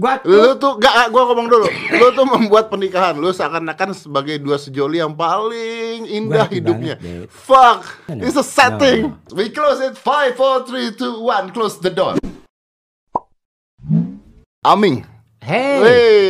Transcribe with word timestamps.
Gua 0.00 0.16
tuh 0.16 0.32
Lu 0.32 0.56
tuh 0.56 0.72
gak, 0.80 1.12
gua 1.12 1.28
ngomong 1.28 1.44
dulu. 1.44 1.68
Lu 1.68 2.06
tuh 2.16 2.24
membuat 2.24 2.72
pernikahan 2.72 3.12
lu 3.20 3.28
seakan-akan 3.28 3.92
sebagai 3.92 4.40
dua 4.40 4.56
sejoli 4.56 4.96
yang 4.96 5.12
paling 5.12 6.08
indah 6.08 6.48
happy 6.48 6.64
hidupnya. 6.64 6.96
banget. 6.96 7.28
Fuck, 7.28 8.08
No, 8.08 8.16
no. 8.16 8.24
it's 8.24 8.40
a 8.40 8.46
setting. 8.46 9.12
We 9.36 9.52
close 9.52 9.84
it. 9.84 10.00
Five, 10.00 10.40
four, 10.40 10.64
three, 10.64 10.96
two, 10.96 11.20
one. 11.20 11.52
Close 11.52 11.76
the 11.76 11.92
door. 11.92 12.16
Aming. 14.64 15.04
hey. 15.40 15.80
Hey. 15.80 16.20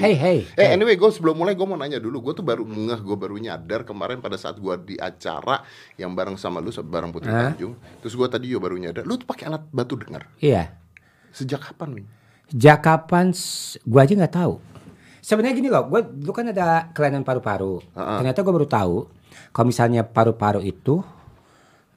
Hey, 0.00 0.14
hey. 0.16 0.38
Eh 0.56 0.64
hey. 0.64 0.68
anyway, 0.72 0.96
gue 0.96 1.08
sebelum 1.12 1.36
mulai 1.36 1.52
gue 1.52 1.64
mau 1.68 1.76
nanya 1.76 2.00
dulu. 2.00 2.24
Gue 2.24 2.32
tuh 2.32 2.44
baru 2.44 2.64
ngeh, 2.64 3.04
gue 3.04 3.16
baru 3.20 3.36
nyadar 3.36 3.84
kemarin 3.84 4.24
pada 4.24 4.40
saat 4.40 4.56
gue 4.56 4.74
di 4.84 4.96
acara 4.96 5.60
yang 6.00 6.16
bareng 6.16 6.40
sama 6.40 6.60
lu, 6.60 6.72
bareng 6.72 7.12
Putri 7.12 7.28
Hah? 7.28 7.52
Tanjung. 7.52 7.76
Terus 8.00 8.16
gue 8.16 8.28
tadi 8.32 8.48
juga 8.48 8.68
baru 8.68 8.80
nyadar, 8.80 9.04
lu 9.04 9.20
tuh 9.20 9.28
pakai 9.28 9.48
alat 9.48 9.64
bantu 9.68 10.00
dengar. 10.00 10.24
Iya. 10.40 10.72
Sejak 11.32 11.72
kapan, 11.72 12.00
Ming? 12.00 12.08
Sejak 12.50 12.78
kapan 12.80 13.30
s- 13.30 13.78
gua 13.82 14.02
aja 14.02 14.12
nggak 14.12 14.34
tahu. 14.34 14.58
Sebenarnya 15.20 15.54
gini 15.54 15.68
loh, 15.68 15.86
gua 15.86 16.02
dulu 16.02 16.32
kan 16.32 16.46
ada 16.46 16.90
kelainan 16.90 17.22
paru-paru. 17.22 17.78
Heeh. 17.88 18.16
Ternyata 18.18 18.40
gua 18.40 18.54
baru 18.54 18.66
tahu 18.66 18.96
kalau 19.50 19.66
misalnya 19.66 20.02
paru-paru 20.02 20.60
itu 20.60 20.98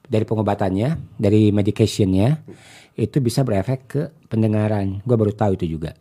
dari 0.04 0.22
pengobatannya, 0.22 0.90
dari 1.16 1.50
medicationnya 1.50 2.46
itu 2.94 3.18
bisa 3.18 3.42
berefek 3.42 3.80
ke 3.84 4.02
pendengaran. 4.28 5.02
Gua 5.02 5.18
baru 5.18 5.34
tahu 5.34 5.56
itu 5.56 5.66
juga. 5.68 5.98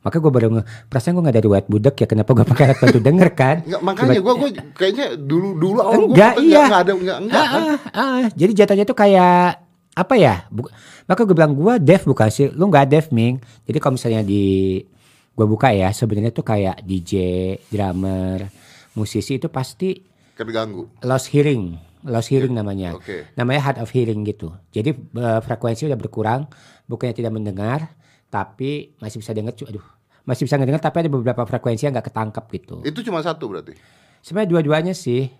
Maka 0.00 0.20
gua 0.20 0.28
baru 0.28 0.60
perasaan 0.84 1.16
gua 1.16 1.24
nggak 1.24 1.36
dari 1.38 1.48
white 1.48 1.70
budak 1.70 1.96
ya 1.96 2.04
kenapa 2.04 2.30
gua 2.30 2.44
pakai 2.44 2.64
alat 2.66 2.78
bantu 2.82 3.00
denger 3.00 3.28
kan? 3.32 3.56
Enggak, 3.64 3.80
makanya 3.80 4.20
gue 4.20 4.34
gue 4.34 4.50
kayaknya 4.74 5.06
dulu 5.16 5.48
dulu 5.56 5.78
awal 5.80 5.96
gue 6.02 6.12
enggak 6.12 6.32
iya 6.38 6.60
enggak 6.62 6.82
ada 6.82 6.92
enggak 6.92 7.18
enggak 7.22 7.40
Ah, 7.40 7.48
kan. 7.48 7.62
ah, 7.64 7.78
ah. 7.96 8.22
jadi 8.36 8.52
jatuhnya 8.54 8.84
tuh 8.84 8.92
kayak 8.94 9.63
apa 9.94 10.14
ya 10.14 10.46
Bu- 10.48 10.70
maka 11.04 11.22
gue 11.22 11.32
bilang 11.32 11.52
gue 11.52 11.74
deaf 11.78 12.02
bukan 12.02 12.26
sih 12.26 12.50
lu 12.50 12.66
nggak 12.66 12.86
deaf 12.88 13.06
ming 13.08 13.38
jadi 13.62 13.78
kalau 13.78 13.94
misalnya 13.94 14.20
di 14.20 14.82
gue 15.30 15.46
buka 15.46 15.70
ya 15.70 15.90
sebenarnya 15.90 16.30
tuh 16.30 16.42
kayak 16.42 16.82
DJ 16.82 17.12
drummer 17.68 18.50
musisi 18.92 19.36
itu 19.36 19.46
pasti 19.46 19.98
Keganggu. 20.34 20.90
lost 21.00 21.30
hearing 21.30 21.78
lost 22.02 22.28
hearing 22.28 22.52
namanya 22.52 22.94
Oke. 22.94 23.30
namanya 23.32 23.60
hard 23.64 23.78
of 23.78 23.88
hearing 23.88 24.22
gitu 24.22 24.50
jadi 24.68 24.90
eh, 24.92 25.40
frekuensi 25.40 25.84
udah 25.84 25.96
berkurang 25.96 26.46
bukannya 26.84 27.14
tidak 27.14 27.32
mendengar 27.32 27.94
tapi 28.28 28.94
masih 28.98 29.18
bisa 29.18 29.30
dengar 29.30 29.54
aduh 29.56 29.82
masih 30.22 30.42
bisa 30.42 30.56
ngedengar 30.56 30.80
tapi 30.80 31.00
ada 31.00 31.10
beberapa 31.10 31.42
frekuensi 31.42 31.84
yang 31.84 31.92
nggak 31.92 32.08
ketangkap 32.08 32.44
gitu 32.50 32.82
Itu 32.82 33.02
cuma 33.02 33.20
satu 33.20 33.46
berarti. 33.46 33.78
sebenarnya 34.20 34.50
dua-duanya 34.50 34.92
sih 34.92 35.30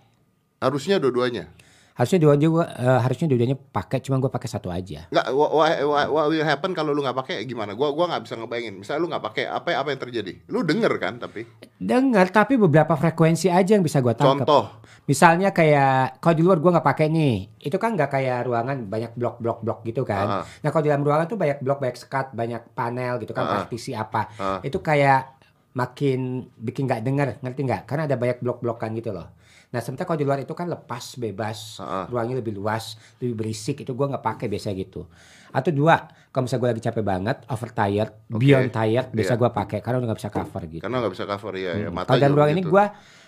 Harusnya 0.55 0.97
dua-duanya. 0.97 1.51
Harusnya 1.95 2.19
dua-duanya 2.19 2.49
gua, 2.49 2.65
eh, 2.69 2.99
harusnya 2.99 3.25
dua-duanya 3.25 3.55
pakai 3.55 3.97
cuma 3.99 4.19
gue 4.19 4.27
pakai 4.27 4.45
satu 4.45 4.67
aja 4.67 5.07
Enggak, 5.07 5.25
what, 5.31 5.51
what, 5.81 6.07
what 6.09 6.25
will 6.27 6.43
happen 6.43 6.71
kalau 6.71 6.91
lu 6.91 6.99
nggak 6.99 7.15
pakai 7.15 7.43
gimana? 7.43 7.71
Gua 7.71 7.89
gua 7.89 8.05
nggak 8.05 8.21
bisa 8.21 8.35
ngebayangin. 8.35 8.75
Misalnya 8.75 8.99
lu 8.99 9.07
nggak 9.07 9.23
pakai, 9.23 9.43
apa 9.47 9.69
apa 9.73 9.89
yang 9.89 10.01
terjadi? 10.01 10.31
Lu 10.45 10.59
denger 10.61 10.91
kan 10.97 11.15
tapi. 11.17 11.47
dengar 11.75 12.27
tapi 12.29 12.55
beberapa 12.55 12.93
frekuensi 12.93 13.47
aja 13.47 13.75
yang 13.75 13.81
bisa 13.81 13.99
gue 13.99 14.11
tangkap 14.11 14.43
Contoh. 14.43 14.63
misalnya 15.05 15.51
kayak 15.51 16.17
kalau 16.17 16.33
di 16.33 16.41
luar 16.41 16.57
gue 16.57 16.71
nggak 16.71 16.87
pakai 16.87 17.07
nih 17.07 17.35
itu 17.59 17.75
kan 17.75 17.93
nggak 17.93 18.09
kayak 18.09 18.43
ruangan 18.43 18.77
banyak 18.85 19.11
blok 19.13 19.37
blok 19.37 19.83
gitu 19.83 20.01
kan 20.01 20.25
Ah. 20.33 20.43
nah 20.59 20.69
kalau 20.69 20.81
di 20.81 20.89
dalam 20.89 21.03
ruangan 21.03 21.27
tuh 21.27 21.35
banyak 21.35 21.59
blok 21.59 21.77
banyak 21.77 21.95
sekat 21.95 22.31
banyak 22.31 22.63
panel 22.71 23.19
gitu 23.19 23.31
kan 23.31 23.43
Ah. 23.43 23.51
partisi 23.59 23.91
apa 23.91 24.31
Ah. 24.33 24.59
itu 24.61 24.79
kayak 24.79 25.35
makin 25.73 26.19
bikin 26.55 26.87
nggak 26.87 27.01
dengar 27.01 27.27
ngerti 27.37 27.61
nggak 27.61 27.81
karena 27.83 28.03
ada 28.05 28.15
banyak 28.15 28.39
blok 28.39 28.59
blokan 28.59 28.95
gitu 28.95 29.11
loh 29.11 29.27
nah 29.75 29.83
sementara 29.83 30.07
kalau 30.07 30.15
di 30.15 30.23
luar 30.23 30.39
itu 30.39 30.51
kan 30.51 30.65
lepas 30.65 31.19
bebas 31.19 31.77
Ah. 31.77 32.07
ruangnya 32.07 32.39
lebih 32.39 32.55
luas 32.55 32.95
lebih 33.19 33.35
berisik 33.35 33.75
itu 33.77 33.91
gue 33.91 34.05
nggak 34.07 34.23
pakai 34.23 34.47
biasa 34.47 34.71
gitu 34.71 35.03
atau 35.51 35.69
dua 35.69 35.99
kalau 36.29 36.43
misalnya 36.43 36.61
gue 36.61 36.69
lagi 36.71 36.83
capek 36.85 37.03
banget 37.03 37.37
overtired 37.45 38.11
Oke. 38.29 38.39
beyond 38.39 38.69
tired 38.69 39.07
biasa 39.09 39.33
Iya. 39.33 39.37
gue 39.37 39.49
pakai 39.51 39.77
karena 39.79 39.97
udah 39.99 40.07
nggak 40.09 40.19
bisa 40.19 40.31
cover 40.31 40.61
gitu 40.65 40.81
Karena 40.81 40.97
nggak 40.97 41.11
bisa 41.11 41.25
cover 41.25 41.53
ya, 41.55 41.71
ya 41.77 41.89
mata 41.89 42.07
kalau 42.07 42.21
dalam 42.21 42.33
ruang 42.33 42.49
ini 42.49 42.61
begitu. 42.61 42.71
gua 42.71 42.85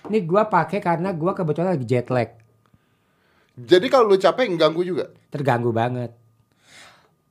ini 0.07 0.19
gua 0.23 0.43
pakai 0.45 0.79
karena 0.79 1.09
gua 1.11 1.31
kebetulan 1.33 1.69
lagi 1.69 1.83
jet 1.83 2.07
lag, 2.07 2.31
Jadi 3.57 3.87
kalau 3.87 4.05
lu 4.05 4.15
capek 4.15 4.53
ganggu 4.53 4.81
juga. 4.81 5.11
terganggu 5.27 5.71
banget. 5.71 6.13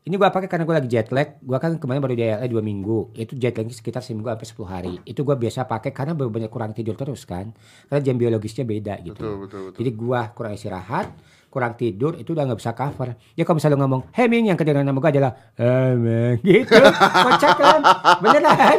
Ini 0.06 0.15
gua 0.22 0.31
pakai 0.31 0.47
karena 0.47 0.62
gua 0.62 0.78
lagi 0.78 0.87
jet 0.87 1.11
lag. 1.11 1.34
Gua 1.43 1.59
kan 1.59 1.83
kemarin 1.83 1.99
baru 1.99 2.15
di 2.15 2.22
LA 2.22 2.47
dua 2.47 2.62
minggu. 2.62 3.11
Itu 3.19 3.34
jet 3.34 3.59
lagnya 3.59 3.75
sekitar 3.75 4.06
seminggu 4.06 4.31
sampai 4.31 4.47
10 4.47 4.62
hari. 4.71 4.94
Itu 5.03 5.27
gua 5.27 5.34
biasa 5.34 5.67
pakai 5.67 5.91
karena 5.91 6.15
banyak 6.15 6.47
kurang 6.47 6.71
tidur 6.71 6.94
terus 6.94 7.27
kan. 7.27 7.50
Karena 7.91 8.00
jam 8.06 8.15
biologisnya 8.15 8.62
beda 8.62 9.03
gitu. 9.03 9.19
Betul, 9.19 9.34
betul, 9.43 9.61
betul. 9.67 9.78
Jadi 9.83 9.91
gua 9.99 10.31
kurang 10.31 10.55
istirahat, 10.55 11.11
kurang 11.50 11.75
tidur 11.75 12.15
itu 12.22 12.39
udah 12.39 12.47
nggak 12.47 12.59
bisa 12.62 12.71
cover. 12.78 13.19
Ya 13.34 13.43
kalau 13.43 13.59
misalnya 13.59 13.83
ngomong, 13.83 14.06
"Hey 14.15 14.31
Ming," 14.31 14.47
yang 14.47 14.55
kedengaran 14.55 14.87
nama 14.87 14.94
gua 15.03 15.11
adalah 15.11 15.33
"Eh, 15.59 15.93
Ming," 15.99 16.38
gitu. 16.47 16.78
Kocak 17.27 17.55
kan? 17.59 17.81
Beneran. 18.23 18.78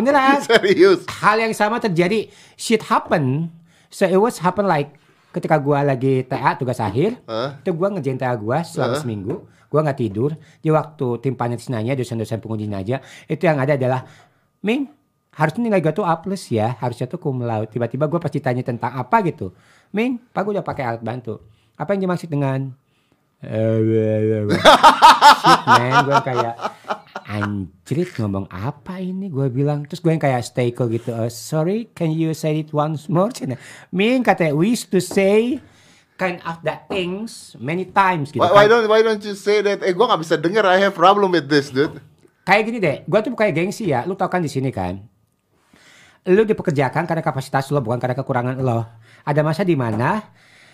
Beneran. 0.00 0.38
Serius. 0.48 1.04
hal 1.20 1.36
yang 1.36 1.52
sama 1.52 1.84
terjadi 1.84 2.32
shit 2.56 2.80
happen 2.88 3.52
so 3.92 4.08
it 4.08 4.16
was 4.16 4.40
happen 4.40 4.64
like 4.64 4.96
ketika 5.32 5.56
gua 5.58 5.80
lagi 5.82 6.22
TA 6.28 6.54
tugas 6.60 6.78
akhir 6.78 7.18
Hah? 7.24 7.58
itu 7.58 7.72
gua 7.72 7.88
ngerjain 7.90 8.20
TA 8.20 8.36
gua 8.36 8.60
selama 8.62 8.96
Hah? 8.96 9.00
seminggu. 9.00 9.34
Gua 9.72 9.80
nggak 9.80 9.98
tidur. 9.98 10.36
Di 10.60 10.68
waktu 10.68 11.06
tim 11.24 11.32
panelis 11.32 11.72
nanya 11.72 11.96
dosen-dosen 11.96 12.38
penguji 12.44 12.68
aja 12.68 13.00
itu 13.26 13.42
yang 13.42 13.56
ada 13.56 13.74
adalah 13.74 14.04
Ming 14.62 14.86
harusnya 15.32 15.66
nilai 15.66 15.80
gua 15.80 15.96
tuh 15.96 16.04
A 16.04 16.20
plus 16.20 16.52
ya. 16.52 16.76
Harusnya 16.78 17.08
tuh 17.08 17.16
cum 17.18 17.40
laude. 17.40 17.72
Tiba-tiba 17.72 18.04
gua 18.06 18.20
pasti 18.20 18.38
tanya 18.38 18.60
tentang 18.60 18.92
apa 18.92 19.24
gitu. 19.24 19.56
Ming 19.96 20.20
pak 20.30 20.44
gua 20.44 20.60
udah 20.60 20.66
pakai 20.66 20.84
alat 20.84 21.02
bantu. 21.02 21.40
Apa 21.74 21.96
yang 21.96 22.06
dimaksud 22.06 22.28
dengan? 22.28 22.76
Shit 25.42 25.62
man 25.66 26.06
gue 26.06 26.18
kayak 26.22 26.54
anjrit 27.32 28.12
ngomong 28.14 28.44
apa 28.46 29.00
ini 29.00 29.26
gue 29.26 29.48
bilang 29.48 29.88
terus 29.88 29.98
gue 29.98 30.12
yang 30.12 30.20
kayak 30.20 30.44
stay 30.44 30.68
cool 30.70 30.86
gitu 30.86 31.10
"Uh, 31.10 31.32
sorry 31.32 31.88
can 31.92 32.12
you 32.12 32.32
say 32.32 32.60
it 32.60 32.70
once 32.70 33.08
more 33.08 33.32
Cina 33.36 33.56
Ming 33.88 34.20
katanya 34.20 34.52
we 34.52 34.76
used 34.76 34.92
to 34.92 35.00
say 35.00 35.56
kind 36.14 36.38
of 36.44 36.60
that 36.60 36.84
things 36.86 37.56
many 37.56 37.88
times 37.88 38.30
gitu 38.30 38.44
Why, 38.44 38.52
why 38.52 38.64
kan. 38.68 38.84
don't 38.84 38.86
why 38.86 39.00
don't 39.00 39.24
you 39.24 39.32
say 39.32 39.58
that? 39.58 39.80
Eh, 39.80 39.90
gua 39.90 40.12
nggak 40.12 40.22
bisa 40.22 40.36
denger. 40.36 40.62
I 40.62 40.78
have 40.78 40.92
problem 40.92 41.32
with 41.32 41.48
this, 41.48 41.72
dude. 41.72 41.98
kayak 42.42 42.62
gini 42.66 42.78
deh 42.78 42.96
gue 43.06 43.18
tuh 43.22 43.30
kayak 43.32 43.54
gengsi 43.54 43.86
ya 43.86 44.02
lu 44.02 44.18
tau 44.18 44.26
kan 44.26 44.42
di 44.42 44.50
sini 44.50 44.74
kan 44.74 44.98
lu 46.26 46.42
dipekerjakan 46.42 47.06
karena 47.06 47.22
kapasitas 47.22 47.70
lo 47.70 47.78
bukan 47.78 47.98
karena 47.98 48.14
kekurangan 48.14 48.58
lo 48.58 48.82
ada 49.22 49.40
masa 49.42 49.62
di 49.62 49.78
mana 49.78 50.22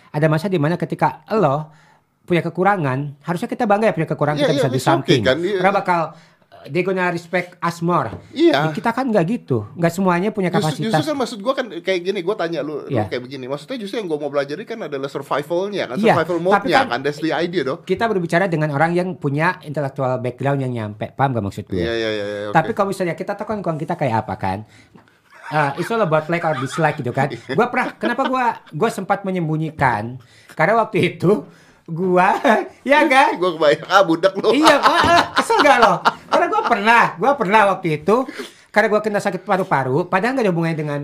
ada 0.09 0.25
masa 0.25 0.49
di 0.49 0.57
mana 0.57 0.77
ketika 0.77 1.21
lo 1.37 1.69
punya 2.25 2.41
kekurangan 2.41 3.21
harusnya 3.21 3.45
kita 3.45 3.65
bangga 3.65 3.89
ya 3.89 3.93
punya 3.93 4.09
kekurangan 4.09 4.37
Iya, 4.37 4.45
kita 4.45 4.53
iya, 4.53 4.57
bisa 4.57 4.69
do 4.69 4.77
it's 4.77 4.89
okay 4.89 5.17
kan, 5.21 5.37
orang 5.37 5.73
bakal 5.77 5.99
they 6.67 6.81
gonna 6.81 7.07
respect 7.07 7.55
us 7.57 7.79
more 7.79 8.11
Iya. 8.29 8.67
Di 8.67 8.75
kita 8.75 8.91
kan 8.91 9.07
nggak 9.07 9.25
gitu 9.25 9.63
nggak 9.73 9.89
semuanya 9.89 10.29
punya 10.29 10.49
Justru, 10.49 10.59
kapasitas 10.59 10.91
justru 10.91 11.03
kan 11.05 11.17
maksud 11.17 11.39
gua 11.39 11.53
kan 11.55 11.65
kayak 11.69 11.99
gini, 12.01 12.19
gua 12.19 12.35
tanya 12.35 12.59
lu, 12.59 12.83
lu 12.83 12.91
Iya. 12.91 13.07
kayak 13.07 13.23
begini. 13.23 13.45
Maksudnya 13.45 13.77
justru 13.77 13.95
yang 13.97 14.07
gua 14.07 14.19
mau 14.19 14.27
pelajari 14.27 14.63
kan 14.63 14.79
adalah 14.81 15.07
survivalnya 15.07 15.83
kan, 15.87 15.95
Iya, 15.95 16.13
survival 16.13 16.37
mode-nya 16.41 16.77
kan- 16.77 16.89
kan, 16.89 16.99
that's 16.99 17.19
the 17.19 17.31
idea 17.31 17.63
dong. 17.63 17.79
kita 17.81 18.03
berbicara 18.03 18.45
dengan 18.45 18.69
orang 18.71 18.91
yang 18.91 19.15
punya 19.15 19.61
intellectual 19.61 20.17
background 20.17 20.59
yang 20.59 20.71
nyampe 20.71 21.11
paham 21.11 21.31
gak 21.31 21.45
maksud 21.45 21.65
gue 21.65 21.79
Iya, 21.79 21.93
iya, 21.93 22.09
iya, 22.09 22.25
iya. 22.25 22.49
Tapi 22.49 22.71
kalau 22.73 22.91
misalnya 22.91 23.13
kita 23.13 23.33
tahu 23.33 23.61
kan 23.61 23.77
kita 23.77 23.93
kayak 23.93 24.25
apa 24.25 24.35
kan? 24.35 24.59
Uh, 25.49 25.73
it's 25.77 25.89
all 25.89 25.97
about 25.97 26.29
like 26.29 26.45
or 26.45 26.53
dislike 26.55 26.93
gitu 26.95 27.09
kan. 27.09 27.25
Gua 27.49 27.73
pernah 27.73 27.97
kenapa 27.97 28.21
gua 28.25 28.45
gua 28.69 28.89
sempat 28.89 29.25
menyembunyikan 29.25 30.21
karena 30.53 30.77
waktu 30.77 31.17
itu 31.17 31.41
gua 31.89 32.37
ya 32.87 33.03
kan? 33.05 33.35
Gua 33.35 33.57
kebayang 33.57 33.87
ah 33.89 34.01
budak 34.01 34.33
lu. 34.37 34.53
iya, 34.53 34.77
ah, 34.85 34.99
ah, 35.01 35.23
kesel 35.35 35.59
gak 35.59 35.77
lo? 35.77 35.93
Karena 36.29 36.45
gua 36.47 36.61
pernah, 36.65 37.03
gua 37.17 37.31
pernah 37.35 37.61
waktu 37.73 37.99
itu 37.99 38.25
karena 38.69 38.87
gua 38.87 39.01
kena 39.01 39.17
sakit 39.17 39.41
paru-paru, 39.41 40.05
padahal 40.05 40.37
gak 40.37 40.45
ada 40.45 40.51
hubungannya 40.53 40.77
dengan 40.77 41.01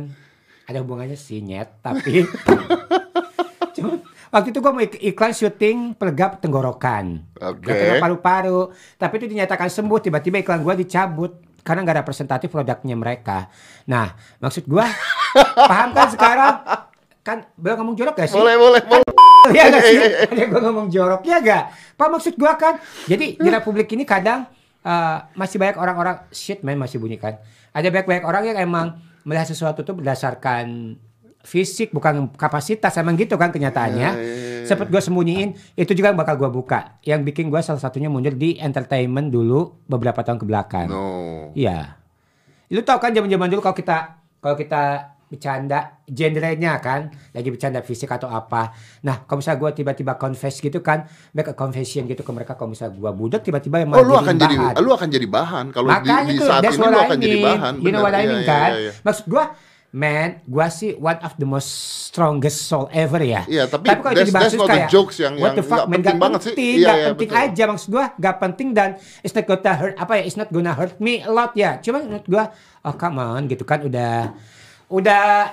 ada 0.66 0.78
hubungannya 0.82 1.18
sih 1.18 1.42
nyet, 1.42 1.82
tapi 1.82 2.26
cuma 3.76 4.02
waktu 4.30 4.48
itu 4.50 4.60
gua 4.60 4.72
mau 4.72 4.82
ik- 4.82 5.02
iklan 5.04 5.34
syuting 5.34 5.94
pelegap 5.94 6.40
tenggorokan. 6.40 7.26
Kena 7.62 7.98
paru-paru, 7.98 8.70
tapi 8.96 9.14
itu 9.18 9.26
dinyatakan 9.28 9.68
sembuh, 9.68 10.00
tiba-tiba 10.00 10.40
iklan 10.40 10.62
gua 10.62 10.74
dicabut 10.74 11.42
karena 11.66 11.82
nggak 11.82 11.96
ada 11.98 12.02
representatif 12.06 12.54
produknya 12.54 12.94
mereka. 12.94 13.50
Nah, 13.86 14.14
maksud 14.38 14.66
gua 14.66 14.86
paham 15.58 15.90
kan 15.92 16.08
sekarang? 16.14 16.56
Kan 17.26 17.38
belum 17.58 17.82
ngomong 17.82 17.96
jorok 17.98 18.14
gak 18.16 18.30
sih? 18.30 18.38
Boleh, 18.38 18.54
boleh, 18.54 18.82
boleh. 18.86 19.25
Iya 19.56 19.64
gak 19.70 19.84
sih? 19.84 19.98
Eh, 19.98 20.04
eh, 20.04 20.14
eh. 20.26 20.28
Ada 20.32 20.44
gua 20.50 20.62
ngomong 20.70 20.88
jorok 20.90 21.22
ya 21.26 21.38
gak? 21.42 21.64
Pak 21.96 22.08
maksud 22.12 22.34
gua 22.36 22.58
kan, 22.60 22.82
jadi 23.06 23.38
di 23.38 23.50
Republik 23.52 23.88
ini 23.94 24.04
kadang 24.04 24.50
eh, 24.84 25.18
masih 25.38 25.58
banyak 25.62 25.78
orang-orang 25.78 26.26
shit 26.34 26.62
man 26.66 26.80
masih 26.80 26.98
bunyi 26.98 27.22
kan. 27.22 27.38
Ada 27.76 27.92
banyak-banyak 27.92 28.26
orang 28.26 28.44
yang 28.50 28.58
emang 28.60 29.00
melihat 29.28 29.50
sesuatu 29.50 29.84
tuh 29.84 29.98
berdasarkan 29.98 30.96
fisik 31.46 31.94
bukan 31.94 32.34
kapasitas 32.34 32.98
emang 32.98 33.14
gitu 33.16 33.38
kan 33.38 33.54
kenyataannya. 33.54 34.10
Ya, 34.12 34.18
ya, 34.18 34.36
ya. 34.66 34.66
Sempet 34.66 34.90
gue 34.90 34.98
sembunyiin 34.98 35.54
itu 35.78 35.94
juga 35.94 36.10
yang 36.10 36.18
bakal 36.18 36.42
gua 36.42 36.50
buka. 36.50 36.98
Yang 37.06 37.22
bikin 37.32 37.54
gua 37.54 37.62
salah 37.62 37.80
satunya 37.80 38.10
mundur 38.10 38.34
di 38.34 38.58
entertainment 38.58 39.30
dulu 39.30 39.86
beberapa 39.86 40.26
tahun 40.26 40.42
ke 40.42 40.46
belakang. 40.50 40.90
No. 40.90 41.06
Iya. 41.54 42.02
Lu 42.74 42.82
tau 42.82 42.98
kan 42.98 43.14
zaman-zaman 43.14 43.48
dulu 43.54 43.62
kalau 43.62 43.78
kita 43.78 43.98
kalau 44.42 44.58
kita 44.58 45.15
bercanda 45.28 45.80
genrenya 46.06 46.78
kan 46.78 47.02
lagi 47.32 47.50
bercanda 47.50 47.80
fisik 47.80 48.08
atau 48.08 48.28
apa 48.28 48.70
nah 49.02 49.22
kalau 49.22 49.40
misalnya 49.40 49.60
gue 49.60 49.72
tiba-tiba 49.76 50.14
confess 50.16 50.58
gitu 50.58 50.80
kan 50.80 51.04
make 51.32 51.46
a 51.46 51.54
confession 51.54 52.06
gitu 52.06 52.22
ke 52.22 52.30
mereka 52.30 52.54
kalau 52.54 52.72
misalnya 52.72 52.94
gue 52.94 53.12
budak 53.12 53.42
tiba-tiba 53.42 53.80
yang 53.80 53.90
Oh, 53.92 54.02
lu 54.02 54.14
akan 54.14 54.36
jadi 54.36 54.56
lu 54.78 54.92
akan 54.92 55.08
jadi 55.08 55.26
bahan 55.26 55.66
kalau 55.70 55.90
di, 55.90 56.10
di 56.30 56.38
saat 56.38 56.62
ini 56.62 56.78
lu 56.78 56.90
I 56.92 57.04
akan 57.04 57.18
jadi 57.18 57.36
mean. 57.36 57.48
bahan. 57.48 57.74
you 57.80 57.90
know 57.90 58.02
what 58.02 58.14
I 58.14 58.22
Iya, 58.22 58.28
mean 58.28 58.40
iya, 58.40 58.48
kan 58.48 58.70
iya, 58.72 58.80
iya. 58.80 58.92
maksud 59.02 59.26
gue 59.26 59.46
man 59.92 60.44
gue 60.44 60.68
sih 60.70 60.92
one 60.94 61.16
of 61.22 61.34
the 61.36 61.48
most 61.48 61.72
strongest 62.06 62.68
soul 62.68 62.92
ever 62.92 63.18
ya 63.18 63.48
Iya, 63.48 63.66
tapi 63.66 63.88
kalau 63.88 64.04
that's- 64.06 64.20
jadi 64.20 64.30
bahas 64.30 64.44
that's 64.46 64.56
not 64.56 64.68
the 64.68 64.76
kayak 64.76 64.90
jokes 64.90 65.16
yang- 65.18 65.36
what 65.38 65.54
the 65.54 65.64
fuck 65.64 65.86
man 65.86 65.98
penting 65.98 66.12
gak 66.12 66.22
banget 66.22 66.40
sih. 66.40 66.48
penting 66.52 66.76
Iya, 66.76 66.86
gak 66.86 66.96
iya, 66.96 67.06
penting 67.08 67.30
betul. 67.30 67.44
aja 67.48 67.64
maksud 67.66 67.88
gue 67.90 68.06
gak 68.20 68.36
penting 68.38 68.68
dan 68.72 68.90
it's 69.20 69.32
not 69.32 69.46
gonna 69.46 69.74
hurt 69.74 69.96
apa 69.96 70.12
ya 70.14 70.24
it's 70.24 70.36
not 70.36 70.50
gonna 70.50 70.72
hurt 70.72 70.94
me 70.98 71.14
a 71.18 71.32
lot 71.32 71.56
ya 71.56 71.80
cuma 71.80 71.98
menurut 72.00 72.28
gue 72.28 72.44
oh 72.84 72.94
come 72.94 73.18
on 73.18 73.48
gitu 73.48 73.64
kan 73.64 73.80
udah 73.82 74.36
udah 74.88 75.52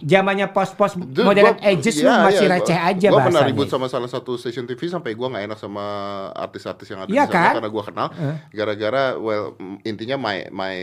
zamannya 0.00 0.46
pos-pos 0.48 0.94
modern 0.96 1.54
gua- 1.54 1.64
ages 1.64 1.96
lu 1.96 2.06
iya, 2.06 2.22
masih 2.22 2.44
iya, 2.44 2.52
receh 2.52 2.76
gua- 2.76 2.88
aja 2.88 3.08
Gua 3.08 3.18
pernah 3.20 3.40
bahasanya. 3.40 3.50
ribut 3.50 3.68
sama 3.68 3.86
salah 3.86 4.06
satu 4.06 4.34
stasiun 4.34 4.64
TV 4.64 4.80
sampai 4.86 5.12
gua 5.12 5.28
nggak 5.28 5.44
enak 5.46 5.58
sama 5.58 5.84
artis-artis 6.30 6.86
yang 6.86 7.00
ada 7.00 7.08
Iya 7.08 7.24
di 7.24 7.30
sana 7.30 7.40
kan? 7.40 7.54
karena 7.56 7.70
gua 7.70 7.82
kenal. 7.82 8.08
Gara-gara 8.50 9.04
well 9.16 9.54
mm, 9.54 9.76
intinya 9.82 10.16
my 10.16 10.36
my 10.50 10.76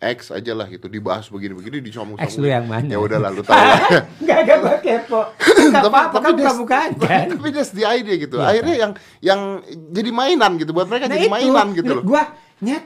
ex 0.00 0.30
aja 0.30 0.50
lah 0.50 0.66
gitu 0.66 0.88
dibahas 0.88 1.28
begini-begini 1.28 1.78
dicomong 1.80 2.18
Ex 2.18 2.34
lu 2.34 2.48
yang 2.48 2.66
mana? 2.66 2.82
Ya 2.84 2.98
udah 2.98 3.18
lalu 3.20 3.38
tahu 3.46 3.54
lah. 3.54 4.02
Gak 4.18 4.38
ada 4.40 4.54
gue 4.58 4.76
kepo. 4.82 5.20
Gak 5.70 5.78
apa-apa 5.84 6.16
kan 6.18 6.32
that's- 6.34 6.58
bukan 6.58 6.88
kan. 7.02 7.24
tapi 7.30 7.48
that's 7.50 7.70
the 7.70 7.84
idea 7.84 8.16
gitu. 8.18 8.34
Iya, 8.36 8.46
Akhirnya 8.48 8.74
yang 8.76 8.92
yang 9.20 9.40
jadi 9.92 10.10
mainan 10.10 10.58
gitu 10.58 10.72
buat 10.72 10.86
mereka 10.86 11.06
Nah 11.06 11.14
jadi 11.14 11.26
itu, 11.26 11.32
mainan 11.32 11.66
gitu 11.70 11.86
loh. 11.92 12.02
menurut 12.02 12.06
gua 12.08 12.22
nyet. 12.58 12.82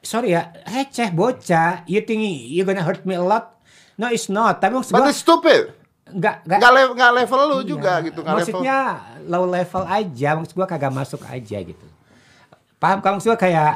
Sorry 0.00 0.32
ya, 0.32 0.48
receh 0.64 1.12
bocah. 1.12 1.84
You 1.84 2.00
think 2.00 2.24
you 2.24 2.64
gonna 2.64 2.80
hurt 2.80 3.04
me 3.04 3.12
a 3.12 3.20
lot? 3.20 3.60
No, 3.94 4.08
it's 4.08 4.26
not. 4.26 4.56
Tapi 4.58 4.72
maksud 4.72 4.90
But 4.90 5.04
gua 5.04 5.12
it's 5.12 5.20
stupid. 5.20 5.76
nggak 6.08 6.34
nggak. 6.42 6.58
Nggak 6.58 6.72
le- 6.72 7.18
level 7.20 7.40
lu 7.44 7.56
Iya. 7.56 7.68
juga 7.68 7.92
gitu, 8.00 8.20
level. 8.20 8.34
Maksudnya 8.40 8.78
low 9.28 9.44
level 9.44 9.82
aja. 9.84 10.28
Maksud 10.34 10.54
gua 10.54 10.66
kagak 10.66 10.90
masuk 10.90 11.20
aja 11.22 11.58
gitu. 11.60 11.86
Paham? 12.76 12.98
Maksud 12.98 13.28
gua 13.28 13.38
kayak 13.38 13.72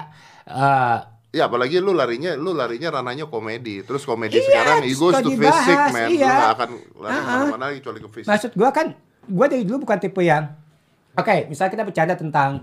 eh, 0.48 0.98
Ya 1.34 1.50
apalagi 1.50 1.82
lu 1.82 1.90
larinya 1.90 2.38
lu 2.38 2.54
larinya 2.54 2.94
ranahnya 2.94 3.26
komedi. 3.26 3.82
Terus 3.82 4.06
komedi 4.06 4.38
Iya, 4.38 4.46
sekarang 4.46 4.76
suka 4.86 5.18
to 5.18 5.34
fisik, 5.34 5.78
man. 5.90 6.06
Lu 6.06 6.14
iya. 6.14 6.30
gak 6.30 6.52
akan 6.54 6.68
lari 6.94 7.10
Ah, 7.10 7.18
ah. 7.18 7.20
ke 7.20 7.32
mana-mana 7.50 7.64
kecuali 7.74 7.98
ke 7.98 8.08
fisik. 8.08 8.28
Maksud 8.30 8.50
gua 8.54 8.70
kan, 8.70 8.86
gua 9.26 9.46
dari 9.50 9.66
dulu 9.66 9.82
bukan 9.82 9.98
tipe 9.98 10.22
yang, 10.22 10.54
oke, 11.12 11.50
misalnya 11.50 11.72
kita 11.74 11.84
bercanda 11.84 12.14
tentang 12.14 12.62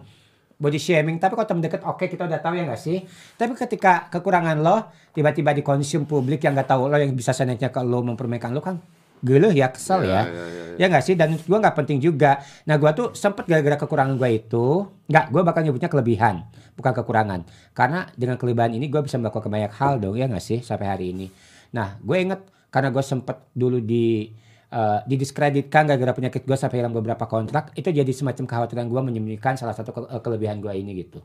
body 0.62 0.78
shaming, 0.78 1.18
tapi 1.18 1.34
kalau 1.34 1.50
temen 1.50 1.66
deket, 1.66 1.82
oke 1.82 2.06
kita 2.06 2.30
udah 2.30 2.38
tahu 2.38 2.54
ya 2.54 2.70
nggak 2.70 2.78
sih. 2.78 3.02
Tapi 3.34 3.58
ketika 3.58 4.06
kekurangan 4.14 4.62
lo, 4.62 4.94
tiba-tiba 5.12 5.58
dikonsum 5.58 6.06
publik 6.06 6.46
yang 6.46 6.54
nggak 6.54 6.70
tahu 6.70 6.86
lo, 6.86 7.02
yang 7.02 7.18
bisa 7.18 7.34
senetnya 7.34 7.74
ke 7.74 7.82
lo 7.82 8.06
mempermainkan 8.06 8.54
lo 8.54 8.62
kan, 8.62 8.78
geluh 9.26 9.50
ya 9.50 9.74
kesel 9.74 10.06
Ya, 10.06 10.22
ya. 10.22 10.30
ya, 10.30 10.44
ya, 10.46 10.64
Ya 10.78 10.86
nggak 10.86 11.04
sih, 11.04 11.18
dan 11.18 11.34
gua 11.50 11.58
nggak 11.58 11.76
penting 11.82 11.98
juga. 11.98 12.38
Nah 12.70 12.78
gua 12.78 12.94
tuh 12.94 13.18
sempet 13.18 13.50
gara-gara 13.50 13.82
kekurangan 13.82 14.14
gua 14.22 14.30
itu, 14.30 14.86
nggak, 15.10 15.26
gua 15.34 15.42
bakal 15.42 15.66
nyebutnya 15.66 15.90
kelebihan, 15.90 16.46
bukan 16.78 16.94
kekurangan. 16.94 17.42
Karena 17.74 18.06
dengan 18.14 18.38
kelebihan 18.38 18.78
ini 18.78 18.86
gua 18.86 19.02
bisa 19.02 19.18
melakukan 19.18 19.50
banyak 19.50 19.74
hal 19.74 19.98
dong, 19.98 20.14
ya 20.14 20.30
nggak 20.30 20.46
sih 20.46 20.62
sampai 20.62 20.86
hari 20.86 21.12
ini. 21.12 21.28
Nah 21.76 21.98
gue 22.04 22.18
inget 22.20 22.42
karena 22.72 22.92
gue 22.92 23.04
sempet 23.04 23.48
dulu 23.52 23.80
di 23.84 24.28
eh, 24.72 25.00
didiskreditkan 25.06 25.86
gara-gara 25.86 26.16
penyakit 26.16 26.48
gue 26.48 26.58
sampai 26.58 26.80
hilang 26.82 26.96
beberapa 26.96 27.28
kontrak, 27.28 27.76
itu 27.76 27.92
jadi 27.92 28.10
semacam 28.10 28.48
kekhawatiran 28.48 28.88
gue 28.88 29.02
menyembunyikan 29.04 29.60
salah 29.60 29.76
satu 29.76 29.92
ke- 29.92 30.10
eh, 30.10 30.22
kelebihan 30.24 30.64
gue 30.64 30.72
ini 30.72 30.96
gitu. 31.04 31.20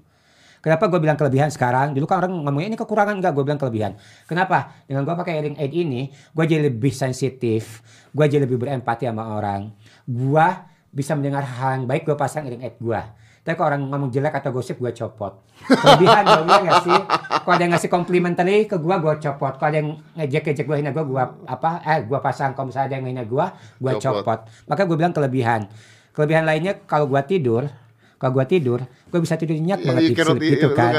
Kenapa 0.60 0.90
gue 0.90 0.98
bilang 0.98 1.14
kelebihan 1.14 1.46
sekarang? 1.46 1.94
Dulu 1.94 2.10
kan 2.10 2.26
orang 2.26 2.42
ngomongnya 2.42 2.74
ini 2.74 2.78
kekurangan 2.80 3.22
enggak, 3.22 3.38
gue 3.38 3.44
bilang 3.46 3.60
kelebihan. 3.60 3.92
Kenapa? 4.26 4.74
Dengan 4.90 5.06
gue 5.06 5.14
pakai 5.14 5.32
hearing 5.38 5.56
aid 5.62 5.70
ini, 5.70 6.10
gue 6.10 6.44
jadi 6.44 6.66
lebih 6.66 6.90
sensitif, 6.90 7.86
gue 8.10 8.24
jadi 8.26 8.50
lebih 8.50 8.58
berempati 8.58 9.06
sama 9.06 9.38
orang. 9.38 9.70
Gue 10.02 10.46
bisa 10.90 11.14
mendengar 11.14 11.46
hal 11.46 11.78
yang 11.78 11.86
baik, 11.86 12.02
gue 12.02 12.16
pasang 12.18 12.50
hearing 12.50 12.66
aid 12.66 12.82
gue. 12.82 13.00
Tapi 13.46 13.54
kalau 13.54 13.68
orang 13.70 13.82
ngomong 13.86 14.10
jelek 14.10 14.34
atau 14.34 14.50
gosip, 14.50 14.74
gue 14.76 14.90
copot. 14.90 15.38
Kelebihan 15.62 16.26
dong, 16.26 16.50
ya 16.50 16.58
nggak 16.60 16.82
sih? 16.82 16.98
Kalau 17.38 17.54
ada 17.54 17.62
yang 17.62 17.72
ngasih 17.72 17.86
complimentary 17.86 18.66
ke 18.66 18.74
gue, 18.74 18.90
gue 18.90 19.14
copot. 19.22 19.54
Kalau 19.54 19.70
ada 19.70 19.78
yang 19.78 19.88
ngejek-ngejek 20.18 20.66
gue, 20.66 20.76
hina 20.76 20.90
gue, 20.90 21.04
gue 21.06 21.22
apa? 21.46 21.78
Eh, 21.86 22.02
gue 22.02 22.18
pasang. 22.18 22.52
Kalau 22.52 22.66
misalnya 22.66 22.90
ada 22.90 22.96
yang 22.98 23.06
hina 23.06 23.22
gue, 23.22 23.46
gue 23.78 23.92
Copot. 23.96 24.26
copot. 24.26 24.38
Maka 24.66 24.82
gue 24.82 24.96
bilang 24.98 25.14
kelebihan. 25.14 25.70
Kelebihan 26.10 26.42
lainnya 26.42 26.74
kalau 26.82 27.06
gue 27.06 27.22
tidur, 27.22 27.70
kalau 28.18 28.32
gue 28.34 28.46
tidur, 28.50 28.82
gue 28.82 29.20
bisa 29.22 29.38
tidur 29.38 29.54
nyenyak 29.54 29.78
Iya, 29.78 29.86
banget 29.86 30.02
iya, 30.02 30.24
sleep 30.26 30.42
gitu 30.42 30.66
iya, 30.66 30.74
kan. 30.74 30.90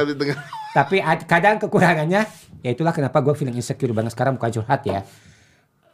Tapi 0.72 0.98
ad- 1.04 1.28
kadang 1.28 1.56
kekurangannya, 1.60 2.22
ya 2.64 2.70
itulah 2.72 2.96
kenapa 2.96 3.20
gue 3.20 3.36
feeling 3.36 3.60
insecure 3.60 3.92
banget 3.92 4.16
sekarang 4.16 4.40
bukan 4.40 4.56
curhat 4.56 4.88
ya. 4.88 5.04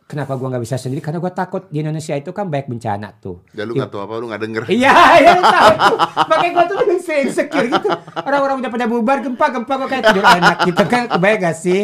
Kenapa 0.03 0.35
gue 0.35 0.45
nggak 0.45 0.63
bisa 0.63 0.75
sendiri? 0.75 0.99
Karena 0.99 1.17
gue 1.17 1.31
takut 1.31 1.63
di 1.71 1.79
Indonesia 1.79 2.13
itu 2.13 2.29
kan 2.29 2.45
banyak 2.45 2.67
bencana 2.67 3.15
tuh. 3.17 3.41
Ya 3.55 3.63
lu 3.63 3.73
nggak 3.73 3.87
tahu 3.87 4.01
apa, 4.03 4.13
lu 4.19 4.27
nggak 4.29 4.41
denger. 4.43 4.63
Iya, 4.67 4.93
iya 5.17 5.33
tahu. 5.39 5.95
Makanya 6.27 6.51
gue 6.51 6.65
tuh 6.67 6.77
insecure 7.23 7.67
gitu. 7.67 7.87
Orang-orang 8.19 8.55
udah 8.59 8.71
pada 8.71 8.85
bubar, 8.85 9.17
gempa-gempa 9.23 9.73
gue 9.79 9.89
kayak 9.89 10.03
tidur 10.11 10.25
enak 10.27 10.57
gitu 10.67 10.83
kan. 10.85 11.03
Kebayang 11.07 11.39
gak 11.41 11.57
sih? 11.57 11.81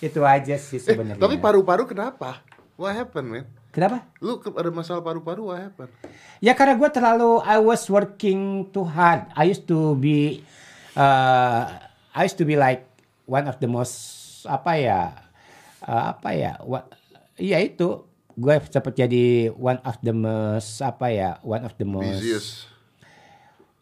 Itu 0.00 0.20
aja 0.24 0.56
sih 0.56 0.76
Eh, 0.76 0.82
sebenarnya. 0.82 1.20
tapi 1.20 1.38
paru-paru 1.38 1.86
kenapa? 1.86 2.42
What 2.74 2.96
happened, 2.96 3.28
man? 3.28 3.44
Kenapa? 3.70 4.02
Lu 4.18 4.40
ada 4.40 4.70
masalah 4.72 5.00
paru-paru, 5.00 5.52
what 5.52 5.60
happened? 5.62 5.92
Ya 6.42 6.58
karena 6.58 6.74
gue 6.74 6.90
terlalu 6.90 7.38
I 7.44 7.60
was 7.60 7.86
working 7.86 8.66
too 8.72 8.82
hard. 8.82 9.30
I 9.36 9.46
used 9.46 9.68
to 9.68 9.94
be 9.94 10.42
uh, 10.96 11.70
I 12.10 12.26
used 12.26 12.40
to 12.40 12.48
be 12.48 12.58
like 12.58 12.88
one 13.30 13.46
of 13.46 13.62
the 13.62 13.70
most 13.70 13.94
apa 14.42 14.72
ya 14.74 15.00
uh, 15.84 16.16
apa 16.16 16.32
ya 16.32 16.56
what 16.64 16.88
ya 17.40 17.58
itu 17.58 18.06
gue 18.40 18.54
sempat 18.70 18.94
jadi 18.94 19.50
one 19.52 19.80
of 19.82 19.96
the 20.00 20.14
most 20.14 20.80
apa 20.80 21.12
ya 21.12 21.30
one 21.42 21.66
of 21.66 21.74
the 21.76 21.84
most 21.88 22.22
Busiest. 22.22 22.70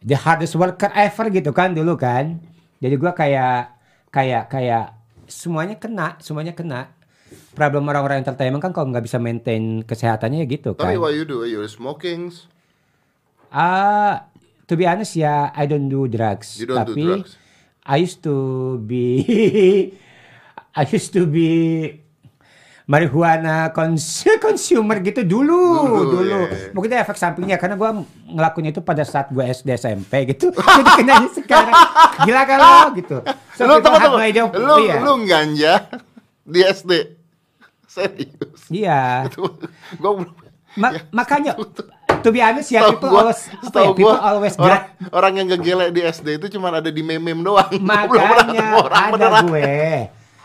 the 0.02 0.16
hardest 0.18 0.54
worker 0.58 0.90
ever 0.94 1.30
gitu 1.30 1.50
kan 1.50 1.74
dulu 1.74 1.98
kan. 1.98 2.38
Jadi 2.78 2.94
gua 2.94 3.10
kayak 3.10 3.74
kayak 4.14 4.46
kayak 4.46 4.94
semuanya 5.26 5.76
kena, 5.76 6.14
semuanya 6.22 6.54
kena. 6.54 6.94
Problem 7.52 7.90
orang-orang 7.90 8.22
entertainment 8.22 8.62
kan 8.62 8.70
kalau 8.70 8.94
nggak 8.94 9.04
bisa 9.04 9.18
maintain 9.18 9.82
kesehatannya 9.82 10.46
ya 10.46 10.46
gitu 10.46 10.78
kan. 10.78 10.94
Tapi 10.94 10.96
what 10.96 11.12
you 11.12 11.26
do? 11.26 11.42
You're 11.42 11.68
smoking. 11.68 12.30
Ah, 13.50 14.30
to 14.70 14.78
be 14.78 14.86
honest 14.86 15.18
ya, 15.18 15.50
I 15.52 15.66
don't 15.66 15.90
do 15.90 16.06
drugs. 16.06 16.56
You 16.56 16.70
don't 16.70 16.86
do 16.86 16.94
tapi 16.94 17.02
drugs. 17.04 17.32
I 17.88 18.04
used 18.04 18.20
to 18.22 18.36
be, 18.84 19.18
I 20.78 20.84
used 20.86 21.10
to 21.16 21.24
be 21.24 21.50
marijuana 22.88 23.68
cons- 23.68 24.24
consumer 24.38 24.96
gitu 24.98 25.20
dulu, 25.20 25.60
Dulu, 25.84 26.00
dulu. 26.10 26.24
iya, 26.24 26.38
iya. 26.48 26.68
Mungkin 26.72 26.88
efek 26.96 27.14
sampingnya 27.14 27.54
karena 27.54 27.76
gua 27.76 28.00
ngelakuin 28.26 28.72
itu 28.72 28.80
pada 28.80 29.04
saat 29.04 29.28
gue 29.28 29.44
SD 29.44 29.76
SMP 29.76 30.24
gitu. 30.26 30.48
Jadi 30.56 30.92
kenanya 30.96 31.28
sekarang. 31.30 31.74
Gila 32.24 32.42
kan 32.42 32.58
lo 32.58 32.72
gitu. 32.96 33.16
So 33.52 33.62
lu 33.62 33.78
people 33.78 34.00
tunggu, 34.00 34.18
Lu 34.56 34.74
iya. 34.80 34.94
lu 34.98 35.12
ganja 35.22 35.84
di 36.42 36.60
SD. 36.60 36.92
Serius. 37.84 38.60
Iya. 38.68 39.28
Belum 39.96 40.24
Ma- 40.74 40.94
makanya 41.10 41.58
to 42.24 42.28
be 42.30 42.38
honest 42.38 42.70
ya 42.70 42.86
Setahu 42.86 42.92
people 42.94 43.10
gua- 43.10 43.20
always 43.26 43.40
apa 43.50 43.66
ya, 43.74 43.88
people 43.90 44.04
gua, 44.06 44.14
always 44.22 44.54
orang, 44.56 44.82
orang 45.10 45.32
yang 45.34 45.46
gegele 45.50 45.86
di 45.90 46.00
SD 46.02 46.38
itu 46.38 46.46
cuma 46.50 46.70
ada 46.70 46.88
di 46.88 47.02
meme-meme 47.02 47.42
doang. 47.42 47.68
Gua 47.68 48.06
belum 48.08 48.16
pernah 48.16 48.32
Makanya 48.38 48.52
ketemu 48.54 48.76
orang 48.78 49.02
ada 49.02 49.12
beneran. 49.12 49.44
gue. 49.44 49.76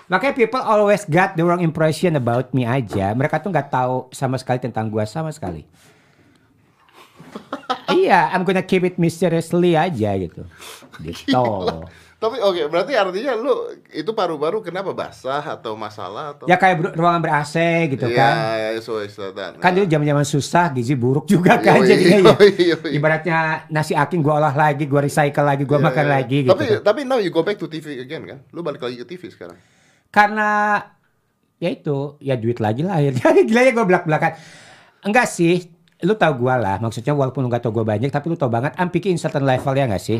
Makanya 0.08 0.36
people 0.36 0.60
always 0.60 1.08
got 1.08 1.34
the 1.34 1.44
wrong 1.44 1.64
impression 1.64 2.14
about 2.14 2.52
me 2.52 2.68
aja. 2.68 3.16
Mereka 3.16 3.40
tuh 3.40 3.50
nggak 3.50 3.72
tahu 3.72 4.12
sama 4.12 4.36
sekali 4.36 4.60
tentang 4.60 4.92
gue 4.92 5.04
sama 5.08 5.32
sekali. 5.32 5.64
iya, 7.98 8.30
I'm 8.32 8.44
gonna 8.44 8.62
keep 8.62 8.84
it 8.84 9.00
mysteriously 9.00 9.74
aja 9.74 10.12
gitu. 10.20 10.44
Gitu. 11.02 11.46
Tapi 12.20 12.40
oke, 12.40 12.72
berarti 12.72 12.96
artinya 12.96 13.36
lu 13.36 13.52
itu 13.92 14.08
paru-paru 14.16 14.64
kenapa 14.64 14.96
basah 14.96 15.44
atau 15.44 15.76
masalah 15.76 16.32
atau 16.32 16.48
Ya 16.48 16.56
kayak 16.56 16.96
ruangan 16.96 17.20
ber 17.20 17.36
AC 17.36 17.56
gitu 17.92 18.08
Iya, 18.08 18.16
kan. 18.16 18.36
iya, 18.56 18.80
so 18.80 19.04
it's 19.04 19.20
that. 19.20 19.60
Kan 19.60 19.76
dulu 19.76 19.84
zaman-zaman 19.84 20.24
susah, 20.24 20.72
gizi 20.72 20.96
buruk 20.96 21.28
juga 21.28 21.60
kan 21.60 21.84
Yoi, 21.84 21.88
jadinya 21.92 22.18
ya. 22.24 22.36
yoi, 22.40 22.52
yoi. 22.72 22.92
Ibaratnya 22.96 23.38
nasi 23.68 23.92
aking 23.92 24.24
gua 24.24 24.40
olah 24.40 24.56
lagi, 24.56 24.88
gua 24.88 25.04
recycle 25.04 25.44
lagi, 25.44 25.68
gua 25.68 25.84
Iya, 25.84 25.88
makan 25.92 26.06
iya. 26.08 26.14
lagi 26.16 26.38
gitu. 26.48 26.52
Tapi 26.56 26.66
kan. 26.66 26.80
tapi 26.80 27.00
now 27.04 27.20
you 27.20 27.28
go 27.28 27.44
back 27.44 27.60
to 27.60 27.68
TV 27.68 28.00
again 28.00 28.24
kan? 28.24 28.40
Lu 28.56 28.64
balik 28.64 28.80
lagi 28.80 28.96
ke 28.96 29.06
TV 29.06 29.28
sekarang. 29.28 29.60
Karena 30.14 30.78
ya 31.58 31.74
itu 31.74 32.22
ya 32.22 32.38
duit 32.38 32.62
lagi 32.62 32.86
lah 32.86 33.02
akhirnya. 33.02 33.26
Gila 33.50 33.62
ya 33.66 33.72
gue 33.74 33.86
belak 33.90 34.04
belakan 34.06 34.32
enggak 35.04 35.28
sih 35.28 35.68
lu 36.04 36.14
tau 36.20 36.36
gue 36.36 36.52
lah 36.52 36.84
maksudnya 36.84 37.16
walaupun 37.16 37.48
lu 37.48 37.50
gak 37.50 37.64
tau 37.64 37.72
gue 37.72 37.84
banyak 37.88 38.12
tapi 38.12 38.28
lu 38.28 38.36
tau 38.36 38.52
banget 38.52 38.76
I'm 38.76 38.92
picking 38.92 39.16
in 39.16 39.20
certain 39.20 39.48
level 39.48 39.72
ya 39.72 39.88
gak 39.88 40.04
sih? 40.04 40.20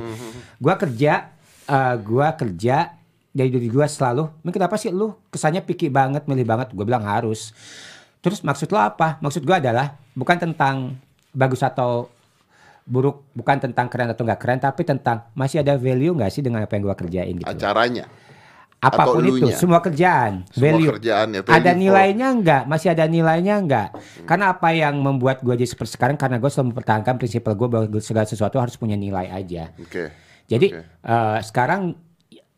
Gue 0.58 0.74
kerja 0.80 1.30
eh 1.64 1.96
gue 2.00 2.28
kerja 2.40 2.96
dari 3.34 3.50
diri 3.52 3.68
gue 3.68 3.86
selalu 3.86 4.24
"Men, 4.42 4.52
kenapa 4.56 4.80
sih 4.80 4.96
lu 4.96 5.12
kesannya 5.28 5.60
picky 5.62 5.92
banget 5.92 6.24
milih 6.24 6.48
banget? 6.48 6.72
Gue 6.72 6.88
bilang 6.88 7.04
harus. 7.04 7.52
Terus 8.24 8.40
maksud 8.48 8.72
lo 8.72 8.80
apa? 8.80 9.20
Maksud 9.20 9.44
gue 9.44 9.56
adalah 9.56 10.00
bukan 10.16 10.40
tentang 10.40 10.96
bagus 11.36 11.60
atau 11.60 12.08
buruk 12.84 13.24
bukan 13.32 13.64
tentang 13.64 13.88
keren 13.88 14.12
atau 14.12 14.28
nggak 14.28 14.40
keren 14.40 14.60
tapi 14.60 14.84
tentang 14.84 15.24
masih 15.36 15.64
ada 15.64 15.80
value 15.80 16.12
nggak 16.16 16.32
sih 16.32 16.44
dengan 16.44 16.68
apa 16.68 16.76
yang 16.76 16.84
gue 16.84 16.96
kerjain 17.00 17.36
gitu 17.40 17.48
Acaranya. 17.48 18.06
Apa 18.84 19.04
pun 19.08 19.24
itu, 19.24 19.48
semua 19.56 19.80
kerjaan, 19.80 20.44
Semua 20.52 20.76
value. 20.76 20.90
kerjaan 21.00 21.28
ya, 21.32 21.42
ada 21.48 21.72
for- 21.72 21.80
nilainya 21.80 22.28
enggak? 22.36 22.64
Masih 22.68 22.92
ada 22.92 23.08
nilainya 23.08 23.56
enggak? 23.64 23.90
Karena 24.28 24.52
apa 24.52 24.76
yang 24.76 25.00
membuat 25.00 25.40
gue 25.40 25.56
jadi 25.56 25.70
seperti 25.70 25.96
sekarang 25.96 26.20
karena 26.20 26.36
gue 26.36 26.52
selalu 26.52 26.76
mempertahankan 26.76 27.16
prinsip 27.16 27.48
gue 27.48 27.68
bahwa 27.72 27.86
segala 28.04 28.28
sesuatu 28.28 28.60
harus 28.60 28.76
punya 28.76 29.00
nilai 29.00 29.32
aja. 29.32 29.72
Oke. 29.80 30.12
Jadi 30.46 30.76
Oke. 30.76 30.84
eh, 30.84 31.40
sekarang 31.42 31.96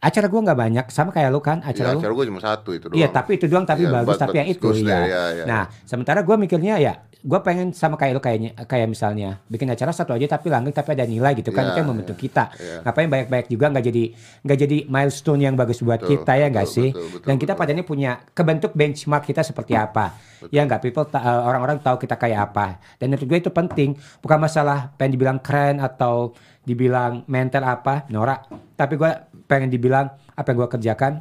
acara 0.06 0.28
gue 0.28 0.38
nggak 0.40 0.60
banyak 0.60 0.86
sama 0.88 1.10
kayak 1.10 1.30
lu 1.30 1.42
kan 1.42 1.58
Ya, 1.60 1.74
acara 1.74 1.90
lu. 1.92 2.00
acara 2.00 2.14
gue 2.14 2.26
cuma 2.28 2.38
satu 2.40 2.70
itu 2.72 2.86
doang. 2.86 2.96
Iya 2.96 3.08
tapi 3.10 3.32
itu 3.36 3.46
doang 3.46 3.66
tapi 3.66 3.84
Iya, 3.84 3.92
bagus 3.92 4.14
but- 4.14 4.22
tapi 4.22 4.30
but 4.30 4.38
yang 4.38 4.48
itu 4.48 4.68
ya. 4.80 5.00
ya, 5.02 5.24
ya. 5.34 5.44
Nah 5.44 5.64
sementara 5.82 6.22
gue 6.22 6.36
mikirnya 6.36 6.78
ya 6.78 6.94
gue 7.20 7.40
pengen 7.42 7.74
sama 7.74 7.98
kayak 7.98 8.14
lu 8.14 8.22
kayaknya 8.22 8.54
kayak 8.64 8.86
misalnya 8.86 9.42
bikin 9.46 9.66
acara 9.66 9.90
satu 9.90 10.14
aja 10.14 10.30
tapi 10.30 10.48
langgeng 10.48 10.70
tapi 10.72 10.94
ada 10.94 11.04
nilai 11.04 11.34
gitu 11.34 11.50
kan 11.50 11.66
Iya, 11.66 11.70
itu 11.72 11.78
yang 11.82 11.90
membentuk 11.90 12.14
iya, 12.14 12.22
kita. 12.22 12.44
iya. 12.56 12.78
Ngapain 12.86 13.10
banyak-banyak 13.10 13.48
juga 13.50 13.66
nggak 13.68 13.84
jadi 13.84 14.04
nggak 14.46 14.58
jadi 14.60 14.78
milestone 14.86 15.42
yang 15.42 15.56
bagus 15.56 15.82
buat 15.82 15.98
Betul, 15.98 16.10
kita 16.12 16.32
ya 16.36 16.48
nggak 16.48 16.68
sih? 16.70 16.90
betul, 16.94 17.10
betul, 17.10 17.26
Dan 17.26 17.36
kita 17.36 17.52
betul. 17.52 17.62
padanya 17.66 17.84
punya 17.84 18.12
kebentuk 18.30 18.72
benchmark 18.72 19.26
kita 19.26 19.42
seperti 19.42 19.74
apa. 19.74 20.14
Ya 20.48 20.62
nggak 20.62 20.80
people 20.80 21.10
ta- 21.10 21.20
eh, 21.20 21.42
orang-orang 21.42 21.82
tahu 21.82 21.98
kita 21.98 22.14
kayak 22.14 22.40
apa. 22.46 22.78
Dan 22.96 23.10
menurut 23.10 23.26
gue 23.26 23.38
itu 23.40 23.50
penting 23.50 23.90
bukan 24.20 24.38
masalah 24.38 24.94
pengen 24.94 25.18
dibilang 25.18 25.40
keren 25.40 25.82
atau 25.82 26.30
dibilang 26.62 27.22
mental 27.26 27.62
apa 27.64 28.06
norak 28.08 28.46
tapi 28.74 28.98
gue 28.98 29.12
pengen 29.46 29.70
dibilang 29.70 30.08
apa 30.32 30.48
yang 30.48 30.58
gue 30.58 30.70
kerjakan 30.72 31.14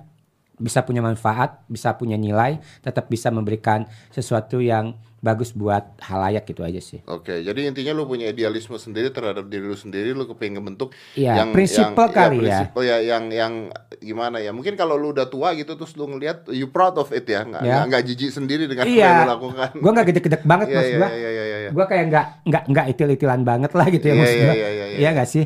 bisa 0.54 0.80
punya 0.80 1.02
manfaat, 1.02 1.66
bisa 1.66 1.92
punya 1.92 2.14
nilai, 2.14 2.62
tetap 2.78 3.10
bisa 3.10 3.26
memberikan 3.26 3.82
sesuatu 4.08 4.62
yang 4.62 4.94
bagus 5.18 5.50
buat 5.50 5.82
halayak 5.98 6.44
gitu 6.44 6.62
aja 6.62 6.78
sih. 6.78 7.02
Oke, 7.06 7.42
jadi 7.42 7.66
intinya 7.66 7.90
lu 7.90 8.04
punya 8.04 8.28
idealisme 8.28 8.76
sendiri 8.76 9.10
terhadap 9.10 9.48
diri 9.48 9.64
lu 9.64 9.74
sendiri, 9.74 10.12
lu 10.12 10.28
kepengen 10.28 10.60
ngebentuk 10.60 10.94
Iya, 11.14 11.42
prinsipal 11.48 12.06
kali 12.08 12.44
ya. 12.44 12.70
prinsipal 12.70 12.82
ya. 12.84 12.96
yang 13.02 13.24
yang 13.28 13.52
gimana 13.98 14.38
ya? 14.38 14.52
Mungkin 14.52 14.76
kalau 14.76 14.94
lu 14.94 15.10
udah 15.10 15.26
tua 15.26 15.56
gitu 15.56 15.74
terus 15.74 15.96
lu 15.96 16.06
ngelihat 16.06 16.46
you 16.48 16.68
proud 16.68 16.94
of 16.94 17.10
it 17.10 17.24
ya, 17.24 17.42
nggak 17.42 17.62
Ya. 17.64 17.82
nggak 17.82 18.02
jijik 18.04 18.30
sendiri 18.30 18.68
dengan 18.68 18.84
apa 18.84 18.92
yang 18.92 19.00
Iya, 19.00 19.10
lu 19.18 19.30
lakukan. 19.32 19.68
gue 19.74 19.90
nggak 19.90 20.06
gede-gede 20.06 20.38
banget 20.44 20.66
Iya, 20.68 20.76
mas 20.76 20.84
iya, 20.84 20.94
gue. 20.94 21.08
iya, 21.08 21.10
iya, 21.10 21.30
iya, 21.42 21.56
iya. 21.58 21.70
Gue 21.72 21.84
kayak 21.88 22.04
nggak 22.06 22.26
nggak 22.44 22.62
nggak 22.68 22.86
itil-itilan 22.94 23.40
banget 23.42 23.70
lah 23.72 23.86
gitu 23.88 24.04
ya 24.06 24.12
Iya, 24.12 24.20
maksud 24.22 24.36
iya, 24.36 24.44
gue. 24.44 24.54
iya, 24.54 24.68
iya, 24.70 24.84
iya. 24.86 24.98
Iya 25.02 25.08
nggak 25.10 25.26
sih? 25.26 25.44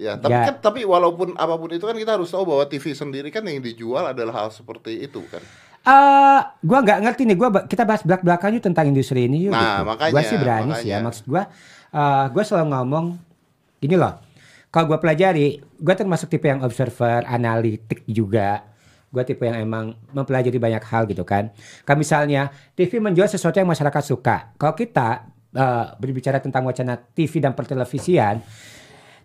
Ya, 0.00 0.16
tapi 0.16 0.32
Ya. 0.32 0.48
kan 0.48 0.56
tapi 0.64 0.80
walaupun 0.88 1.36
apa 1.36 1.60
pun 1.60 1.68
itu 1.68 1.84
kan 1.84 1.92
kita 1.92 2.16
harus 2.16 2.32
tahu 2.32 2.48
bahwa 2.48 2.64
TV 2.64 2.96
sendiri 2.96 3.28
kan 3.28 3.44
yang 3.44 3.60
dijual 3.60 4.00
adalah 4.08 4.32
hal 4.32 4.48
seperti 4.48 5.04
itu 5.04 5.20
kan. 5.28 5.44
Eh, 5.80 6.40
gua 6.64 6.78
nggak 6.80 7.04
ngerti 7.04 7.28
nih. 7.28 7.36
Gua 7.36 7.48
kita 7.68 7.84
bahas 7.84 8.00
belak 8.00 8.24
belakan 8.24 8.56
yuk 8.56 8.64
tentang 8.64 8.88
industri 8.88 9.28
ini 9.28 9.44
yuk. 9.44 9.52
Nah, 9.52 9.84
gitu. 9.84 9.92
makanya, 9.92 10.12
Gua 10.16 10.22
sih 10.24 10.38
berani 10.40 10.72
sih 10.80 10.88
ya. 10.88 11.04
Maksud 11.04 11.24
gua, 11.28 11.52
eh, 11.92 12.24
gua 12.32 12.42
selalu 12.44 12.66
ngomong 12.72 13.06
gini 13.76 13.96
loh. 14.00 14.16
Kalau 14.72 14.88
gua 14.88 14.96
pelajari, 14.96 15.60
gua 15.76 15.92
termasuk 15.92 16.32
tipe 16.32 16.48
yang 16.48 16.64
observer, 16.64 17.20
analitik 17.28 18.00
juga. 18.08 18.64
Gua 19.12 19.20
tipe 19.20 19.44
yang 19.44 19.60
emang 19.60 20.00
mempelajari 20.16 20.56
banyak 20.56 20.80
hal 20.80 21.04
gitu 21.08 21.28
kan. 21.28 21.52
Kalau 21.84 22.00
misalnya 22.00 22.48
TV 22.72 23.04
menjual 23.04 23.28
sesuatu 23.28 23.60
yang 23.60 23.68
masyarakat 23.68 24.00
suka. 24.00 24.56
Kalau 24.56 24.72
kita 24.72 25.28
eh, 25.50 25.86
berbicara 25.98 26.40
tentang 26.40 26.64
wacana 26.64 26.96
TV 26.96 27.42
dan 27.42 27.52
pertelevisian, 27.52 28.38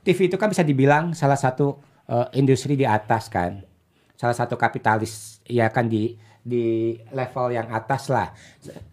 TV 0.06 0.30
itu 0.30 0.38
kan 0.38 0.54
bisa 0.54 0.62
dibilang 0.62 1.18
salah 1.18 1.36
satu 1.36 1.82
eh, 2.06 2.38
industri 2.38 2.78
di 2.78 2.86
atas 2.86 3.26
kan. 3.28 3.66
Salah 4.14 4.38
satu 4.38 4.54
kapitalis 4.56 5.42
ya 5.50 5.68
kan 5.74 5.90
di 5.90 6.14
di 6.46 6.94
level 7.10 7.58
yang 7.58 7.68
atas 7.74 8.06
lah. 8.14 8.30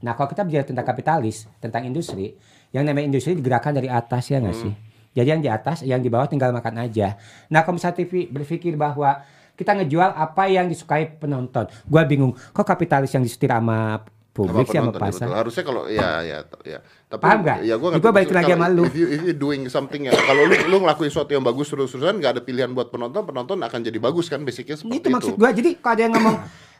Nah, 0.01 0.17
kalau 0.17 0.33
kita 0.33 0.41
bicara 0.49 0.65
tentang 0.65 0.89
kapitalis, 0.89 1.45
tentang 1.61 1.85
industri, 1.85 2.33
yang 2.73 2.89
namanya 2.89 3.13
industri 3.13 3.37
digerakkan 3.37 3.77
dari 3.77 3.93
atas 3.93 4.33
ya 4.33 4.41
nggak 4.41 4.57
sih? 4.57 4.73
Jadi 5.13 5.29
yang 5.29 5.43
di 5.45 5.51
atas, 5.53 5.85
yang 5.85 6.01
di 6.01 6.09
bawah 6.09 6.25
tinggal 6.25 6.49
makan 6.57 6.89
aja. 6.89 7.21
Nah, 7.53 7.61
kalau 7.61 7.77
misalnya 7.77 8.01
TV 8.01 8.33
berpikir 8.33 8.81
bahwa 8.81 9.21
kita 9.53 9.77
ngejual 9.77 10.17
apa 10.17 10.49
yang 10.49 10.65
disukai 10.65 11.05
penonton. 11.21 11.69
Gua 11.85 12.09
bingung, 12.09 12.33
kok 12.33 12.65
kapitalis 12.65 13.13
yang 13.13 13.21
disetir 13.21 13.53
sama 13.53 14.01
publik 14.33 14.65
sih 14.73 14.81
sama 14.81 14.97
ya, 14.97 14.97
pasar? 14.97 15.27
betul. 15.29 15.39
Harusnya 15.45 15.65
kalau 15.69 15.83
ya 15.93 16.11
ya 16.25 16.39
ya. 16.65 16.79
Tapi 17.13 17.21
Paham 17.29 17.41
nggak? 17.45 17.59
Ya 17.69 17.75
gua 17.77 18.01
Gua 18.01 18.09
balik 18.11 18.33
lagi 18.33 18.57
sama 18.57 18.73
lu. 18.73 18.89
If 18.89 18.97
you, 18.97 19.07
if 19.13 19.21
you 19.21 19.35
doing 19.37 19.69
something 19.69 20.09
yang 20.09 20.17
kalau 20.17 20.49
lu 20.49 20.57
lu 20.65 20.77
ngelakuin 20.81 21.13
sesuatu 21.13 21.37
yang 21.37 21.45
bagus 21.45 21.69
terus-terusan 21.69 22.17
nggak 22.17 22.41
ada 22.41 22.41
pilihan 22.41 22.73
buat 22.73 22.89
penonton, 22.89 23.21
penonton 23.29 23.61
akan 23.61 23.79
jadi 23.85 23.99
bagus 24.01 24.33
kan 24.33 24.41
basicnya 24.41 24.81
seperti 24.81 24.97
itu 24.97 25.09
maksud 25.13 25.37
gua. 25.37 25.53
Jadi 25.53 25.77
kalau 25.77 25.93
ada 25.93 26.03
yang 26.09 26.13
ngomong 26.17 26.37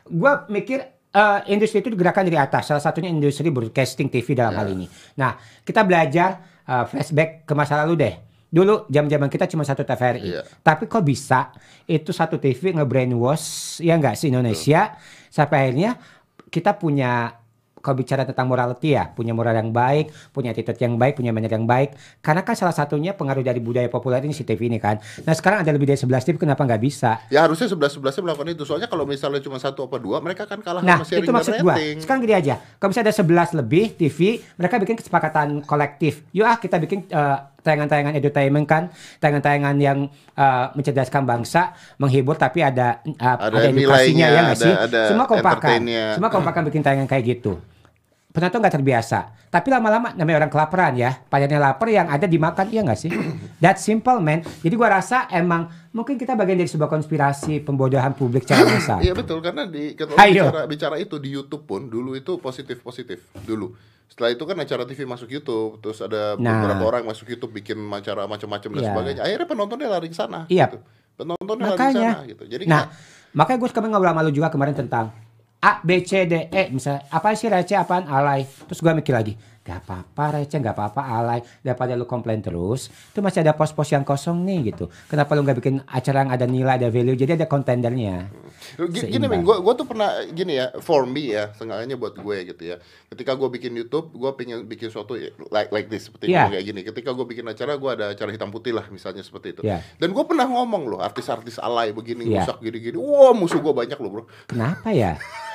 gua 0.09 0.31
mikir 0.49 0.79
eh, 1.13 1.39
industri 1.53 1.85
itu 1.85 1.93
digerakkan 1.93 2.25
dari 2.25 2.41
atas. 2.41 2.65
Salah 2.65 2.81
satunya 2.81 3.13
industri 3.13 3.53
broadcasting 3.53 4.09
TV 4.09 4.33
dalam 4.33 4.57
hal 4.57 4.73
ini. 4.73 4.89
Nah 5.21 5.37
kita 5.61 5.85
belajar 5.85 6.41
eh, 6.65 6.83
flashback 6.89 7.45
ke 7.45 7.53
masa 7.53 7.77
lalu 7.85 7.93
deh. 8.01 8.15
Dulu 8.49 8.85
jam-jaman 8.85 9.29
kita 9.29 9.49
cuma 9.49 9.65
satu 9.65 9.81
TVRI 9.81 10.21
Iya. 10.29 10.41
tapi 10.61 10.85
kok 10.85 11.01
bisa? 11.01 11.49
Itu 11.85 12.13
satu 12.13 12.37
TV 12.37 12.77
nge-brainwash 12.77 13.81
ya 13.81 13.97
nggak 13.97 14.13
sih 14.13 14.29
Indonesia? 14.29 14.93
Sampai 15.29 15.69
akhirnya 15.69 15.97
kita 16.49 16.77
punya 16.77 17.33
kalau 17.83 17.99
bicara 17.99 18.23
tentang 18.23 18.47
morality 18.47 18.95
ya, 18.95 19.11
punya 19.11 19.35
moral 19.35 19.51
yang 19.53 19.75
baik, 19.75 20.31
punya 20.31 20.55
attitude 20.55 20.79
yang 20.79 20.95
baik, 20.95 21.19
punya 21.19 21.35
manner 21.35 21.51
yang 21.51 21.67
baik. 21.67 21.91
Karena 22.23 22.39
kan 22.39 22.55
salah 22.55 22.71
satunya 22.71 23.11
pengaruh 23.11 23.43
dari 23.43 23.59
budaya 23.59 23.91
populer 23.91 24.23
ini 24.23 24.31
si 24.31 24.47
TV 24.47 24.71
ini 24.71 24.79
kan. 24.79 25.03
Nah 25.27 25.35
sekarang 25.35 25.67
ada 25.67 25.75
lebih 25.75 25.91
dari 25.91 25.99
11 25.99 26.23
TV, 26.23 26.39
kenapa 26.39 26.63
nggak 26.63 26.79
bisa? 26.79 27.19
Ya 27.27 27.43
harusnya 27.43 27.67
sebelas 27.67 27.91
sebelasnya 27.91 28.23
melakukan 28.23 28.55
itu. 28.55 28.63
Soalnya 28.63 28.87
kalau 28.87 29.03
misalnya 29.03 29.43
cuma 29.43 29.59
satu 29.59 29.83
apa 29.83 29.99
dua, 29.99 30.23
mereka 30.23 30.47
kan 30.47 30.63
kalah 30.63 30.79
Nah, 30.79 31.03
sama 31.03 31.11
sharing 31.11 31.27
itu 31.27 31.31
maksud 31.35 31.53
gua. 31.59 31.75
Sekarang 31.99 32.23
gini 32.23 32.35
aja. 32.39 32.55
Kalau 32.79 32.89
misalnya 32.95 33.11
ada 33.11 33.15
11 33.19 33.59
lebih 33.59 33.85
TV, 33.99 34.19
mereka 34.55 34.79
bikin 34.79 34.95
kesepakatan 34.95 35.47
kolektif. 35.67 36.23
Yuk 36.31 36.47
ah 36.47 36.55
kita 36.55 36.79
bikin 36.79 37.03
eh, 37.03 37.37
tayangan-tayangan 37.59 38.15
entertainment 38.15 38.63
kan, 38.63 38.83
tayangan-tayangan 39.19 39.75
yang 39.83 40.07
eh, 40.39 40.65
mencerdaskan 40.71 41.27
bangsa, 41.27 41.75
menghibur 41.99 42.39
tapi 42.39 42.63
ada 42.63 43.03
eh, 43.03 43.11
ada, 43.19 43.51
Ada 43.51 43.67
edukasinya 43.67 43.75
nilainya, 43.75 44.27
ya 44.29 44.39
nggak 44.41 44.55
ada- 44.55 44.63
sih? 44.63 44.73
ada 44.87 45.01
Semua 45.11 45.25
kompakan. 45.27 45.79
Semua 46.15 46.29
kompakan 46.31 46.61
bikin 46.71 46.79
tayangan 46.79 47.11
kayak 47.11 47.25
gitu. 47.27 47.59
Penonton 48.33 48.59
nggak 48.59 48.73
terbiasa. 48.73 49.19
Tapi 49.47 49.69
lama-lama 49.69 50.09
namanya 50.11 50.41
orang 50.41 50.49
kelaparan 50.49 50.97
ya. 50.97 51.21
Padahal 51.23 51.61
lapar 51.63 51.85
yang 51.87 52.09
ada 52.09 52.25
dimakan, 52.25 52.65
iya 52.67 52.81
nggak 52.81 52.97
sih? 52.97 53.13
That 53.61 53.77
simple 53.77 54.17
man. 54.17 54.41
Jadi 54.41 54.73
gua 54.73 54.89
rasa 54.91 55.29
emang 55.29 55.69
mungkin 55.93 56.17
kita 56.17 56.33
bagian 56.33 56.57
dari 56.57 56.65
sebuah 56.65 56.89
konspirasi 56.89 57.61
pembodohan 57.61 58.11
publik 58.11 58.43
secara 58.43 58.65
massal. 58.65 58.97
Iya 58.99 59.13
betul 59.13 59.37
karena 59.39 59.63
di 59.63 59.93
kalau 59.93 60.17
bicara 60.17 60.65
bicara 60.65 60.95
itu 60.97 61.21
di 61.21 61.29
YouTube 61.29 61.63
pun 61.63 61.85
dulu 61.85 62.17
itu 62.17 62.35
positif 62.37 62.81
positif 62.81 63.21
dulu. 63.39 63.77
Setelah 64.09 64.29
itu 64.29 64.43
kan 64.43 64.57
acara 64.57 64.83
TV 64.83 65.05
masuk 65.05 65.25
YouTube, 65.27 65.77
terus 65.79 65.97
ada 65.97 66.33
Nah. 66.35 66.57
beberapa 66.59 66.83
orang 66.87 67.03
masuk 67.05 67.25
YouTube 67.27 67.49
bikin 67.51 67.77
acara 67.87 68.25
macam-macam 68.25 68.69
dan 68.71 68.77
Iya. 68.79 68.89
sebagainya. 68.89 69.21
Akhirnya 69.23 69.47
penontonnya 69.47 69.87
lari 69.87 70.09
ke 70.09 70.17
sana. 70.17 70.49
Iya. 70.49 70.69
gitu. 70.69 70.77
Penontonnya 71.13 71.65
lari 71.67 71.77
ke 71.77 71.81
Makanya. 71.85 72.09
sana 72.11 72.25
gitu. 72.25 72.43
Jadi 72.45 72.63
nah, 72.65 72.89
nggak- 72.89 72.89
makanya 73.31 73.57
gue 73.59 73.69
kemarin 73.69 73.89
ngobrol 73.89 74.09
sama 74.09 74.21
lu 74.21 74.31
juga 74.31 74.49
kemarin 74.49 74.73
tentang 74.75 75.05
A, 75.63 75.79
B, 75.79 76.03
C, 76.03 76.27
D, 76.27 76.51
E 76.51 76.67
misalnya. 76.69 77.07
Apa 77.07 77.31
sih 77.33 77.47
receh, 77.47 77.79
apaan 77.79 78.03
alay. 78.03 78.43
Terus 78.43 78.83
gue 78.83 78.91
mikir 78.91 79.15
lagi, 79.15 79.31
gak 79.63 79.87
apa-apa 79.87 80.35
receh, 80.35 80.59
gak 80.59 80.75
apa-apa 80.75 80.99
alay. 80.99 81.39
Daripada 81.63 81.95
lu 81.95 82.03
komplain 82.03 82.43
terus, 82.43 82.91
itu 82.91 83.23
masih 83.23 83.47
ada 83.47 83.55
pos-pos 83.55 83.87
yang 83.87 84.03
kosong 84.03 84.43
nih 84.43 84.75
gitu. 84.75 84.91
Kenapa 85.07 85.31
lu 85.33 85.47
gak 85.47 85.63
bikin 85.63 85.79
acara 85.87 86.27
yang 86.27 86.31
ada 86.35 86.43
nilai, 86.43 86.75
ada 86.75 86.91
value, 86.91 87.15
jadi 87.15 87.39
ada 87.39 87.47
kontendernya. 87.47 88.27
Gini. 88.75 89.23
Ming, 89.23 89.43
gue 89.43 89.73
tuh 89.79 89.87
pernah 89.87 90.11
gini 90.35 90.59
ya, 90.59 90.67
for 90.83 91.07
me 91.07 91.31
ya, 91.31 91.55
sengaja 91.55 91.95
buat 91.95 92.19
gue 92.19 92.37
gitu 92.43 92.63
ya. 92.63 92.83
Ketika 93.07 93.31
gue 93.31 93.47
bikin 93.47 93.71
YouTube, 93.71 94.11
gue 94.11 94.31
pengen 94.35 94.67
bikin 94.67 94.91
suatu 94.91 95.15
ya, 95.15 95.31
like 95.47 95.71
like 95.71 95.87
this 95.87 96.11
seperti 96.11 96.27
Iya. 96.27 96.51
kayak 96.51 96.63
gini. 96.67 96.79
Ketika 96.83 97.15
gue 97.15 97.23
bikin 97.23 97.47
acara, 97.47 97.79
gue 97.79 97.87
ada 97.87 98.05
acara 98.11 98.35
hitam 98.35 98.51
putih 98.51 98.75
lah, 98.75 98.83
misalnya 98.91 99.23
seperti 99.23 99.55
itu. 99.55 99.61
Iya. 99.63 99.79
Dan 99.95 100.11
gue 100.11 100.23
pernah 100.27 100.43
ngomong 100.43 100.91
loh, 100.91 100.99
artis-artis 100.99 101.55
alay 101.55 101.95
begini, 101.95 102.27
Iya. 102.27 102.43
rusak 102.51 102.59
gini-gini. 102.59 102.99
Wah, 102.99 103.31
musuh 103.31 103.63
gue 103.63 103.71
banyak 103.71 103.95
loh 104.03 104.11
bro. 104.11 104.23
Kenapa 104.51 104.91
ya? 104.91 105.15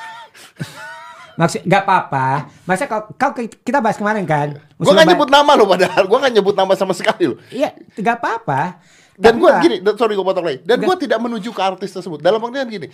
Maksud 1.34 1.62
gak 1.62 1.86
apa-apa. 1.86 2.50
Masa 2.66 2.90
kalau, 2.90 3.14
kalau 3.14 3.32
kita 3.38 3.78
bahas 3.78 3.94
kemarin 3.94 4.26
kan. 4.26 4.58
Gue 4.74 4.82
musuh 4.82 4.90
gak 4.92 5.06
ba- 5.06 5.10
nyebut 5.14 5.30
nama 5.30 5.52
loh 5.54 5.66
padahal, 5.66 6.02
gue 6.02 6.18
gak 6.18 6.34
nyebut 6.34 6.54
nama 6.54 6.72
sama 6.74 6.90
sekali 6.90 7.30
loh. 7.30 7.38
Iya, 7.48 7.78
gak 7.94 8.18
apa-apa. 8.18 8.82
Dan 9.14 9.38
gue 9.38 9.46
gua- 9.46 9.58
gini, 9.58 9.76
dan- 9.78 9.94
sorry 9.94 10.14
gue 10.14 10.22
potong 10.22 10.42
lagi. 10.42 10.62
Dan 10.62 10.78
Nggak. 10.78 10.86
gue 10.88 10.96
tidak 11.06 11.18
menuju 11.18 11.50
ke 11.50 11.58
artis 11.58 11.90
tersebut. 11.90 12.18
Dalam 12.18 12.38
pengertian 12.38 12.66
gini, 12.68 12.86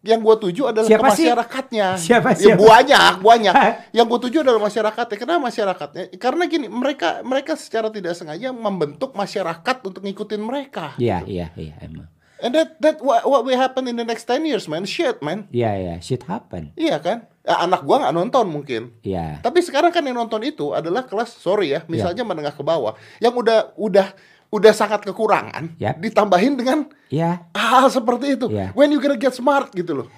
yang 0.00 0.20
gue 0.20 0.34
tuju 0.38 0.62
adalah 0.66 0.88
Siapa 0.88 1.08
ke 1.08 1.12
sih? 1.12 1.24
masyarakatnya. 1.24 1.86
Siapa, 1.96 2.28
Ya, 2.30 2.36
siapa? 2.38 2.60
banyak, 2.62 3.12
banyak. 3.20 3.54
yang 3.92 4.06
gue 4.06 4.18
tuju 4.22 4.40
adalah 4.40 4.60
masyarakatnya. 4.62 5.16
Kenapa 5.16 5.40
masyarakatnya? 5.42 6.02
Karena 6.16 6.44
gini, 6.46 6.66
mereka 6.68 7.20
mereka 7.22 7.56
secara 7.56 7.88
tidak 7.88 8.12
sengaja 8.12 8.52
membentuk 8.52 9.12
masyarakat 9.12 9.76
untuk 9.82 10.00
ngikutin 10.00 10.40
mereka. 10.40 10.96
Iya, 10.96 11.20
iya, 11.24 11.52
iya 11.54 11.76
emang. 11.80 12.08
And 12.36 12.52
that 12.52 12.76
that 12.84 12.96
what, 13.00 13.24
what 13.24 13.48
will 13.48 13.56
happen 13.56 13.88
in 13.88 13.96
the 13.96 14.04
next 14.04 14.28
10 14.28 14.44
years, 14.44 14.68
man. 14.68 14.84
Shit, 14.84 15.24
man. 15.24 15.48
Iya, 15.48 15.72
iya, 15.76 15.94
shit 16.04 16.20
happen. 16.28 16.68
Iya 16.76 17.00
kan? 17.00 17.24
Ya, 17.40 17.64
anak 17.64 17.86
gua 17.88 18.04
nggak 18.04 18.14
nonton 18.14 18.44
mungkin. 18.52 18.82
Iya. 19.00 19.40
Tapi 19.40 19.64
sekarang 19.64 19.88
kan 19.88 20.04
yang 20.04 20.20
nonton 20.20 20.44
itu 20.44 20.76
adalah 20.76 21.08
kelas 21.08 21.32
sorry 21.32 21.72
ya, 21.72 21.80
misalnya 21.88 22.26
menengah 22.28 22.52
ke 22.52 22.60
bawah 22.60 22.92
yang 23.22 23.32
udah 23.32 23.72
udah 23.80 24.12
udah 24.52 24.72
sangat 24.76 25.02
kekurangan, 25.02 25.74
Yap. 25.80 25.96
ditambahin 25.98 26.54
dengan 26.54 26.86
Iya. 27.08 27.46
hal 27.56 27.88
seperti 27.88 28.36
itu. 28.36 28.46
Iya. 28.52 28.76
When 28.76 28.92
you 28.92 29.00
gonna 29.00 29.16
get 29.16 29.32
smart 29.32 29.72
gitu 29.72 30.04
loh. 30.04 30.08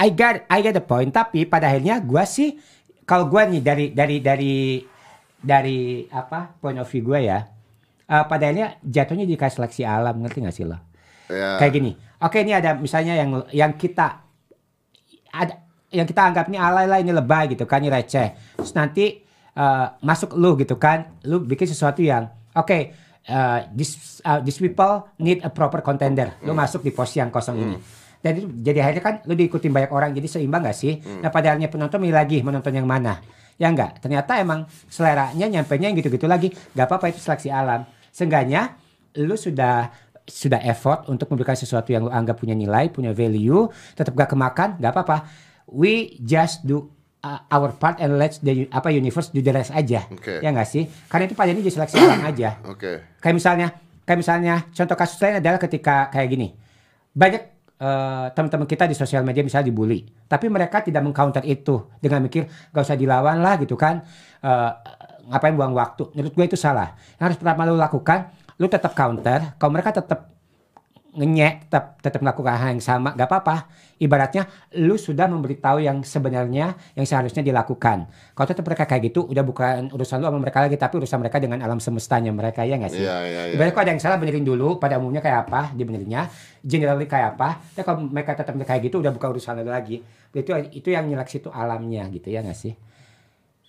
I 0.00 0.08
got 0.14 0.46
I 0.48 0.64
get 0.64 0.72
the 0.72 0.80
point 0.80 1.12
tapi 1.12 1.44
pada 1.44 1.68
akhirnya 1.68 2.00
gua 2.00 2.24
sih 2.24 2.56
kalau 3.04 3.28
gua 3.28 3.44
nih 3.44 3.60
dari 3.60 3.86
dari 3.92 4.16
dari 4.22 4.56
dari 5.36 6.08
apa 6.08 6.56
point 6.56 6.80
of 6.80 6.88
view 6.88 7.04
gua 7.04 7.20
ya 7.20 7.38
eh, 8.06 8.24
pada 8.24 8.48
akhirnya 8.48 8.80
jatuhnya 8.80 9.28
di 9.28 9.36
kayak 9.36 9.52
seleksi 9.52 9.84
alam 9.84 10.20
ngerti 10.24 10.40
gak 10.40 10.56
sih 10.56 10.64
lo 10.64 10.80
Ya. 11.30 11.62
kayak 11.62 11.72
gini 11.78 11.92
Oke 12.20 12.44
ini 12.44 12.52
ada 12.52 12.76
misalnya 12.76 13.16
yang 13.16 13.48
yang 13.48 13.72
kita 13.80 14.20
ada 15.32 15.54
yang 15.88 16.04
kita 16.04 16.20
anggap 16.20 16.52
ini 16.52 16.60
alay 16.60 16.84
lah 16.84 17.00
ini 17.00 17.16
lebay 17.16 17.56
gitu 17.56 17.64
kan 17.64 17.80
ini 17.80 17.88
receh. 17.88 18.60
Terus 18.60 18.76
nanti 18.76 19.24
eh, 19.56 19.86
masuk 20.04 20.36
lu 20.36 20.52
gitu 20.60 20.76
kan, 20.76 21.16
lu 21.24 21.40
bikin 21.40 21.64
sesuatu 21.64 22.04
yang 22.04 22.28
oke 22.52 22.78
eh, 23.24 23.58
this 23.72 24.20
uh, 24.28 24.36
these 24.44 24.60
people 24.60 25.08
need 25.16 25.40
a 25.40 25.48
proper 25.48 25.80
contender. 25.80 26.36
Lu 26.44 26.52
masuk 26.52 26.84
di 26.84 26.92
posisi 26.92 27.24
yang 27.24 27.32
kosong 27.32 27.56
ini. 27.56 27.76
Dan 28.20 28.36
itu 28.36 28.46
jadi 28.60 28.84
akhirnya 28.84 29.02
kan 29.02 29.14
lu 29.24 29.32
diikutin 29.32 29.72
banyak 29.72 29.90
orang 29.96 30.12
jadi 30.12 30.28
seimbang 30.28 30.60
gak 30.60 30.76
sih? 30.76 31.00
Nah 31.24 31.32
pada 31.32 31.56
akhirnya 31.56 31.72
penonton 31.72 32.04
milih 32.04 32.20
lagi 32.20 32.44
menonton 32.44 32.76
yang 32.76 32.84
mana? 32.84 33.16
Ya 33.56 33.72
enggak. 33.72 33.96
Ternyata 34.04 34.36
emang 34.36 34.68
seleranya 34.92 35.48
nyampe 35.48 35.72
nya 35.80 35.88
yang 35.88 35.96
gitu-gitu 35.96 36.28
lagi. 36.28 36.52
Gak 36.76 36.84
apa-apa 36.84 37.08
itu 37.08 37.16
seleksi 37.16 37.48
alam. 37.48 37.88
Seenggaknya 38.12 38.76
lu 39.16 39.40
sudah 39.40 39.88
sudah 40.30 40.62
effort 40.62 41.10
untuk 41.10 41.26
memberikan 41.28 41.58
sesuatu 41.58 41.90
yang 41.90 42.06
lu 42.06 42.12
anggap 42.14 42.38
punya 42.38 42.54
nilai, 42.54 42.86
punya 42.88 43.10
value, 43.10 43.66
tetap 43.98 44.14
gak 44.14 44.30
kemakan, 44.30 44.78
gak 44.78 44.94
apa-apa. 44.94 45.26
We 45.66 46.18
just 46.22 46.62
do 46.62 46.90
uh, 47.24 47.40
our 47.52 47.70
part 47.76 48.00
and 48.00 48.16
let's 48.16 48.40
the 48.40 48.66
apa 48.72 48.90
universe 48.92 49.30
do 49.32 49.40
the 49.44 49.52
rest 49.52 49.72
aja. 49.72 50.08
Oke. 50.10 50.40
Ya 50.40 50.50
enggak 50.50 50.68
sih? 50.68 50.88
Karena 51.06 51.28
itu 51.28 51.34
pada 51.36 51.50
ini 51.52 51.60
jadi 51.64 51.74
seleksi 51.80 51.96
alam 52.00 52.22
aja. 52.24 52.50
Oke. 52.72 53.18
Kayak 53.20 53.34
misalnya, 53.36 53.66
kayak 54.04 54.18
misalnya 54.18 54.54
contoh 54.72 54.96
kasus 54.96 55.18
lain 55.20 55.38
adalah 55.42 55.58
ketika 55.60 56.08
kayak 56.10 56.28
gini. 56.32 56.48
Banyak 57.10 57.42
eh, 57.80 58.26
teman-teman 58.32 58.66
kita 58.70 58.84
di 58.86 58.96
sosial 58.96 59.22
media 59.26 59.42
misalnya 59.42 59.68
dibully, 59.68 60.06
tapi 60.30 60.46
mereka 60.46 60.80
tidak 60.80 61.02
mengcounter 61.04 61.42
itu 61.42 61.90
dengan 61.98 62.24
mikir 62.24 62.46
gak 62.70 62.82
usah 62.86 62.96
dilawan 62.98 63.42
lah 63.42 63.58
gitu 63.60 63.74
kan. 63.74 64.02
Eh, 64.40 64.72
ngapain 65.30 65.54
buang 65.54 65.74
waktu? 65.76 66.10
Menurut 66.16 66.34
gue 66.34 66.44
itu 66.54 66.58
salah. 66.58 66.98
Yang 67.20 67.24
harus 67.30 67.38
pertama 67.38 67.62
lu 67.68 67.78
lakukan, 67.78 68.34
lu 68.60 68.66
tetap 68.68 68.92
counter. 68.92 69.56
Kalau 69.56 69.72
mereka 69.72 69.96
tetap 69.96 70.30
ngenyek, 71.10 71.66
tetap 71.66 71.98
tetap 71.98 72.20
melakukan 72.22 72.54
hal 72.54 72.70
yang 72.70 72.84
sama, 72.84 73.10
gak 73.18 73.26
apa-apa. 73.26 73.66
Ibaratnya 73.98 74.46
lu 74.78 74.94
sudah 74.94 75.26
memberitahu 75.26 75.82
yang 75.82 76.06
sebenarnya 76.06 76.78
yang 76.94 77.06
seharusnya 77.06 77.42
dilakukan. 77.42 78.06
Kalau 78.36 78.46
tetap 78.46 78.62
mereka 78.62 78.86
kayak 78.86 79.10
gitu, 79.10 79.26
udah 79.26 79.42
bukan 79.42 79.90
urusan 79.90 80.22
lu 80.22 80.30
sama 80.30 80.38
mereka 80.38 80.62
lagi, 80.62 80.78
tapi 80.78 81.02
urusan 81.02 81.18
mereka 81.18 81.42
dengan 81.42 81.58
alam 81.66 81.82
semestanya 81.82 82.30
mereka 82.30 82.62
ya 82.62 82.78
nggak 82.78 82.92
sih? 82.94 83.02
Iya, 83.02 83.16
iya, 83.26 83.40
iya. 83.50 83.54
Ibaratnya 83.58 83.74
kalau 83.74 83.84
ada 83.90 83.92
yang 83.98 84.02
salah 84.02 84.18
benerin 84.22 84.46
dulu, 84.46 84.78
pada 84.78 85.02
umumnya 85.02 85.18
kayak 85.18 85.50
apa, 85.50 85.74
dibenerinnya, 85.74 86.30
generally 86.62 87.10
kayak 87.10 87.34
apa. 87.36 87.58
Tapi 87.74 87.82
kalau 87.82 87.98
mereka 88.06 88.38
tetap 88.38 88.54
kayak 88.54 88.80
gitu, 88.86 89.02
udah 89.02 89.10
bukan 89.10 89.28
urusan 89.34 89.66
lu 89.66 89.72
lagi. 89.72 89.98
Itu 90.30 90.54
itu 90.70 90.88
yang 90.94 91.10
nyeleksi 91.10 91.42
itu 91.42 91.50
alamnya 91.50 92.06
gitu 92.14 92.30
ya 92.30 92.46
nggak 92.46 92.54
sih? 92.54 92.78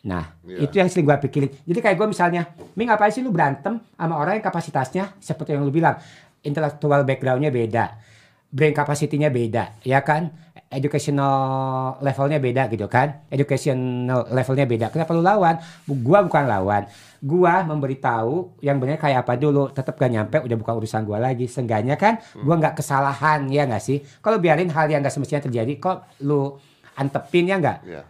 Nah, 0.02 0.34
Iya. 0.42 0.66
itu 0.66 0.76
yang 0.82 0.90
sering 0.90 1.06
gue 1.06 1.18
pikirin. 1.30 1.50
Jadi 1.62 1.80
kayak 1.80 1.96
gue 1.98 2.08
misalnya, 2.10 2.50
Mi 2.74 2.90
ngapain 2.90 3.14
sih 3.14 3.22
lu 3.22 3.30
berantem 3.30 3.78
sama 3.94 4.18
orang 4.18 4.42
yang 4.42 4.46
kapasitasnya 4.46 5.14
seperti 5.22 5.54
yang 5.54 5.62
lu 5.62 5.70
bilang, 5.70 6.02
intellectual 6.42 7.06
backgroundnya 7.06 7.54
beda, 7.54 8.02
brain 8.50 8.74
capacity-nya 8.74 9.30
beda, 9.30 9.78
ya 9.86 10.02
kan? 10.02 10.34
Educational 10.72 12.00
levelnya 12.00 12.40
beda 12.40 12.72
gitu 12.72 12.88
kan? 12.88 13.28
Educational 13.28 14.26
levelnya 14.32 14.66
beda. 14.66 14.86
Kenapa 14.90 15.12
lu 15.12 15.22
lawan? 15.22 15.60
Gua 15.86 16.24
bukan 16.24 16.48
lawan. 16.48 16.88
Gua 17.22 17.62
memberitahu 17.62 18.58
yang 18.64 18.80
benar 18.80 18.98
kayak 18.98 19.28
apa 19.28 19.36
dulu. 19.36 19.68
Tetap 19.70 20.00
gak 20.00 20.10
nyampe, 20.10 20.40
udah 20.42 20.58
bukan 20.58 20.74
urusan 20.82 21.04
gua 21.04 21.20
lagi. 21.20 21.46
Seenggaknya 21.46 22.00
kan, 22.00 22.18
gua 22.42 22.56
nggak 22.58 22.80
kesalahan 22.80 23.52
ya 23.52 23.68
nggak 23.68 23.84
sih? 23.84 24.00
Kalau 24.24 24.40
biarin 24.40 24.72
hal 24.72 24.88
yang 24.90 25.04
nggak 25.04 25.14
semestinya 25.14 25.44
terjadi, 25.44 25.76
kok 25.78 26.08
lu 26.24 26.56
antepin 26.96 27.52
ya 27.52 27.60
nggak? 27.60 27.78
Iya. 27.86 28.02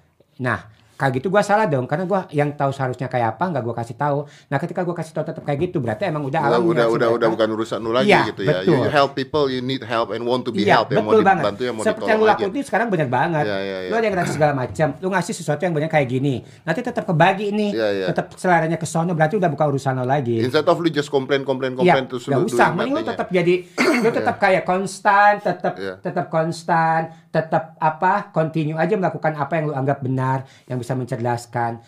Nah, 0.42 0.60
kayak 1.02 1.18
gitu 1.18 1.28
gua 1.28 1.42
salah 1.42 1.66
dong 1.66 1.90
karena 1.90 2.06
gua 2.06 2.30
yang 2.30 2.54
tahu 2.54 2.70
seharusnya 2.70 3.10
kayak 3.10 3.34
apa 3.34 3.50
nggak 3.50 3.64
gua 3.66 3.74
kasih 3.74 3.98
tahu. 3.98 4.30
Nah, 4.46 4.62
ketika 4.62 4.86
gua 4.86 4.94
kasih 4.94 5.12
tahu 5.12 5.26
tetap 5.26 5.42
kayak 5.42 5.60
gitu 5.66 5.82
berarti 5.82 6.06
emang 6.06 6.22
udah 6.22 6.38
alam 6.46 6.62
udah, 6.62 6.86
udah, 6.86 7.10
udah 7.18 7.28
bukan 7.28 7.48
urusan 7.52 7.82
lu 7.82 7.90
lagi 7.90 8.14
Iya, 8.14 8.30
gitu 8.30 8.42
ya. 8.46 8.62
betul. 8.62 8.78
You 8.78 8.86
help 8.86 9.12
people, 9.14 9.50
you 9.50 9.60
need 9.60 9.82
help 9.82 10.14
and 10.14 10.22
want 10.22 10.46
to 10.46 10.54
be 10.54 10.62
Iya, 10.62 10.78
helped. 10.78 10.94
Yang 10.94 11.02
mau 11.02 11.12
betul 11.12 11.26
banget. 11.26 11.42
dibantu, 11.42 11.62
yang 11.66 11.76
mau 11.76 11.84
Seperti 11.84 12.06
yang 12.06 12.20
lu 12.22 12.26
lakuin 12.30 12.62
sekarang 12.62 12.88
bener 12.88 13.08
banget. 13.10 13.46
Iya, 13.50 13.58
iya, 13.58 13.78
iya. 13.82 13.90
Lu 13.90 13.96
ada 13.98 14.06
yang 14.06 14.16
gratis 14.16 14.34
segala 14.38 14.54
macam. 14.54 14.88
Lu 15.02 15.08
ngasih 15.10 15.34
sesuatu 15.34 15.62
yang 15.66 15.74
bener 15.74 15.90
kayak 15.90 16.06
gini. 16.06 16.36
Nanti 16.62 16.80
tetap 16.80 17.04
kebagi 17.04 17.48
nih. 17.50 17.72
Iya, 17.74 17.88
iya. 17.90 18.06
Tetap 18.14 18.26
seleranya 18.38 18.78
ke 18.78 18.86
sono 18.86 19.18
berarti 19.18 19.36
udah 19.36 19.50
bukan 19.50 19.66
urusan 19.74 19.98
lo 19.98 20.06
lagi. 20.06 20.38
Instead 20.38 20.68
of 20.68 20.78
lu 20.78 20.88
just 20.88 21.10
complain, 21.10 21.42
complain, 21.42 21.74
Iya, 21.74 21.98
complain 21.98 22.06
terus 22.06 22.24
nggak 22.28 22.38
lu 22.38 22.46
usah. 22.46 22.68
Mending 22.72 22.94
lu 22.94 23.02
ya. 23.02 23.08
tetap 23.16 23.28
jadi, 23.32 23.56
lu 24.04 24.10
tetap 24.12 24.36
kayak 24.38 24.64
konstan, 24.64 25.32
tetap 25.40 25.74
Iya. 25.80 25.94
tetap 25.98 26.26
konstan, 26.28 27.00
tetap 27.32 27.80
apa, 27.80 28.28
continue 28.30 28.76
aja 28.76 28.94
melakukan 28.94 29.32
apa 29.34 29.54
yang 29.56 29.66
lu 29.72 29.74
anggap 29.74 30.04
benar, 30.04 30.44
yang 30.68 30.76
bisa 30.76 30.91
mencerdaskan. 30.98 31.82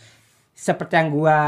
Seperti 0.54 0.94
yang 0.98 1.10
gua 1.14 1.40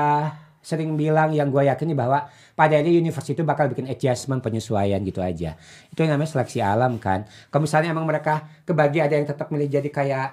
sering 0.65 0.97
bilang, 0.97 1.29
yang 1.31 1.53
gua 1.53 1.65
yakini 1.65 1.93
bahwa 1.93 2.25
pada 2.57 2.79
ini 2.79 2.97
universe 3.03 3.35
itu 3.35 3.45
bakal 3.45 3.69
bikin 3.69 3.85
adjustment, 3.91 4.41
penyesuaian 4.41 4.97
gitu 5.03 5.19
aja. 5.21 5.59
Itu 5.91 6.07
yang 6.07 6.17
namanya 6.17 6.39
seleksi 6.39 6.63
alam 6.63 6.97
kan. 6.97 7.27
Kalau 7.51 7.67
misalnya 7.67 7.91
emang 7.93 8.07
mereka 8.07 8.47
kebagi 8.63 9.03
ada 9.03 9.13
yang 9.19 9.27
tetap 9.27 9.51
milih 9.51 9.67
jadi 9.67 9.89
kayak 9.91 10.29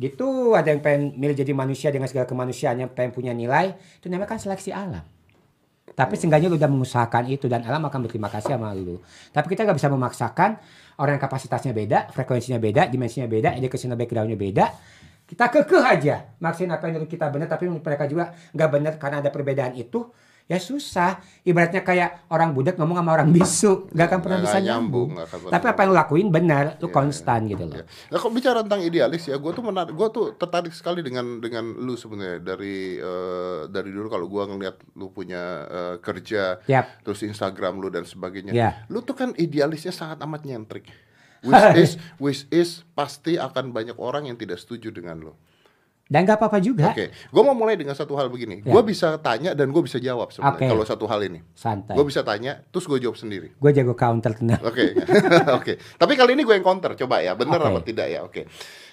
gitu, 0.00 0.52
ada 0.54 0.70
yang 0.70 0.80
pengen 0.84 1.16
milih 1.16 1.36
jadi 1.36 1.52
manusia 1.56 1.88
dengan 1.88 2.06
segala 2.06 2.28
kemanusiaannya, 2.28 2.92
pengen 2.92 3.12
punya 3.12 3.32
nilai, 3.32 3.76
itu 3.98 4.06
namanya 4.12 4.36
kan 4.36 4.40
seleksi 4.40 4.70
alam. 4.72 5.04
Tapi 5.96 6.12
seenggaknya 6.18 6.52
lu 6.52 6.60
udah 6.60 6.68
mengusahakan 6.68 7.24
itu 7.32 7.48
dan 7.48 7.64
alam 7.64 7.80
akan 7.88 8.04
berterima 8.04 8.28
kasih 8.28 8.60
sama 8.60 8.76
lu. 8.76 9.00
Tapi 9.32 9.46
kita 9.48 9.64
nggak 9.64 9.80
bisa 9.80 9.88
memaksakan 9.88 10.60
orang 11.00 11.16
yang 11.16 11.24
kapasitasnya 11.24 11.72
beda, 11.72 12.12
frekuensinya 12.12 12.60
beda, 12.60 12.92
dimensinya 12.92 13.24
beda, 13.24 13.56
educational 13.56 13.96
backgroundnya 13.96 14.36
beda. 14.36 14.66
Kita 15.26 15.50
kekeh 15.50 15.82
aja 15.82 16.30
maksain 16.38 16.70
apa 16.70 16.86
yang 16.86 17.02
menurut 17.02 17.10
kita 17.10 17.26
benar, 17.28 17.50
tapi 17.50 17.66
menurut 17.66 17.82
mereka 17.82 18.06
juga 18.06 18.30
nggak 18.54 18.70
benar 18.70 18.92
karena 18.96 19.18
ada 19.18 19.30
perbedaan 19.34 19.74
itu. 19.74 20.06
Ya 20.46 20.62
susah. 20.62 21.18
Ibaratnya 21.42 21.82
kayak 21.82 22.30
orang 22.30 22.54
budak 22.54 22.78
ngomong 22.78 23.02
sama 23.02 23.18
orang 23.18 23.34
bisu, 23.34 23.90
nggak 23.90 24.06
akan 24.06 24.20
pernah 24.22 24.38
Nggak 24.38 24.54
bisa 24.54 24.60
nyambung, 24.62 25.08
nyambung. 25.18 25.50
Tapi 25.50 25.64
apa 25.66 25.78
yang 25.82 25.90
lu 25.90 25.96
lakuin 25.98 26.28
benar, 26.30 26.64
lu 26.78 26.86
Iya, 26.86 26.94
konstan 26.94 27.50
gitu 27.50 27.66
loh. 27.66 27.82
Ya. 27.82 27.84
Nah, 28.14 28.18
kalau 28.22 28.30
bicara 28.30 28.62
tentang 28.62 28.78
idealis 28.86 29.26
ya, 29.26 29.42
gue 29.42 29.50
tuh 29.50 29.64
menarik, 29.66 29.90
gue 29.90 30.08
tuh 30.14 30.38
tertarik 30.38 30.70
sekali 30.70 31.02
dengan 31.02 31.42
dengan 31.42 31.74
lu 31.74 31.98
sebenarnya 31.98 32.38
dari 32.38 32.94
eh, 32.94 33.60
dari 33.66 33.90
dulu 33.90 34.06
kalau 34.06 34.30
gue 34.30 34.42
ngeliat 34.46 34.76
lu 34.94 35.10
punya 35.10 35.42
eh, 35.66 35.96
kerja, 35.98 36.62
Yap. 36.70 37.02
terus 37.02 37.26
Instagram 37.26 37.82
lu 37.82 37.90
dan 37.90 38.06
sebagainya, 38.06 38.54
Ya. 38.54 38.86
lu 38.86 39.02
tuh 39.02 39.18
kan 39.18 39.34
idealisnya 39.34 39.90
sangat 39.90 40.22
amat 40.22 40.46
nyentrik. 40.46 40.86
Which 41.46 41.78
is, 41.82 41.90
which 42.18 42.40
is 42.50 42.82
pasti 42.92 43.38
akan 43.38 43.70
banyak 43.70 43.96
orang 43.96 44.26
yang 44.26 44.36
tidak 44.36 44.58
setuju 44.58 44.90
dengan 44.90 45.30
lu. 45.30 45.34
Dan 46.06 46.22
nggak 46.22 46.38
apa-apa 46.38 46.62
juga. 46.62 46.94
Oke, 46.94 47.10
gue 47.10 47.42
mau 47.42 47.58
mulai 47.58 47.74
dengan 47.74 47.98
satu 47.98 48.14
hal 48.14 48.30
begini. 48.30 48.62
Ya. 48.62 48.70
Gue 48.70 48.82
bisa 48.86 49.18
tanya 49.18 49.58
dan 49.58 49.74
gue 49.74 49.82
bisa 49.82 49.98
jawab 49.98 50.30
sebenarnya 50.30 50.54
Oke. 50.54 50.66
kalau 50.70 50.84
satu 50.86 51.04
hal 51.10 51.18
ini. 51.26 51.42
Santai. 51.50 51.98
Gue 51.98 52.06
bisa 52.06 52.22
tanya, 52.22 52.62
terus 52.70 52.86
gue 52.86 53.02
jawab 53.02 53.18
sendiri. 53.18 53.58
Gue 53.58 53.70
jago 53.74 53.98
counter 53.98 54.30
tenang. 54.38 54.62
Oke, 54.62 54.94
oke. 55.58 55.72
Tapi 55.98 56.12
kali 56.14 56.38
ini 56.38 56.46
gue 56.46 56.54
yang 56.54 56.62
counter, 56.62 56.94
coba 56.94 57.26
ya, 57.26 57.34
bener 57.34 57.58
Oke. 57.58 57.68
apa 57.74 57.80
tidak 57.82 58.06
ya? 58.06 58.22
Oke. 58.22 58.46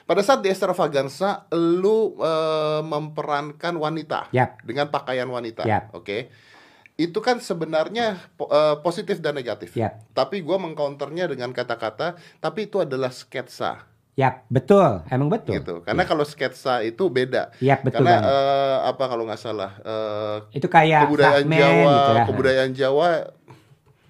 Pada 0.09 0.25
saat 0.25 0.41
di 0.41 0.49
extravaganza, 0.49 1.45
lu 1.53 2.17
eh, 2.17 2.81
memperankan 2.81 3.73
wanita 3.77 4.33
Yap. 4.33 4.65
dengan 4.65 4.89
pakaian 4.89 5.29
wanita, 5.29 5.69
Yap. 5.69 5.93
oke? 5.93 6.17
Itu 6.95 7.19
kan 7.19 7.37
sebenarnya 7.37 8.21
po- 8.31 8.47
eh, 8.47 8.77
positif 8.79 9.17
dan 9.17 9.33
negatif. 9.33 9.73
Yap. 9.73 9.97
Tapi 10.11 10.39
gue 10.39 10.53
mengcounternya 10.55 11.25
dengan 11.25 11.49
kata-kata, 11.49 12.13
tapi 12.37 12.67
itu 12.67 12.79
adalah 12.79 13.09
sketsa, 13.09 13.89
Yap, 14.13 14.45
betul. 14.47 15.01
Emang 15.07 15.25
betul. 15.25 15.57
gitu. 15.57 15.75
Karena 15.81 16.05
kalau 16.05 16.21
sketsa 16.21 16.81
itu 16.81 17.09
beda. 17.09 17.49
Yap, 17.57 17.81
betul 17.81 17.97
Karena 17.99 18.13
banget. 18.15 18.29
eh, 18.29 18.77
apa 18.85 19.03
kalau 19.07 19.23
nggak 19.25 19.41
salah 19.41 19.71
eh, 19.79 20.37
Itu 20.53 20.67
kayak 20.67 21.09
kebudayaan 21.09 21.49
Jawa, 21.49 21.89
gitu 21.89 22.11
ya. 22.11 22.23
kebudayaan 22.29 22.71
Jawa 22.73 23.09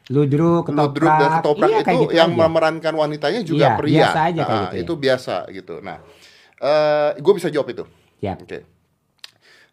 Ludruk, 0.05 0.67
ketoprak. 0.67 0.83
ludruk 0.91 1.13
dan 1.15 1.29
ketoprak 1.33 1.69
Iya, 1.69 1.79
kayak 1.79 1.95
itu 1.95 2.03
gitu 2.03 2.13
yang 2.13 2.29
aja. 2.29 2.39
memerankan 2.43 2.93
wanitanya 2.93 3.41
juga 3.41 3.63
Iya, 3.63 3.77
pria. 3.79 3.95
biasa 3.95 4.19
aja 4.21 4.41
kayak 4.41 4.51
Nah, 4.51 4.59
gitu 4.61 4.75
ya. 4.75 4.81
Itu 4.83 4.93
biasa 4.99 5.35
gitu. 5.49 5.75
Nah, 5.79 5.97
eh 6.59 7.09
gue 7.15 7.33
bisa 7.33 7.47
jawab 7.47 7.67
itu. 7.69 7.83
Yap. 8.19 8.37
Oke. 8.43 8.59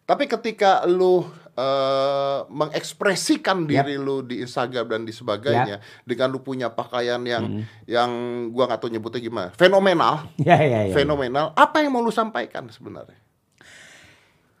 Tapi 0.01 0.23
ketika 0.25 0.87
lu 0.87 1.27
eh, 1.61 2.39
mengekspresikan 2.49 3.63
Yap. 3.63 3.85
diri 3.85 3.95
lu 3.95 4.21
di 4.21 4.41
Instagram 4.41 4.85
dan 4.87 5.01
di 5.03 5.13
sebagainya 5.13 5.77
dengan 6.01 6.27
lu 6.27 6.41
punya 6.41 6.67
pakaian 6.69 7.21
yang 7.21 7.61
yang 7.85 8.09
gua 8.49 8.65
nggak 8.65 8.79
tahu 8.79 8.89
nyebutnya 8.89 9.21
gimana, 9.21 9.49
fenomenal, 9.51 10.25
Ya, 10.41 10.57
ya, 10.57 10.89
ya. 10.89 10.93
fenomenal. 10.93 11.53
Apa 11.53 11.79
yang 11.79 11.93
mau 11.93 12.01
lu 12.01 12.09
sampaikan 12.09 12.65
sebenarnya? 12.67 13.15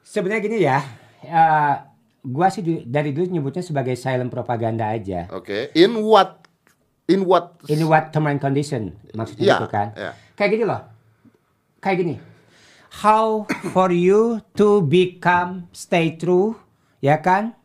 Sebenarnya 0.01 0.41
gini 0.41 0.57
ya, 0.59 0.79
eh, 1.21 1.73
gua 2.21 2.47
sih 2.47 2.61
dari 2.83 3.09
dulu 3.09 3.25
nyebutnya 3.27 3.63
sebagai 3.63 3.95
silent 3.95 4.29
propaganda 4.29 4.85
aja. 4.87 5.25
Oke, 5.31 5.71
in 5.73 5.97
what 5.97 6.43
in 7.07 7.25
what 7.25 7.57
In 7.65 7.81
what 7.85 8.11
term 8.11 8.27
and 8.27 8.37
condition 8.37 8.93
maksudnya 9.11 9.43
Iya, 9.43 9.55
gitu 9.57 9.67
kan? 9.67 9.87
iya. 9.95 10.11
Kayak 10.35 10.49
gini 10.51 10.63
loh, 10.63 10.81
kayak 11.79 11.97
gini. 11.97 12.15
How 12.91 13.47
for 13.71 13.87
you 13.89 14.43
to 14.53 14.83
become 14.83 15.71
stay 15.71 16.11
true, 16.13 16.59
ya 17.01 17.19
kan? 17.19 17.57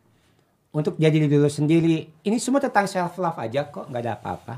Untuk 0.75 0.99
jadi 0.99 1.15
diri 1.15 1.31
dulu 1.31 1.47
sendiri. 1.47 2.11
Ini 2.21 2.37
semua 2.37 2.59
tentang 2.59 2.85
self 2.85 3.15
love 3.17 3.39
aja 3.39 3.65
kok, 3.71 3.87
nggak 3.87 4.01
ada 4.03 4.13
apa-apa. 4.19 4.55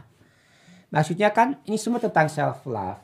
Maksudnya 0.90 1.30
kan 1.30 1.62
ini 1.70 1.78
semua 1.78 2.02
tentang 2.02 2.26
self 2.28 2.66
love. 2.66 2.98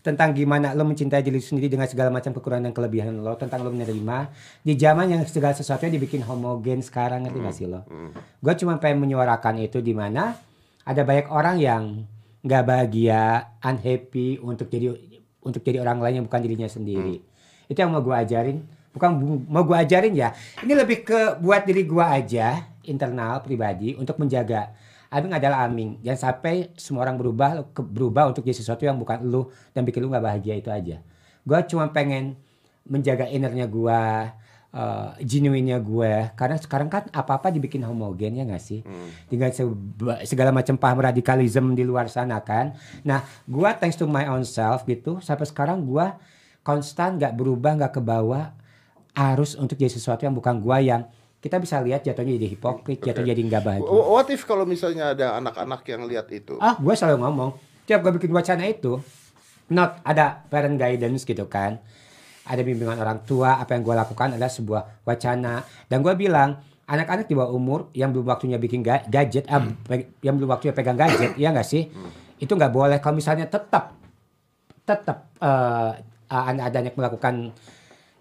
Tentang 0.00 0.32
gimana 0.32 0.72
lo 0.72 0.88
mencintai 0.88 1.20
diri 1.20 1.44
sendiri 1.44 1.68
dengan 1.68 1.84
segala 1.84 2.08
macam 2.08 2.32
kekurangan 2.32 2.72
dan 2.72 2.74
kelebihan 2.76 3.16
lo. 3.20 3.36
Tentang 3.36 3.64
lo 3.64 3.72
menerima. 3.72 4.32
Di 4.64 4.76
zaman 4.76 5.12
yang 5.12 5.22
segala 5.28 5.52
sesuatunya 5.52 5.96
dibikin 5.96 6.24
homogen 6.24 6.80
sekarang 6.80 7.24
ngerti 7.28 7.38
gak 7.40 7.56
sih 7.56 7.66
lo? 7.68 7.84
Gue 8.40 8.54
cuma 8.56 8.80
pengen 8.80 9.04
menyuarakan 9.04 9.60
itu 9.60 9.84
di 9.84 9.92
mana 9.92 10.36
ada 10.84 11.02
banyak 11.04 11.28
orang 11.28 11.56
yang 11.60 11.82
nggak 12.40 12.64
bahagia, 12.64 13.52
unhappy 13.60 14.40
untuk 14.40 14.72
jadi 14.72 14.96
untuk 15.44 15.60
jadi 15.60 15.84
orang 15.84 16.00
lain 16.00 16.14
yang 16.22 16.26
bukan 16.28 16.40
dirinya 16.40 16.68
sendiri. 16.68 17.20
Itu 17.68 17.76
yang 17.76 17.92
mau 17.92 18.00
gue 18.00 18.16
ajarin. 18.16 18.64
Bukan 18.90 19.10
bu- 19.16 19.44
mau 19.46 19.62
gue 19.62 19.76
ajarin 19.76 20.12
ya. 20.12 20.34
Ini 20.60 20.72
lebih 20.74 21.02
ke 21.02 21.38
buat 21.38 21.62
diri 21.62 21.86
gue 21.86 22.02
aja 22.02 22.66
internal 22.82 23.38
pribadi 23.40 23.94
untuk 23.94 24.18
menjaga. 24.18 24.74
Abing 25.10 25.34
adalah 25.34 25.66
Aming. 25.66 25.98
Jangan 26.02 26.20
sampai 26.30 26.70
semua 26.74 27.02
orang 27.02 27.18
berubah 27.18 27.66
berubah 27.74 28.30
untuk 28.30 28.42
jadi 28.42 28.54
sesuatu 28.54 28.82
yang 28.82 28.94
bukan 28.94 29.22
lu 29.22 29.46
dan 29.70 29.82
bikin 29.82 30.02
lu 30.02 30.10
nggak 30.10 30.22
bahagia 30.22 30.54
itu 30.54 30.70
aja. 30.70 31.02
Gue 31.42 31.58
cuma 31.66 31.90
pengen 31.90 32.38
menjaga 32.86 33.26
innernya 33.26 33.66
gue, 33.66 34.00
uh, 34.70 35.10
genuinenya 35.18 35.78
gue. 35.78 36.30
Karena 36.34 36.56
sekarang 36.56 36.86
kan 36.86 37.10
apa-apa 37.10 37.50
dibikin 37.50 37.82
homogen 37.82 38.38
ya 38.38 38.46
nggak 38.46 38.62
sih? 38.62 38.86
Dengan 39.26 39.50
seba- 39.50 40.22
segala 40.22 40.50
macam 40.50 40.74
paham 40.74 40.98
radikalisme 41.00 41.74
di 41.74 41.82
luar 41.82 42.06
sana 42.06 42.38
kan. 42.40 42.74
Nah, 43.02 43.22
gue 43.44 43.70
thanks 43.78 43.94
to 43.94 44.06
my 44.06 44.26
own 44.26 44.42
self 44.42 44.82
gitu. 44.84 45.18
Sampai 45.18 45.46
sekarang 45.46 45.82
gue 45.82 46.06
konstan 46.62 47.18
nggak 47.18 47.34
berubah 47.34 47.78
nggak 47.78 47.98
ke 47.98 48.02
bawah 48.02 48.54
arus 49.12 49.54
untuk 49.54 49.74
jadi 49.74 49.90
sesuatu 49.90 50.22
yang 50.22 50.32
bukan 50.32 50.58
gue 50.58 50.78
yang 50.82 51.02
kita 51.40 51.56
bisa 51.56 51.80
lihat 51.80 52.04
jatuhnya 52.04 52.36
jadi 52.36 52.48
hipokrit, 52.50 53.00
jatuh 53.00 53.24
jadi 53.24 53.40
nggak 53.40 53.62
bahagia. 53.62 53.88
Wh- 53.88 54.08
What 54.12 54.28
if 54.28 54.44
kalau 54.44 54.62
misalnya 54.62 55.10
ada 55.10 55.40
anak-anak 55.40 55.80
yang 55.84 56.04
lihat 56.04 56.28
itu? 56.28 56.60
Ah, 56.60 56.76
gue 56.76 56.92
selalu 56.92 57.16
ngomong, 57.18 57.50
tiap 57.84 58.04
gue 58.04 58.12
bikin 58.14 58.28
wacana 58.28 58.68
itu, 58.68 59.00
not 59.66 60.04
ada 60.04 60.44
parent 60.46 60.76
guidance 60.76 61.24
gitu 61.24 61.48
kan, 61.48 61.80
ada 62.44 62.60
bimbingan 62.60 63.00
orang 63.00 63.24
tua, 63.24 63.56
apa 63.56 63.72
yang 63.72 63.82
gue 63.82 63.94
lakukan 63.94 64.36
adalah 64.36 64.52
sebuah 64.52 64.82
wacana, 65.02 65.64
dan 65.88 66.04
gue 66.04 66.12
bilang 66.12 66.60
anak-anak 66.84 67.24
di 67.24 67.32
bawah 67.32 67.50
umur 67.50 67.88
yang 67.94 68.12
belum 68.12 68.28
waktunya 68.28 68.60
bikin 68.60 68.84
ga- 68.84 69.08
gadget, 69.08 69.48
ah, 69.48 69.64
pe- 69.64 70.12
yang 70.20 70.36
belum 70.36 70.52
waktunya 70.52 70.76
pegang 70.76 71.00
gadget, 71.00 71.40
ya 71.40 71.50
nggak 71.50 71.64
sih? 71.64 71.88
Itu 72.36 72.52
nggak 72.52 72.68
boleh 72.68 73.00
kalau 73.00 73.16
misalnya 73.16 73.48
tetap 73.48 73.96
tetap 74.84 75.28
eh 75.40 75.90
ada 76.28 76.62
adanya 76.62 76.92
melakukan 76.92 77.50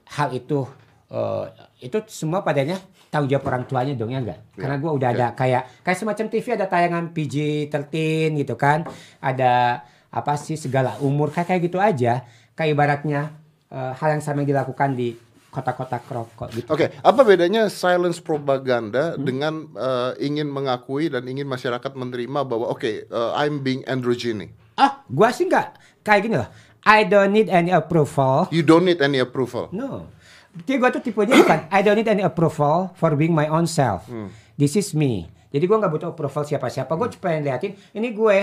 hal 0.09 0.29
itu 0.31 0.65
eh, 1.09 1.45
itu 1.81 1.97
semua 2.07 2.39
padanya 2.39 2.77
tanggung 3.07 3.27
jawab 3.27 3.45
orang 3.47 3.63
tuanya 3.65 3.93
dong 3.93 4.09
ya 4.09 4.19
enggak 4.19 4.39
karena 4.53 4.75
gua 4.77 4.91
udah 4.93 5.09
ada 5.09 5.27
kayak 5.33 5.81
kayak 5.81 5.97
semacam 5.97 6.25
TV 6.27 6.45
ada 6.53 6.65
tayangan 6.65 7.05
PG-13 7.09 7.91
gitu 8.37 8.53
kan 8.53 8.85
ada 9.19 9.81
apa 10.09 10.33
sih 10.35 10.55
segala 10.55 10.97
umur 10.99 11.29
kayak 11.29 11.47
kayak 11.47 11.61
gitu 11.63 11.77
aja 11.77 12.21
kayak 12.53 12.69
ibaratnya 12.71 13.33
eh, 13.67 13.93
hal 13.93 14.09
yang 14.11 14.21
sama 14.21 14.41
yang 14.41 14.53
dilakukan 14.53 14.93
di 14.93 15.17
kota-kota 15.49 15.97
rokok 16.05 16.49
gitu 16.53 16.69
Oke, 16.69 16.93
apa 16.95 17.21
bedanya 17.23 17.65
silence 17.67 18.21
propaganda 18.21 19.17
Hmm. 19.17 19.25
dengan 19.25 19.53
eh, 19.73 20.11
ingin 20.21 20.45
mengakui 20.45 21.09
dan 21.09 21.25
ingin 21.25 21.45
masyarakat 21.45 21.89
menerima 21.91 22.45
bahwa 22.45 22.69
oke, 22.69 22.85
eh, 22.85 23.31
I'm 23.33 23.59
being 23.59 23.81
androgyny. 23.83 24.53
ah 24.75 25.01
gua 25.09 25.33
sih 25.33 25.43
nggak 25.43 25.73
kayak 26.01 26.21
gini 26.23 26.37
loh 26.37 26.49
I 26.85 27.03
don't 27.03 27.33
need 27.33 27.49
any 27.49 27.69
approval 27.69 28.45
You 28.49 28.61
don't 28.61 28.85
need 28.85 29.01
any 29.01 29.17
approval. 29.17 29.67
No. 29.73 30.07
Jadi 30.49 30.73
gue 30.81 30.89
tuh 30.89 31.01
tipenya 31.03 31.35
bukan 31.37 31.59
I 31.69 31.79
don't 31.85 31.97
need 31.97 32.09
any 32.09 32.25
approval 32.25 32.89
for 32.97 33.13
being 33.13 33.33
my 33.33 33.45
own 33.49 33.69
self. 33.69 34.09
This 34.57 34.75
is 34.75 34.91
me. 34.97 35.29
Jadi 35.49 35.65
gue 35.65 35.77
nggak 35.77 35.91
butuh 35.93 36.09
approval 36.13 36.43
siapa-siapa. 36.45 36.89
Gue 36.93 37.09
cuma 37.13 37.21
pengen 37.29 37.49
liatin 37.49 37.73
ini 37.93 38.13
gue 38.13 38.37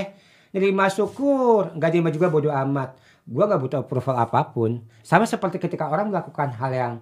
nerima 0.54 0.90
syukur, 0.90 1.74
nggak 1.74 1.90
nerima 1.92 2.10
juga 2.14 2.26
bodoh 2.30 2.54
amat. 2.54 2.96
Gue 3.26 3.44
nggak 3.44 3.60
butuh 3.60 3.78
approval 3.82 4.16
apa 4.16 4.40
pun. 4.50 4.82
Sama 5.02 5.26
seperti 5.26 5.58
ketika 5.58 5.90
orang 5.90 6.10
melakukan 6.14 6.54
hal 6.56 6.70
yang 6.72 6.92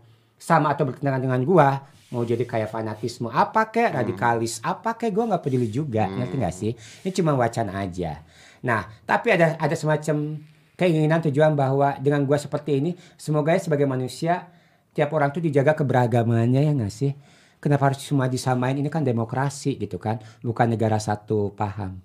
sama 0.41 0.73
atau 0.73 0.89
bertentangan 0.89 1.21
dengan 1.21 1.41
gue, 1.41 1.69
mau 2.13 2.23
jadi 2.27 2.45
kayak 2.45 2.69
fanatisme 2.69 3.29
apa 3.33 3.71
kek, 3.71 3.97
radikalis 3.97 4.61
apa 4.61 4.97
kek, 4.99 5.15
gue 5.15 5.25
nggak 5.25 5.41
peduli 5.41 5.69
juga, 5.73 6.05
ngerti 6.11 6.37
nggak 6.37 6.55
sih? 6.55 6.73
Ini 7.05 7.11
cuma 7.15 7.33
wacana 7.39 7.81
aja. 7.81 8.21
Nah, 8.65 8.89
tapi 9.05 9.37
ada 9.37 9.61
ada 9.61 9.77
semacam 9.77 10.41
keinginan 10.75 11.23
tujuan 11.31 11.55
bahwa 11.55 11.95
dengan 12.03 12.25
gua 12.27 12.41
seperti 12.41 12.83
ini 12.83 12.91
semoga 13.15 13.55
ya 13.55 13.61
sebagai 13.63 13.87
manusia 13.87 14.51
tiap 14.95 15.11
orang 15.13 15.35
tuh 15.35 15.43
dijaga 15.43 15.75
keberagamannya 15.75 16.63
ya 16.63 16.73
nggak 16.73 16.89
sih 16.89 17.13
kenapa 17.59 17.91
harus 17.91 18.01
semua 18.01 18.31
disamain 18.31 18.77
ini 18.77 18.87
kan 18.87 19.03
demokrasi 19.03 19.75
gitu 19.77 19.99
kan 19.99 20.23
bukan 20.41 20.71
negara 20.71 20.97
satu 20.97 21.51
paham 21.53 21.99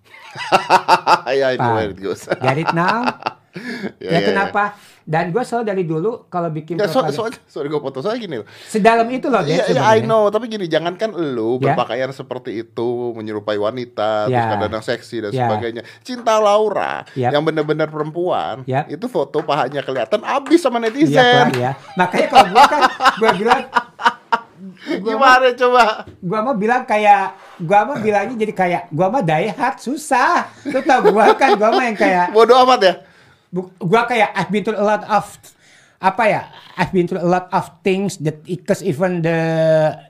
ya, 1.30 1.54
I 1.54 1.56
know 1.56 1.62
Paham. 1.62 1.76
where 1.78 1.92
it 1.94 2.00
goes. 2.02 2.26
get 2.42 2.58
it 2.58 2.72
now 2.74 3.06
Ya, 4.00 4.14
ya, 4.14 4.30
ya, 4.30 4.46
ya. 4.46 4.68
Dan 5.10 5.34
gua 5.34 5.42
selalu 5.42 5.66
dari 5.66 5.84
dulu 5.84 6.30
kalau 6.30 6.54
bikin 6.54 6.78
Ya, 6.78 6.86
so, 6.86 7.02
so, 7.10 7.26
sorry 7.44 7.66
gue 7.66 7.82
potong 7.82 8.06
saya 8.06 8.14
gini 8.16 8.38
loh. 8.38 8.46
sedalam 8.70 9.10
itu 9.10 9.26
loh 9.26 9.42
Iya, 9.42 9.66
iya, 9.68 9.82
I 9.90 10.06
know, 10.06 10.30
tapi 10.30 10.46
gini, 10.46 10.70
jangankan 10.70 11.10
lu 11.10 11.58
Ya. 11.58 11.74
berpakaian 11.74 12.14
seperti 12.14 12.62
itu, 12.62 12.88
menyerupai 13.12 13.58
wanita, 13.58 14.30
terus 14.30 14.38
Ya. 14.38 14.54
kadang-kadang 14.54 14.86
seksi 14.86 15.18
dan 15.20 15.32
Ya. 15.34 15.50
sebagainya. 15.50 15.82
Cinta 16.00 16.38
Laura, 16.38 17.10
Ya. 17.12 17.34
yang 17.34 17.42
benar-benar 17.42 17.90
perempuan, 17.90 18.62
Ya. 18.64 18.86
itu 18.86 19.10
foto 19.10 19.42
pahanya 19.42 19.82
kelihatan 19.82 20.22
abis 20.22 20.62
sama 20.62 20.78
Iya 20.78 20.86
netizen. 20.86 21.46
Pak, 21.50 21.58
ya 21.58 21.72
makanya 21.98 22.28
kalau 22.30 22.48
gua 22.48 22.64
kan 22.64 22.82
gua 23.18 23.32
bilang 23.34 23.62
Gimana 24.80 25.52
coba? 25.54 25.84
gua 26.20 26.40
mah 26.42 26.56
bilang 26.56 26.84
kayak 26.84 27.34
gua 27.58 27.84
mah 27.84 27.98
bilangnya 27.98 28.36
jadi 28.38 28.54
kayak 28.54 28.84
gua 28.90 29.08
mah 29.10 29.20
die 29.20 29.50
hard 29.50 29.78
susah 29.78 30.48
lu 30.66 30.80
tau 30.82 31.10
gua 31.10 31.32
kan 31.34 31.56
gua 31.56 31.72
mah 31.72 31.84
yang 31.84 31.98
kayak 31.98 32.32
Bodoh 32.32 32.60
amat 32.64 32.80
ya? 32.80 32.94
Bu- 33.50 33.74
gua 33.78 34.06
kayak 34.06 34.30
I've 34.32 34.50
been 34.50 34.62
through 34.62 34.78
a 34.78 34.86
lot 34.86 35.04
of 35.04 35.26
apa 36.00 36.24
ya 36.26 36.42
I've 36.74 36.94
been 36.94 37.06
through 37.06 37.20
a 37.20 37.28
lot 37.28 37.50
of 37.50 37.66
things 37.82 38.22
that 38.22 38.40
because 38.42 38.80
even 38.80 39.20
the 39.20 39.40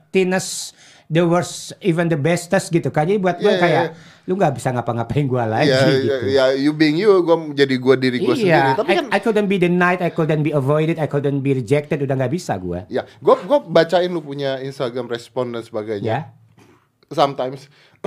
thinnest 0.08 0.76
the 1.06 1.26
worst 1.26 1.74
even 1.82 2.06
the 2.06 2.14
bestest 2.14 2.70
gitu 2.70 2.88
kan 2.88 3.02
jadi 3.02 3.18
buat 3.18 3.40
gua 3.40 3.50
iya, 3.50 3.58
kayak 3.58 3.84
iya. 3.90 4.28
lu 4.30 4.38
nggak 4.38 4.54
bisa 4.54 4.70
ngapa-ngapain 4.70 5.26
gua 5.26 5.42
lagi 5.42 5.66
Ya, 5.66 5.82
gitu 5.82 6.06
ya, 6.06 6.16
ya, 6.22 6.44
you 6.54 6.70
being 6.70 6.94
you, 6.94 7.10
gue 7.18 7.36
jadi 7.58 7.74
gue 7.74 7.94
diri 7.98 8.18
gue 8.22 8.30
sendiri. 8.30 8.46
iya 8.46 8.78
Tapi 8.78 8.86
I, 8.86 8.94
kan, 8.94 9.06
I 9.10 9.18
couldn't 9.18 9.48
be 9.50 9.58
denied 9.58 9.98
I 9.98 10.14
couldn't 10.14 10.46
be 10.46 10.54
avoided 10.54 11.02
I 11.02 11.10
couldn't 11.10 11.42
be 11.42 11.50
rejected 11.50 11.98
udah 11.98 12.14
nggak 12.14 12.30
bisa 12.30 12.54
gua 12.56 12.86
ya, 12.86 13.02
gue 13.18 13.34
gue 13.34 13.58
bacain 13.66 14.06
lu 14.06 14.22
punya 14.22 14.62
Instagram 14.62 15.10
respon 15.10 15.50
dan 15.50 15.66
sebagainya. 15.66 16.06
ya 16.06 16.20
Sometimes 17.10 17.66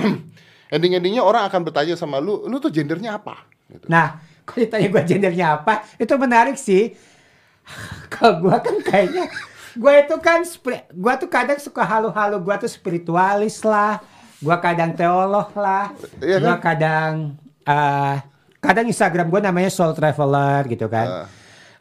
ending-endingnya 0.72 1.20
orang 1.20 1.44
akan 1.44 1.60
bertanya 1.62 1.94
sama 1.94 2.16
lu, 2.18 2.48
lu 2.48 2.56
tuh 2.56 2.72
gendernya 2.72 3.20
apa? 3.20 3.44
Gitu. 3.68 3.84
Nah, 3.86 4.16
kalau 4.44 4.60
ditanya 4.68 4.88
gue 4.92 5.02
gendernya 5.08 5.46
apa, 5.60 5.82
itu 5.96 6.14
menarik 6.20 6.56
sih. 6.60 6.92
kalau 8.12 8.44
gue 8.44 8.56
kan 8.60 8.76
kayaknya, 8.84 9.24
gue 9.72 9.92
itu 10.04 10.16
kan, 10.20 10.40
gue 10.92 11.14
tuh 11.16 11.28
kadang 11.32 11.58
suka 11.58 11.82
halu-halu, 11.82 12.36
gue 12.44 12.54
tuh 12.64 12.70
spiritualis 12.70 13.64
lah, 13.64 14.04
gue 14.38 14.56
kadang 14.60 14.92
teolog 14.92 15.48
lah, 15.56 15.96
Iya 16.20 16.38
gue 16.44 16.54
kan? 16.54 16.60
kadang, 16.60 17.12
eh, 17.64 18.16
kadang 18.60 18.86
Instagram 18.88 19.32
gue 19.32 19.40
namanya 19.40 19.70
Soul 19.72 19.96
Traveler 19.96 20.68
gitu 20.68 20.86
kan. 20.92 21.24
Ah. 21.24 21.28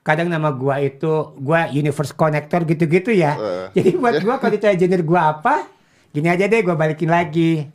Kadang 0.03 0.27
nama 0.27 0.51
gue 0.51 0.75
itu, 0.83 1.13
gue 1.39 1.59
Universe 1.79 2.11
Connector 2.15 2.63
gitu-gitu 2.67 3.11
ya. 3.11 3.35
Ah. 3.35 3.67
Jadi 3.75 3.95
buat 3.99 4.19
gue 4.19 4.35
kalau 4.39 4.51
ditanya 4.51 4.75
gender 4.79 5.03
gue 5.03 5.19
apa, 5.19 5.67
gini 6.11 6.27
aja 6.31 6.47
deh 6.47 6.59
gue 6.63 6.75
balikin 6.75 7.11
lagi. 7.11 7.67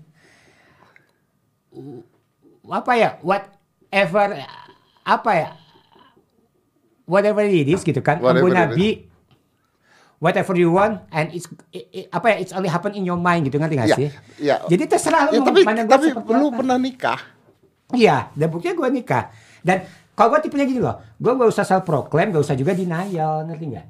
Apa 2.68 2.92
ya, 3.00 3.16
whatever, 3.24 4.36
apa 5.08 5.30
ya, 5.32 5.48
whatever 7.08 7.40
it 7.42 7.64
is 7.64 7.80
gitu 7.80 8.04
kan. 8.04 8.20
Whatever 8.20 8.52
it 8.52 8.60
Nabi, 8.60 8.88
whatever 10.20 10.52
you 10.52 10.68
want, 10.68 11.00
and 11.08 11.32
it's, 11.32 11.48
i- 11.72 11.88
i- 11.94 12.08
apa 12.10 12.34
ya, 12.34 12.36
it's 12.38 12.52
only 12.52 12.68
happen 12.68 12.92
in 12.92 13.08
your 13.08 13.16
mind 13.16 13.48
gitu, 13.48 13.56
ngerti 13.56 13.74
gak 13.78 13.88
Ya, 13.88 13.96
sih? 13.96 14.08
ya. 14.36 14.56
Jadi 14.66 14.84
terserah 14.84 15.30
Ya, 15.30 15.40
lu 15.40 15.46
tapi 15.46 15.64
gua 15.64 15.74
tapi 15.88 16.06
seperti 16.12 16.30
lu 16.34 16.46
apa. 16.50 16.56
pernah 16.60 16.76
nikah? 16.76 17.20
Iya, 17.88 18.28
dan 18.36 18.46
buktinya 18.52 18.76
gue 18.76 18.88
nikah. 19.00 19.32
Dan 19.64 19.88
kalau 20.12 20.36
gue 20.36 20.44
tipenya 20.44 20.68
gini 20.68 20.84
loh, 20.84 21.00
gue 21.16 21.32
gak 21.32 21.48
usah 21.48 21.64
self 21.64 21.88
proclaim, 21.88 22.28
gak 22.28 22.44
usah 22.44 22.52
juga 22.52 22.76
denial, 22.76 23.48
ngerti 23.48 23.64
nggak? 23.64 23.86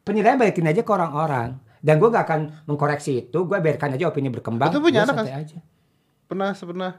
Penilaian 0.00 0.40
balikin 0.40 0.64
aja 0.64 0.80
ke 0.80 0.88
orang-orang. 0.88 1.60
Dan 1.84 2.00
gue 2.00 2.08
gak 2.08 2.24
akan 2.24 2.40
mengkoreksi 2.64 3.28
itu, 3.28 3.38
gue 3.44 3.58
biarkan 3.60 3.92
aja 3.92 4.08
opini 4.08 4.32
berkembang. 4.32 4.72
Itu 4.72 4.80
punya 4.80 5.04
anak 5.04 5.20
kan? 5.20 5.44
aja. 5.44 5.58
Pernah 6.24 6.56
pernah 6.56 6.92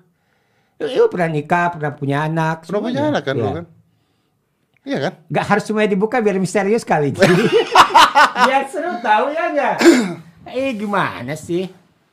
Lu 0.75 1.07
pernah 1.07 1.29
nikah, 1.29 1.71
pernah 1.71 1.91
punya 1.91 2.17
anak. 2.23 2.67
pernah 2.67 2.81
punya 2.83 3.01
anak 3.07 3.23
kan 3.23 3.33
Iya. 3.33 3.41
lu 3.41 3.49
kan? 3.53 3.65
Iya 4.85 4.97
kan? 5.01 5.13
Gak 5.27 5.45
harus 5.47 5.63
semuanya 5.63 5.89
dibuka 5.89 6.19
biar 6.19 6.37
misterius 6.37 6.83
kali. 6.83 7.09
biar 8.47 8.63
seru 8.67 8.93
tahu 8.99 9.25
ya 9.31 9.49
nggak? 9.49 9.75
eh 10.53 10.71
gimana 10.73 11.33
sih? 11.33 11.65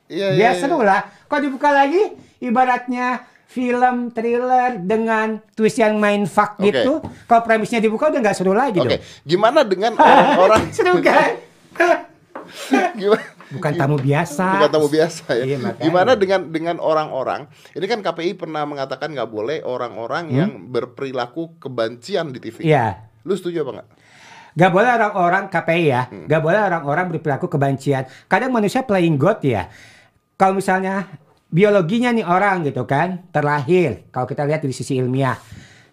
Iya, 0.07 0.29
Biar 0.33 0.53
iya, 0.55 0.61
seru 0.61 0.79
iya. 0.79 0.87
lah. 0.87 1.01
Kalau 1.27 1.41
dibuka 1.43 1.69
lagi, 1.69 2.01
ibaratnya 2.39 3.25
film 3.45 4.09
thriller 4.09 4.77
dengan 4.79 5.37
twist 5.53 5.77
yang 5.77 5.97
main 5.97 6.25
fuck 6.25 6.57
Oke. 6.57 6.69
gitu. 6.69 7.01
Kalau 7.27 7.43
premisnya 7.43 7.81
dibuka 7.81 8.09
udah 8.09 8.21
nggak 8.21 8.37
seru 8.37 8.53
lagi 8.53 8.79
Oke, 8.79 8.97
dong. 8.97 9.05
gimana 9.23 9.61
dengan 9.65 9.93
orang-orang 10.01 10.63
seru 10.71 10.97
kan? 11.01 11.37
gimana? 13.01 13.25
Bukan 13.53 13.73
tamu 13.77 13.97
biasa. 14.01 14.47
Bukan 14.59 14.71
tamu 14.73 14.89
biasa 14.89 15.25
ya. 15.37 15.45
Iya, 15.45 15.57
makanya. 15.61 15.85
Gimana 15.85 16.13
dengan 16.17 16.41
dengan 16.49 16.77
orang-orang? 16.81 17.47
Ini 17.77 17.85
kan 17.85 18.01
KPI 18.01 18.41
pernah 18.41 18.65
mengatakan 18.65 19.13
nggak 19.13 19.31
boleh 19.31 19.61
orang-orang 19.63 20.25
yang 20.33 20.51
berperilaku 20.73 21.61
kebencian 21.61 22.33
di 22.33 22.41
TV. 22.41 22.65
Hmm? 22.65 22.71
Iya. 22.73 22.87
Lu 23.23 23.37
setuju 23.37 23.69
apa 23.69 23.73
nggak? 23.81 23.89
Gak 24.53 24.69
boleh 24.69 24.91
orang-orang 25.01 25.49
KPI 25.49 25.85
ya, 25.89 26.03
Hmm. 26.13 26.29
gak 26.29 26.45
boleh 26.45 26.61
orang-orang 26.61 27.09
berperilaku 27.09 27.49
kebencian. 27.49 28.05
Kadang 28.29 28.53
manusia 28.53 28.85
playing 28.85 29.17
God 29.17 29.41
ya. 29.41 29.73
Kalau 30.37 30.61
misalnya 30.61 31.09
biologinya 31.49 32.13
nih 32.13 32.25
orang 32.25 32.65
gitu 32.65 32.89
kan 32.89 33.29
terlahir 33.29 34.09
kalau 34.09 34.25
kita 34.25 34.49
lihat 34.49 34.65
dari 34.65 34.73
sisi 34.73 34.97
ilmiah 34.97 35.37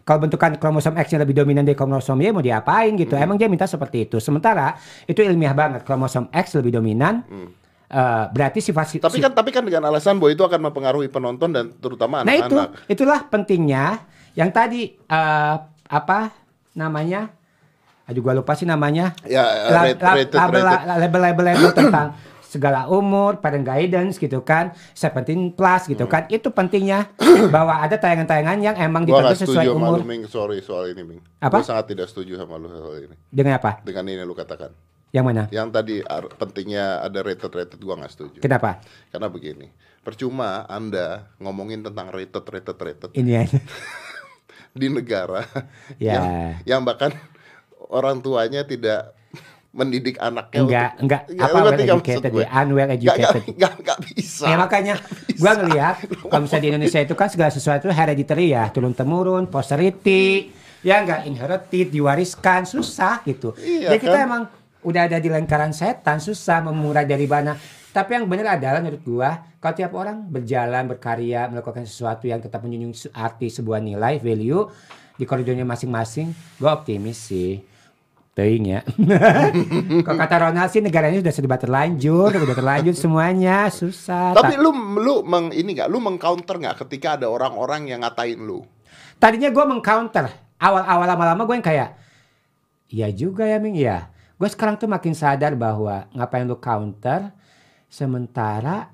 kalau 0.10 0.26
bentukan 0.26 0.58
kromosom 0.58 0.98
X-nya 0.98 1.22
lebih 1.22 1.38
dominan 1.38 1.62
dari 1.62 1.78
kromosom 1.78 2.18
Y 2.18 2.34
mau 2.34 2.42
diapain 2.42 2.90
gitu? 2.98 3.14
Emang 3.14 3.38
dia 3.38 3.46
minta 3.46 3.70
seperti 3.70 4.10
itu. 4.10 4.18
Sementara 4.18 4.74
itu 5.06 5.22
ilmiah 5.22 5.54
banget. 5.54 5.86
Kromosom 5.86 6.34
X 6.34 6.58
lebih 6.58 6.74
dominan 6.74 7.22
eh, 7.86 8.26
berarti 8.34 8.58
sifat 8.58 8.98
Tapi 8.98 9.22
kan 9.22 9.38
tapi 9.38 9.54
kan 9.54 9.62
dengan 9.62 9.86
alasan 9.86 10.18
bahwa 10.18 10.34
itu 10.34 10.42
akan 10.42 10.66
mempengaruhi 10.66 11.14
penonton 11.14 11.54
dan 11.54 11.70
terutama 11.78 12.26
Nah 12.26 12.34
itu, 12.34 12.58
anak-anak. 12.58 12.90
itulah 12.90 13.20
pentingnya. 13.30 13.86
Yang 14.34 14.50
tadi 14.50 14.82
eh, 14.98 15.56
apa 15.86 16.20
namanya? 16.74 17.30
Aduh 18.10 18.26
gua 18.26 18.34
lupa 18.34 18.58
sih 18.58 18.66
namanya. 18.66 19.14
Ya, 19.30 19.46
la- 19.70 20.98
label-label 20.98 21.46
label 21.46 21.70
tentang 21.70 22.08
segala 22.50 22.90
umur, 22.90 23.38
parent 23.38 23.62
guidance 23.62 24.18
gitu 24.18 24.42
kan, 24.42 24.74
17 24.98 25.54
plus 25.54 25.86
gitu 25.86 26.10
kan. 26.10 26.26
Itu 26.34 26.50
pentingnya 26.50 27.14
bahwa 27.54 27.78
ada 27.78 27.94
tayangan-tayangan 27.96 28.58
yang 28.58 28.74
emang 28.76 29.06
Gua 29.06 29.22
gak 29.22 29.38
sesuai 29.38 29.70
umur. 29.70 30.02
lu, 30.02 30.10
Ming. 30.10 30.26
Sorry 30.26 30.66
soal 30.66 30.90
ini, 30.90 31.06
Ming. 31.06 31.22
Apa? 31.38 31.62
Gua 31.62 31.70
sangat 31.70 31.94
tidak 31.94 32.10
setuju 32.10 32.42
sama 32.42 32.58
lu 32.58 32.66
soal 32.68 33.06
ini. 33.06 33.16
Dengan 33.30 33.62
apa? 33.62 33.86
Dengan 33.86 34.10
ini 34.10 34.26
lu 34.26 34.34
katakan. 34.34 34.74
Yang 35.10 35.26
mana? 35.26 35.44
Yang 35.50 35.68
tadi 35.74 35.96
pentingnya 36.38 37.02
ada 37.02 37.20
rated-rated 37.22 37.78
gua 37.82 37.98
nggak 38.02 38.14
setuju. 38.14 38.38
Kenapa? 38.42 38.82
Karena 39.10 39.30
begini, 39.30 39.70
percuma 40.02 40.66
Anda 40.66 41.30
ngomongin 41.38 41.82
tentang 41.82 42.10
rated 42.10 42.46
rated 42.46 42.78
rated 42.78 43.10
Ini 43.14 43.32
ya. 43.32 43.44
di 44.80 44.86
negara 44.86 45.50
Ya. 45.98 46.14
yang 46.14 46.26
yang 46.62 46.82
bahkan 46.86 47.10
orang 47.90 48.22
tuanya 48.22 48.62
tidak 48.70 49.18
mendidik 49.72 50.18
anaknya 50.18 50.60
Enggak, 50.60 50.90
untuk- 50.90 51.02
enggak 51.04 51.22
Ya, 51.30 51.44
apa 51.44 51.58
well 51.58 51.74
educated 51.76 52.32
gue? 52.32 52.42
ya, 52.42 52.50
unwell 52.60 52.90
educated. 52.90 53.42
nggak 53.54 53.74
nggak 53.80 53.98
bisa. 54.08 54.44
Ya 54.44 54.56
makanya 54.56 54.94
gua 55.36 55.52
ngelihat 55.56 55.96
kalau 56.24 56.42
misalnya 56.42 56.64
di 56.64 56.70
Indonesia 56.74 57.00
itu 57.00 57.14
kan 57.14 57.28
segala 57.28 57.50
sesuatu 57.50 57.86
hereditary 57.88 58.50
ya, 58.50 58.66
turun 58.68 58.92
temurun, 58.92 59.46
posterity, 59.46 60.50
ya 60.82 61.00
enggak 61.00 61.22
inherited, 61.24 61.88
diwariskan, 61.88 62.66
susah 62.66 63.22
gitu. 63.24 63.54
Iya, 63.56 63.94
Jadi 63.94 64.00
kita 64.02 64.18
kan? 64.18 64.26
emang 64.26 64.42
udah 64.82 65.02
ada 65.06 65.18
di 65.18 65.28
lingkaran 65.28 65.70
setan, 65.70 66.18
susah 66.18 66.64
memulai 66.64 67.04
dari 67.04 67.26
mana. 67.26 67.54
Tapi 67.90 68.16
yang 68.16 68.26
benar 68.26 68.56
adalah 68.56 68.80
menurut 68.80 69.02
gua, 69.02 69.30
kalau 69.56 69.76
tiap 69.76 69.94
orang 69.94 70.22
berjalan, 70.24 70.86
berkarya, 70.88 71.46
melakukan 71.48 71.84
sesuatu 71.84 72.26
yang 72.26 72.38
tetap 72.38 72.60
menjunjung 72.60 72.94
arti 73.12 73.50
sebuah 73.50 73.78
nilai, 73.80 74.18
value 74.18 74.66
di 75.12 75.26
koridornya 75.26 75.62
masing-masing, 75.64 76.30
gua 76.58 76.74
optimis 76.76 77.18
sih. 77.24 77.62
Teuing 78.40 78.72
ya. 78.72 78.80
Kalau 80.08 80.16
kata 80.16 80.36
Ronald 80.48 80.72
sih 80.72 80.80
negaranya 80.80 81.20
sudah 81.20 81.36
serba 81.36 81.60
terlanjur, 81.60 82.32
udah 82.32 82.56
terlanjur 82.56 82.96
semuanya, 82.96 83.68
susah. 83.68 84.32
Tapi 84.32 84.56
lu 84.56 84.72
lu 84.96 85.28
meng, 85.28 85.52
ini 85.52 85.76
nggak, 85.76 85.92
lu 85.92 86.00
mengcounter 86.00 86.56
nggak 86.56 86.88
ketika 86.88 87.20
ada 87.20 87.28
orang-orang 87.28 87.92
yang 87.92 88.00
ngatain 88.00 88.40
lu? 88.40 88.64
Tadinya 89.20 89.52
gue 89.52 89.66
mengcounter. 89.68 90.32
Awal-awal 90.56 91.04
lama-lama 91.04 91.44
gue 91.44 91.56
yang 91.60 91.68
kayak, 91.68 91.90
iya 92.88 93.08
juga 93.12 93.44
ya 93.44 93.60
Ming, 93.60 93.76
iya. 93.76 94.08
Gue 94.40 94.48
sekarang 94.48 94.80
tuh 94.80 94.88
makin 94.88 95.12
sadar 95.12 95.60
bahwa 95.60 96.08
ngapain 96.16 96.48
lu 96.48 96.56
counter, 96.64 97.36
sementara 97.92 98.88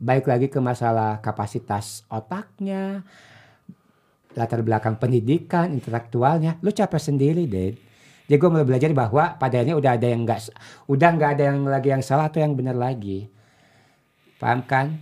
baik 0.00 0.24
lagi 0.24 0.48
ke 0.48 0.56
masalah 0.56 1.20
kapasitas 1.20 2.08
otaknya, 2.08 3.04
latar 4.32 4.64
belakang 4.64 4.96
pendidikan, 4.96 5.68
intelektualnya, 5.68 6.56
lu 6.64 6.72
capek 6.72 7.00
sendiri, 7.12 7.44
deh. 7.44 7.87
Jadi 8.28 8.36
gue 8.36 8.50
mulai 8.52 8.68
belajar 8.68 8.92
bahwa 8.92 9.40
pada 9.40 9.56
akhirnya 9.56 9.80
udah 9.80 9.96
ada 9.96 10.04
yang 10.04 10.28
enggak, 10.28 10.52
udah 10.84 11.08
nggak 11.16 11.30
ada 11.32 11.42
yang 11.48 11.58
lagi 11.64 11.88
yang 11.88 12.04
salah 12.04 12.28
atau 12.28 12.44
yang 12.44 12.52
benar 12.52 12.76
lagi. 12.76 13.24
Paham 14.36 14.60
kan? 14.68 15.00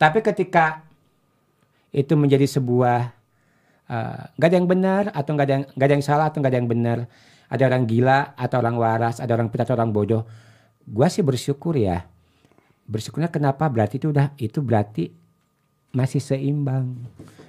Tapi 0.00 0.24
ketika 0.24 0.80
itu 1.92 2.16
menjadi 2.16 2.48
sebuah 2.48 3.12
eh, 3.92 4.20
nggak 4.40 4.48
ada 4.48 4.56
yang 4.56 4.68
benar 4.68 5.02
atau 5.12 5.30
nggak 5.36 5.46
ada 5.46 5.54
yang 5.54 5.64
nggak 5.76 5.86
ada 5.86 5.94
yang 6.00 6.06
salah 6.06 6.26
atau 6.32 6.38
nggak 6.40 6.52
ada 6.52 6.58
yang 6.64 6.70
benar 6.72 6.98
ada 7.52 7.62
orang 7.68 7.84
gila 7.84 8.32
atau 8.32 8.56
orang 8.64 8.76
waras 8.80 9.20
ada 9.20 9.36
orang 9.36 9.52
pintar 9.52 9.68
atau 9.68 9.76
orang 9.76 9.92
bodoh 9.92 10.24
gua 10.88 11.12
sih 11.12 11.20
bersyukur 11.20 11.76
ya 11.76 12.08
bersyukurnya 12.88 13.28
kenapa 13.28 13.68
berarti 13.68 14.00
itu 14.00 14.08
udah 14.08 14.32
itu 14.40 14.64
berarti 14.64 15.12
masih 15.92 16.18
seimbang. 16.18 16.96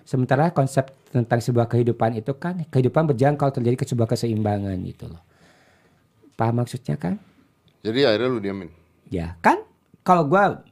Sementara 0.03 0.51
konsep 0.51 0.91
tentang 1.10 1.39
sebuah 1.39 1.71
kehidupan 1.71 2.19
itu 2.19 2.36
kan 2.36 2.67
kehidupan 2.67 3.08
berjalan 3.08 3.39
kalau 3.39 3.56
terjadi 3.56 3.79
ke 3.79 3.86
sebuah 3.88 4.08
keseimbangan 4.12 4.75
gitu 4.84 5.08
loh. 5.08 5.23
Paham 6.36 6.63
maksudnya 6.63 6.99
kan 6.99 7.17
Jadi 7.84 8.08
akhirnya 8.08 8.29
lu 8.32 8.39
diamin. 8.39 8.69
Ya 9.12 9.36
kan? 9.39 9.63
Kalau 10.03 10.27
gua 10.27 10.63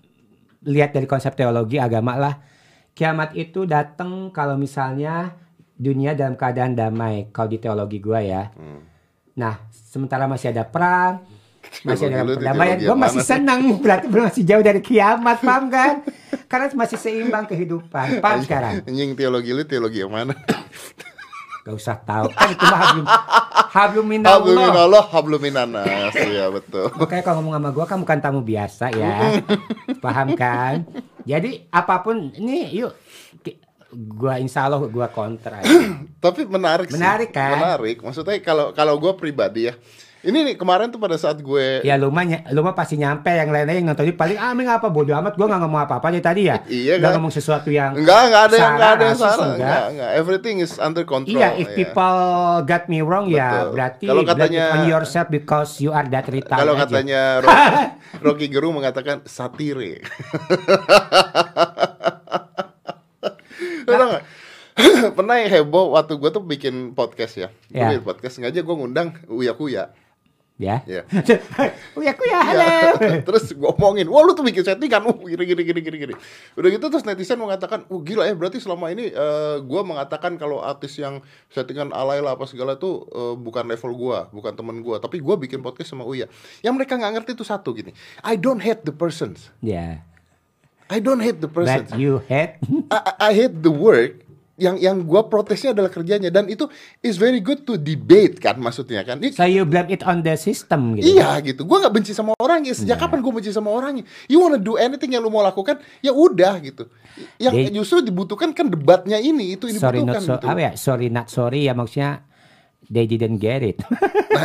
lihat 0.68 0.92
dari 0.92 1.08
konsep 1.08 1.36
teologi 1.36 1.80
agama 1.80 2.20
lah 2.20 2.44
kiamat 2.92 3.34
itu 3.40 3.64
datang 3.64 4.30
kalau 4.36 4.60
misalnya 4.60 5.34
dunia 5.80 6.14
dalam 6.14 6.36
keadaan 6.36 6.76
damai 6.76 7.32
kalau 7.32 7.48
di 7.48 7.58
teologi 7.58 8.04
gua 8.04 8.20
ya. 8.20 8.52
Nah 9.40 9.64
sementara 9.72 10.28
masih 10.28 10.52
ada 10.52 10.68
perang 10.68 11.24
masih 11.88 12.10
ada 12.10 12.26
perdamaian 12.26 12.78
teologi 12.78 12.88
gue 12.90 12.98
masih 12.98 13.22
sih? 13.22 13.30
senang 13.30 13.60
berarti 13.84 14.06
belum 14.10 14.24
masih 14.30 14.44
jauh 14.46 14.64
dari 14.64 14.82
kiamat 14.82 15.38
paham 15.42 15.66
kan 15.70 15.94
karena 16.46 16.66
masih 16.76 16.98
seimbang 16.98 17.46
kehidupan 17.48 18.20
paham 18.20 18.40
sekarang 18.44 18.84
Nying 18.86 19.16
teologi 19.16 19.52
lu 19.54 19.64
teologi 19.66 20.04
yang 20.04 20.12
mana? 20.12 20.36
gak 21.62 21.78
usah 21.78 21.94
tahu 22.02 22.26
kan 22.34 22.50
itu 22.50 22.66
mah 22.66 22.80
hablum 22.82 23.06
hablum 23.72 24.06
minallah 24.10 24.42
Habluminallah, 24.42 25.04
habluminanas. 25.14 26.14
Iya 26.18 26.50
betul. 26.50 26.90
Makanya 26.98 27.22
kalau 27.22 27.38
ngomong 27.46 27.54
sama 27.62 27.70
gua 27.70 27.86
kan 27.86 27.98
bukan 28.02 28.18
tamu 28.18 28.42
biasa 28.42 28.90
ya. 28.98 29.46
Paham 30.02 30.34
kan? 30.34 30.90
Jadi 31.22 31.70
apa 31.70 32.02
pun 32.02 32.34
ini 32.34 32.66
yuk 32.74 32.98
gua 33.94 34.40
insya 34.40 34.66
Allah 34.66 34.82
gua 34.90 35.08
counter 35.14 35.62
aja. 35.62 35.70
Tapi 36.24 36.50
menarik 36.50 36.90
sih. 36.90 36.98
Menarik, 36.98 37.30
kan? 37.30 37.62
Menarik. 37.62 37.98
Maksudnya 38.02 38.42
kalau 38.42 38.74
kalau 38.74 38.98
gue 38.98 39.14
pribadi 39.14 39.70
ya. 39.70 39.78
Ini 40.22 40.38
nih 40.46 40.54
kemarin 40.54 40.94
tuh 40.94 41.02
pada 41.02 41.18
saat 41.18 41.42
gue 41.42 41.82
Ya 41.82 41.98
lu 41.98 42.14
mah 42.14 42.22
ny- 42.22 42.46
lu 42.54 42.62
mah 42.62 42.78
pasti 42.78 42.94
nyampe 42.94 43.26
yang 43.28 43.50
lainnya 43.50 43.74
yang 43.74 43.90
nonton 43.90 44.06
paling 44.14 44.38
ah 44.38 44.54
Ming 44.54 44.70
apa 44.70 44.86
bodoh 44.86 45.18
amat 45.18 45.34
gua 45.34 45.50
nggak 45.50 45.62
ngomong 45.66 45.82
apa-apa 45.82 46.08
dari 46.10 46.22
tadi 46.22 46.42
ya. 46.46 46.62
Iya, 46.64 47.02
Nggak 47.02 47.10
kan? 47.10 47.18
ngomong 47.18 47.34
sesuatu 47.34 47.68
yang 47.68 47.98
Enggak, 47.98 48.30
enggak 48.30 48.44
ada 48.44 48.56
yang 48.56 48.72
enggak 48.72 48.92
ada 48.92 49.04
yang 49.04 49.18
salah. 49.18 49.48
enggak. 49.52 49.82
Enggak. 49.90 50.12
Everything 50.14 50.56
is 50.60 50.78
under 50.78 51.02
control. 51.04 51.34
Iya, 51.34 51.58
if 51.58 51.68
ya. 51.68 51.76
people 51.76 52.18
got 52.64 52.86
me 52.86 53.02
wrong 53.02 53.26
ya 53.28 53.50
Betul. 53.66 53.74
berarti 53.74 54.06
Kalau 54.06 54.22
katanya- 54.24 54.68
on 54.72 54.82
yourself 54.86 55.28
because 55.28 55.72
you 55.78 55.90
are 55.90 56.06
that 56.06 56.30
retard 56.30 56.60
Kalau 56.60 56.78
aja. 56.78 56.86
katanya 56.86 57.22
Rocky, 57.42 57.66
Rocky 58.22 58.48
Gerung 58.48 58.78
mengatakan 58.78 59.26
satire. 59.26 60.06
Nggak? 63.84 64.22
Pernah 65.18 65.36
yang 65.38 65.50
heboh 65.52 65.92
waktu 65.92 66.16
gue 66.16 66.30
tuh 66.30 66.42
bikin 66.42 66.94
podcast 66.94 67.34
ya. 67.36 67.50
Gue 67.68 67.76
Ya. 67.76 67.90
bikin 67.92 68.06
podcast 68.06 68.34
sengaja 68.38 68.62
gue 68.62 68.76
ngundang 68.76 69.18
Uya 69.28 69.54
Kuya. 69.54 69.92
Ya. 70.62 70.86
Ya. 70.86 71.02
Uya 71.98 72.14
kuya 72.22 72.30
Ya. 72.32 72.40
halo. 72.46 72.70
terus 73.28 73.50
gue 73.50 73.66
omongin, 73.66 74.06
wah 74.06 74.22
lu 74.22 74.32
tuh 74.32 74.46
bikin 74.46 74.62
settingan, 74.62 75.02
uh 75.10 75.18
gini 75.26 75.44
gini 75.44 75.62
gini 75.66 75.80
gini 75.82 75.98
gini. 75.98 76.14
Udah 76.54 76.70
gitu 76.70 76.86
terus 76.88 77.02
netizen 77.02 77.42
mengatakan, 77.42 77.90
uh 77.90 78.02
gila 78.06 78.30
ya 78.30 78.38
berarti 78.38 78.62
selama 78.62 78.94
ini 78.94 79.10
eh, 79.10 79.56
gua 79.66 79.82
mengatakan 79.82 80.38
kalau 80.38 80.62
artis 80.62 80.94
yang 80.96 81.20
settingan 81.50 81.90
alay 81.92 82.22
lah 82.22 82.38
apa 82.38 82.46
segala 82.46 82.78
tuh 82.78 83.10
eh, 83.10 83.34
bukan 83.36 83.66
level 83.66 83.92
gua, 83.98 84.30
bukan 84.30 84.54
temen 84.54 84.86
gua, 84.86 85.02
tapi 85.02 85.18
gua 85.18 85.34
bikin 85.36 85.60
podcast 85.60 85.90
sama 85.90 86.06
Uya. 86.06 86.30
Yang 86.62 86.74
mereka 86.78 86.94
nggak 86.96 87.12
ngerti 87.18 87.32
itu 87.34 87.44
satu 87.44 87.74
gini, 87.74 87.90
I 88.22 88.38
don't 88.38 88.62
hate 88.62 88.86
the 88.86 88.94
persons, 88.94 89.50
Ya. 89.60 90.06
I 90.92 91.00
don't 91.00 91.24
hate 91.24 91.40
the 91.40 91.48
persons, 91.48 91.88
But 91.88 91.98
you 91.98 92.20
hate 92.28 92.60
I- 92.92 93.16
I 93.18 93.32
hate 93.34 93.64
the 93.64 93.72
work. 93.72 94.28
Yang 94.60 94.76
yang 94.84 94.98
gua 95.04 95.26
protesnya 95.26 95.72
adalah 95.72 95.88
kerjanya 95.88 96.28
dan 96.28 96.46
itu 96.46 96.68
is 97.00 97.16
very 97.16 97.40
good 97.40 97.64
to 97.64 97.76
debate 97.76 98.38
kan 98.38 98.60
maksudnya 98.60 99.02
kan. 99.02 99.18
Ini 99.18 99.32
So 99.32 99.44
you 99.44 99.64
blame 99.64 99.90
it 99.90 100.04
on 100.04 100.22
the 100.22 100.36
system 100.36 100.94
gitu. 100.96 101.18
Iya 101.18 101.40
gitu, 101.42 101.64
gue 101.64 101.78
nggak 101.78 101.90
benci 101.90 102.12
sama 102.12 102.36
orangnya. 102.36 102.72
Sejak 102.72 102.96
Iya. 102.96 103.02
kapan 103.02 103.20
gue 103.20 103.32
benci 103.32 103.50
sama 103.50 103.72
orangnya? 103.72 104.04
You 104.28 104.38
wanna 104.38 104.58
do 104.58 104.76
anything 104.76 105.12
yang 105.12 105.24
lu 105.24 105.32
mau 105.32 105.42
lakukan, 105.42 105.80
ya 106.00 106.12
udah 106.12 106.60
gitu. 106.60 106.86
Yang 107.36 107.54
They- 107.58 107.74
justru 107.74 108.04
dibutuhkan 108.04 108.52
kan 108.52 108.68
debatnya 108.68 109.18
ini, 109.18 109.56
itu 109.56 109.66
yang 109.66 109.82
sorry 109.82 110.00
dibutuhkan 110.00 110.22
not 110.22 110.30
so 110.30 110.36
gitu. 110.38 110.48
apa 110.48 110.60
ya 110.60 110.72
sorry 110.76 111.08
not 111.08 111.28
sorry 111.28 111.62
ya 111.66 111.74
maksudnya 111.74 112.22
they 112.86 113.04
didn't 113.04 113.40
get 113.40 113.60
it 113.62 113.80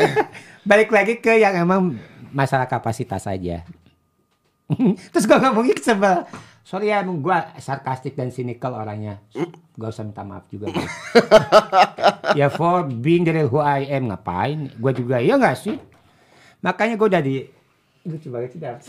balik 0.71 0.89
lagi 0.89 1.19
ke 1.19 1.35
yang 1.37 1.55
emang 1.57 1.99
masalah 2.31 2.67
kapasitas 2.67 3.23
saja 3.23 3.63
terus 5.13 5.25
gua 5.25 5.39
ngomongin 5.41 5.79
sebel 5.79 6.27
sorry 6.67 6.91
ya 6.91 6.99
emang 6.99 7.23
gua 7.23 7.55
sarkastik 7.63 8.19
dan 8.19 8.35
cynical 8.35 8.75
orangnya 8.75 9.23
gak 9.79 9.87
usah 9.87 10.03
minta 10.03 10.27
maaf 10.27 10.51
juga 10.51 10.75
gua. 10.75 10.83
ya 12.39 12.51
for 12.51 12.83
being 12.83 13.23
the 13.23 13.31
real 13.31 13.47
who 13.47 13.63
I 13.63 13.87
am 13.87 14.11
ngapain 14.11 14.75
gua 14.75 14.91
juga 14.91 15.23
iya 15.23 15.39
gak 15.39 15.63
sih 15.63 15.79
makanya 16.59 16.99
gua 16.99 17.07
udah 17.07 17.23
di 17.23 17.47
lucu 18.03 18.35
banget 18.35 18.51
sih 18.51 18.59
Dap. 18.59 18.83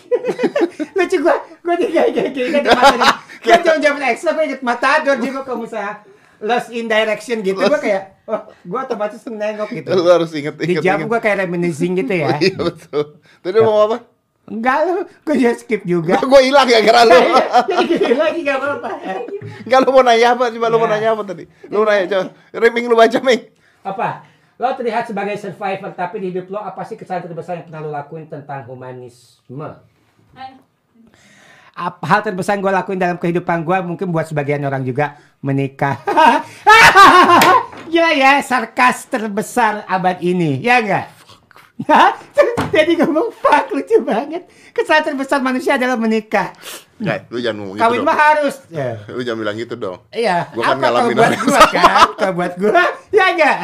lucu 0.97 1.17
gua 1.21 1.35
gua 1.61 1.75
di 1.77 1.85
kayak 1.93 2.33
kayak 2.33 2.65
mata 2.65 3.09
kan 3.45 3.59
jangan 3.61 3.79
jangan 3.79 4.01
ekstra 4.09 4.33
gua 4.33 4.43
inget 4.43 4.61
matador 4.65 5.15
juga 5.21 5.39
kalau 5.45 5.61
misalnya 5.61 6.01
lost 6.41 6.73
in 6.73 6.89
direction 6.89 7.45
gitu 7.45 7.61
gua 7.61 7.77
kayak 7.77 8.25
oh 8.25 8.41
gua 8.65 8.89
otomatis 8.89 9.21
nengok 9.21 9.69
gitu 9.69 9.89
Lu 9.93 10.09
harus 10.09 10.33
inget 10.33 10.57
di 10.57 10.73
inget. 10.73 10.81
jam 10.81 10.97
inget. 10.97 11.09
gua 11.13 11.19
kayak 11.21 11.45
reminiscing 11.45 11.93
gitu 11.93 12.13
ya 12.25 12.37
iya 12.41 12.57
betul. 12.57 13.21
Tadi 13.45 13.57
mau 13.61 13.85
apa? 13.85 14.16
Enggak 14.47 14.77
lu, 14.87 14.95
gue 15.03 15.35
juga 15.35 15.53
skip 15.59 15.81
juga. 15.83 16.15
gue 16.31 16.41
hilang 16.41 16.63
ya 16.65 16.79
gara 16.79 17.03
lu. 17.03 17.19
Jadi 17.67 17.83
gini 17.83 18.15
lagi 18.15 18.39
gak 18.41 18.57
apa-apa. 18.57 18.89
Enggak 19.67 19.79
lu 19.83 19.89
mau 19.91 20.03
nanya 20.03 20.27
apa? 20.33 20.43
Coba 20.47 20.67
lu 20.71 20.77
mau 20.79 20.87
Ya. 20.87 20.93
nanya 20.95 21.09
apa 21.11 21.23
tadi? 21.27 21.43
Lu 21.67 21.83
nanya 21.83 22.03
coba. 22.07 22.23
Reming 22.55 22.85
lu 22.87 22.95
baca, 22.95 23.19
Ming. 23.19 23.41
Apa? 23.83 24.23
Lo 24.55 24.71
terlihat 24.73 25.05
sebagai 25.05 25.35
survivor, 25.35 25.91
tapi 25.93 26.15
di 26.17 26.27
hidup 26.31 26.47
lo 26.47 26.57
apa 26.57 26.81
sih 26.81 26.95
kesalahan 26.95 27.27
terbesar 27.27 27.59
yang 27.59 27.67
pernah 27.67 27.81
lo 27.83 27.91
lakuin 27.91 28.25
tentang 28.25 28.63
humanisme? 28.65 29.69
Apa 31.77 32.03
hal 32.09 32.21
terbesar 32.23 32.55
yang 32.55 32.65
gue 32.65 32.73
lakuin 32.73 32.97
dalam 32.97 33.17
kehidupan 33.19 33.61
gue 33.61 33.77
mungkin 33.85 34.09
buat 34.09 34.25
sebagian 34.25 34.63
orang 34.63 34.81
juga 34.81 35.13
menikah. 35.45 36.01
Gila 37.91 38.11
ya, 38.11 38.39
sarkas 38.41 39.05
terbesar 39.05 39.85
abad 39.85 40.17
ini, 40.23 40.57
ya 40.57 40.81
enggak? 40.81 41.05
Jadi 42.75 42.91
ngomong 42.99 43.29
fuck 43.31 43.71
lucu 43.71 43.97
banget. 44.03 44.47
Kesalahan 44.75 45.13
terbesar 45.13 45.39
manusia 45.39 45.75
adalah 45.75 45.95
menikah. 45.95 46.51
Enggak, 46.97 47.29
lu 47.29 47.37
jangan 47.37 47.57
ngomong 47.61 47.75
gitu 47.77 47.83
Kawin 47.85 48.01
mah 48.01 48.17
harus. 48.17 48.55
Ya. 48.73 48.89
Lu 49.07 49.21
jangan 49.21 49.39
bilang 49.45 49.55
gitu 49.57 49.73
dong. 49.77 49.97
Iya, 50.09 50.49
Gua 50.51 50.63
kan 50.73 50.77
ngalamin 50.81 51.15
buat 51.15 51.33
gua 51.45 51.61
kan? 51.69 52.07
Kalau 52.17 52.33
buat 52.33 52.53
gua, 52.57 52.83
ya 53.13 53.25
enggak. 53.33 53.57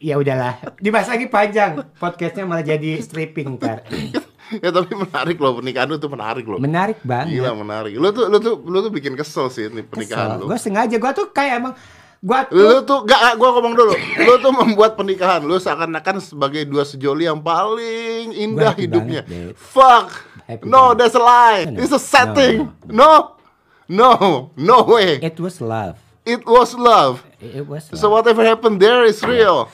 Ya 0.00 0.14
udahlah, 0.16 0.56
dibahas 0.80 1.12
lagi 1.12 1.28
panjang. 1.28 1.84
Podcastnya 2.00 2.48
malah 2.48 2.64
jadi 2.64 3.04
stripping 3.04 3.60
ntar. 3.60 3.84
ya 4.64 4.72
tapi 4.72 4.96
menarik 4.96 5.36
loh 5.36 5.60
pernikahan 5.60 5.86
lu 5.92 6.00
tuh 6.00 6.08
menarik 6.08 6.44
loh. 6.48 6.56
Menarik 6.56 6.98
banget. 7.04 7.36
Gila 7.36 7.52
menarik. 7.52 7.92
Lu 8.00 8.08
tuh 8.08 8.32
lu 8.32 8.40
tuh 8.40 8.64
lu 8.64 8.80
tuh 8.80 8.88
bikin 8.88 9.12
kesel 9.12 9.52
sih 9.52 9.68
nih 9.68 9.84
pernikahan 9.84 10.40
lu. 10.40 10.48
Gue 10.48 10.56
sengaja, 10.56 10.96
gua 10.96 11.12
tuh 11.12 11.28
kayak 11.36 11.60
emang 11.60 11.76
gua 12.20 12.44
Lu 12.48 12.80
tuh 12.80 12.80
tuh 12.84 12.98
gak, 13.04 13.36
gua 13.36 13.48
ngomong 13.54 13.72
dulu. 13.72 13.94
Lu 13.96 14.32
tuh 14.38 14.52
membuat 14.52 14.92
pernikahan 14.92 15.40
lu 15.40 15.56
seakan-akan 15.56 16.20
sebagai 16.20 16.64
dua 16.64 16.84
sejoli 16.84 17.24
yang 17.24 17.40
paling 17.40 18.30
indah 18.30 18.72
hidupnya. 18.74 19.24
banget. 19.24 19.56
Fuck. 19.56 20.06
Happy 20.44 20.64
No, 20.64 20.92
banget. 20.92 20.96
that's 21.00 21.16
a 21.16 21.22
lie. 21.22 21.62
No, 21.66 21.78
It's 21.78 21.90
a 21.90 21.96
no, 21.96 22.02
setting. 22.02 22.54
No. 22.86 23.40
No, 23.86 24.10
no 24.54 24.86
way. 24.86 25.18
it 25.18 25.34
was 25.36 25.58
love. 25.58 25.98
It 26.22 26.44
was 26.44 26.72
love. 26.72 27.26
It 27.40 27.64
was 27.64 27.90
love. 27.90 27.98
So 27.98 28.06
whatever 28.08 28.44
happened 28.44 28.78
there 28.78 29.02
is 29.02 29.18
real. 29.20 29.66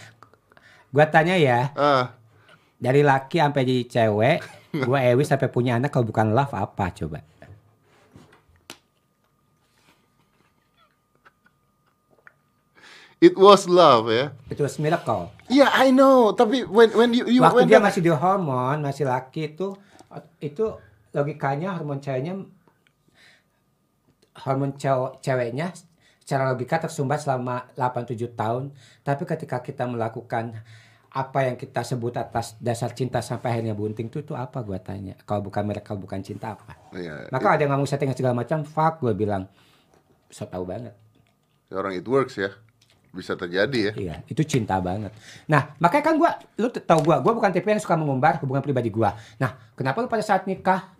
Gua 0.89 1.05
tanya 1.05 1.37
ya, 1.37 1.75
Ah, 1.75 2.17
dari 2.77 3.05
laki 3.05 3.37
sampai 3.37 3.63
jadi 3.63 3.85
cewek, 3.85 4.39
gua 4.89 5.05
Ewis 5.05 5.29
sampai 5.29 5.53
punya 5.53 5.77
anak 5.77 5.93
kalau 5.93 6.09
bukan 6.09 6.33
love 6.33 6.49
apa 6.51 6.89
coba? 6.95 7.21
It 13.21 13.35
was 13.37 13.65
love 13.69 14.13
ya. 14.13 14.33
It 14.53 14.61
was 14.61 14.77
miracle. 14.77 15.33
Yeah, 15.49 15.73
I 15.73 15.93
know. 15.93 16.37
Tapi 16.37 16.67
when 16.69 16.93
when 16.93 17.11
you, 17.17 17.25
you 17.29 17.41
Waktu 17.41 17.57
when 17.65 17.67
dia 17.69 17.81
masih 17.81 18.01
di 18.05 18.13
hormon, 18.13 18.85
masih 18.85 19.09
laki 19.09 19.57
itu 19.57 19.77
itu 20.41 20.65
logikanya 21.17 21.77
hormon 21.77 22.01
ceweknya 22.01 22.45
hormon 24.45 24.77
cewek 24.77 25.25
ceweknya 25.25 25.73
secara 26.21 26.51
logika 26.53 26.83
tersumbat 26.83 27.23
selama 27.23 27.71
87 27.79 28.35
tahun. 28.37 28.75
Tapi 29.07 29.23
ketika 29.25 29.63
kita 29.63 29.87
melakukan 29.89 30.59
apa 31.17 31.49
yang 31.49 31.57
kita 31.57 31.81
sebut 31.81 32.13
atas 32.21 32.61
dasar 32.61 32.93
cinta 32.93 33.25
sampai 33.25 33.57
akhirnya 33.57 33.73
bunting 33.73 34.13
itu 34.13 34.21
tuh 34.21 34.37
apa 34.37 34.61
gua 34.61 34.77
tanya. 34.77 35.17
Kalau 35.25 35.41
bukan 35.41 35.65
miracle 35.65 35.97
bukan 35.97 36.21
cinta 36.21 36.53
apa? 36.53 36.77
Iya, 36.93 37.33
Maka 37.33 37.57
ada 37.57 37.65
yang 37.65 37.73
ngomong 37.73 37.89
setting 37.89 38.13
segala 38.13 38.37
macam, 38.37 38.69
fuck 38.69 39.01
gue 39.01 39.17
bilang. 39.17 39.49
So 40.29 40.45
tau 40.45 40.69
banget. 40.69 40.93
orang 41.73 41.97
it 41.97 42.05
works 42.05 42.37
ya. 42.37 42.53
Bisa 43.17 43.33
terjadi 43.33 43.79
ya. 43.81 43.93
Iya, 43.97 44.15
itu 44.29 44.45
cinta 44.45 44.77
banget. 44.77 45.09
Nah, 45.49 45.73
makanya 45.81 46.05
kan 46.05 46.15
gua, 46.21 46.37
lu 46.61 46.69
tau 46.69 47.01
gua, 47.01 47.25
gua 47.25 47.33
bukan 47.33 47.49
tipe 47.49 47.65
yang 47.67 47.81
suka 47.81 47.97
mengumbar 47.97 48.37
hubungan 48.45 48.61
pribadi 48.61 48.93
gua. 48.93 49.17
Nah, 49.41 49.57
kenapa 49.73 50.05
lu 50.05 50.09
pada 50.13 50.21
saat 50.21 50.45
nikah, 50.45 50.93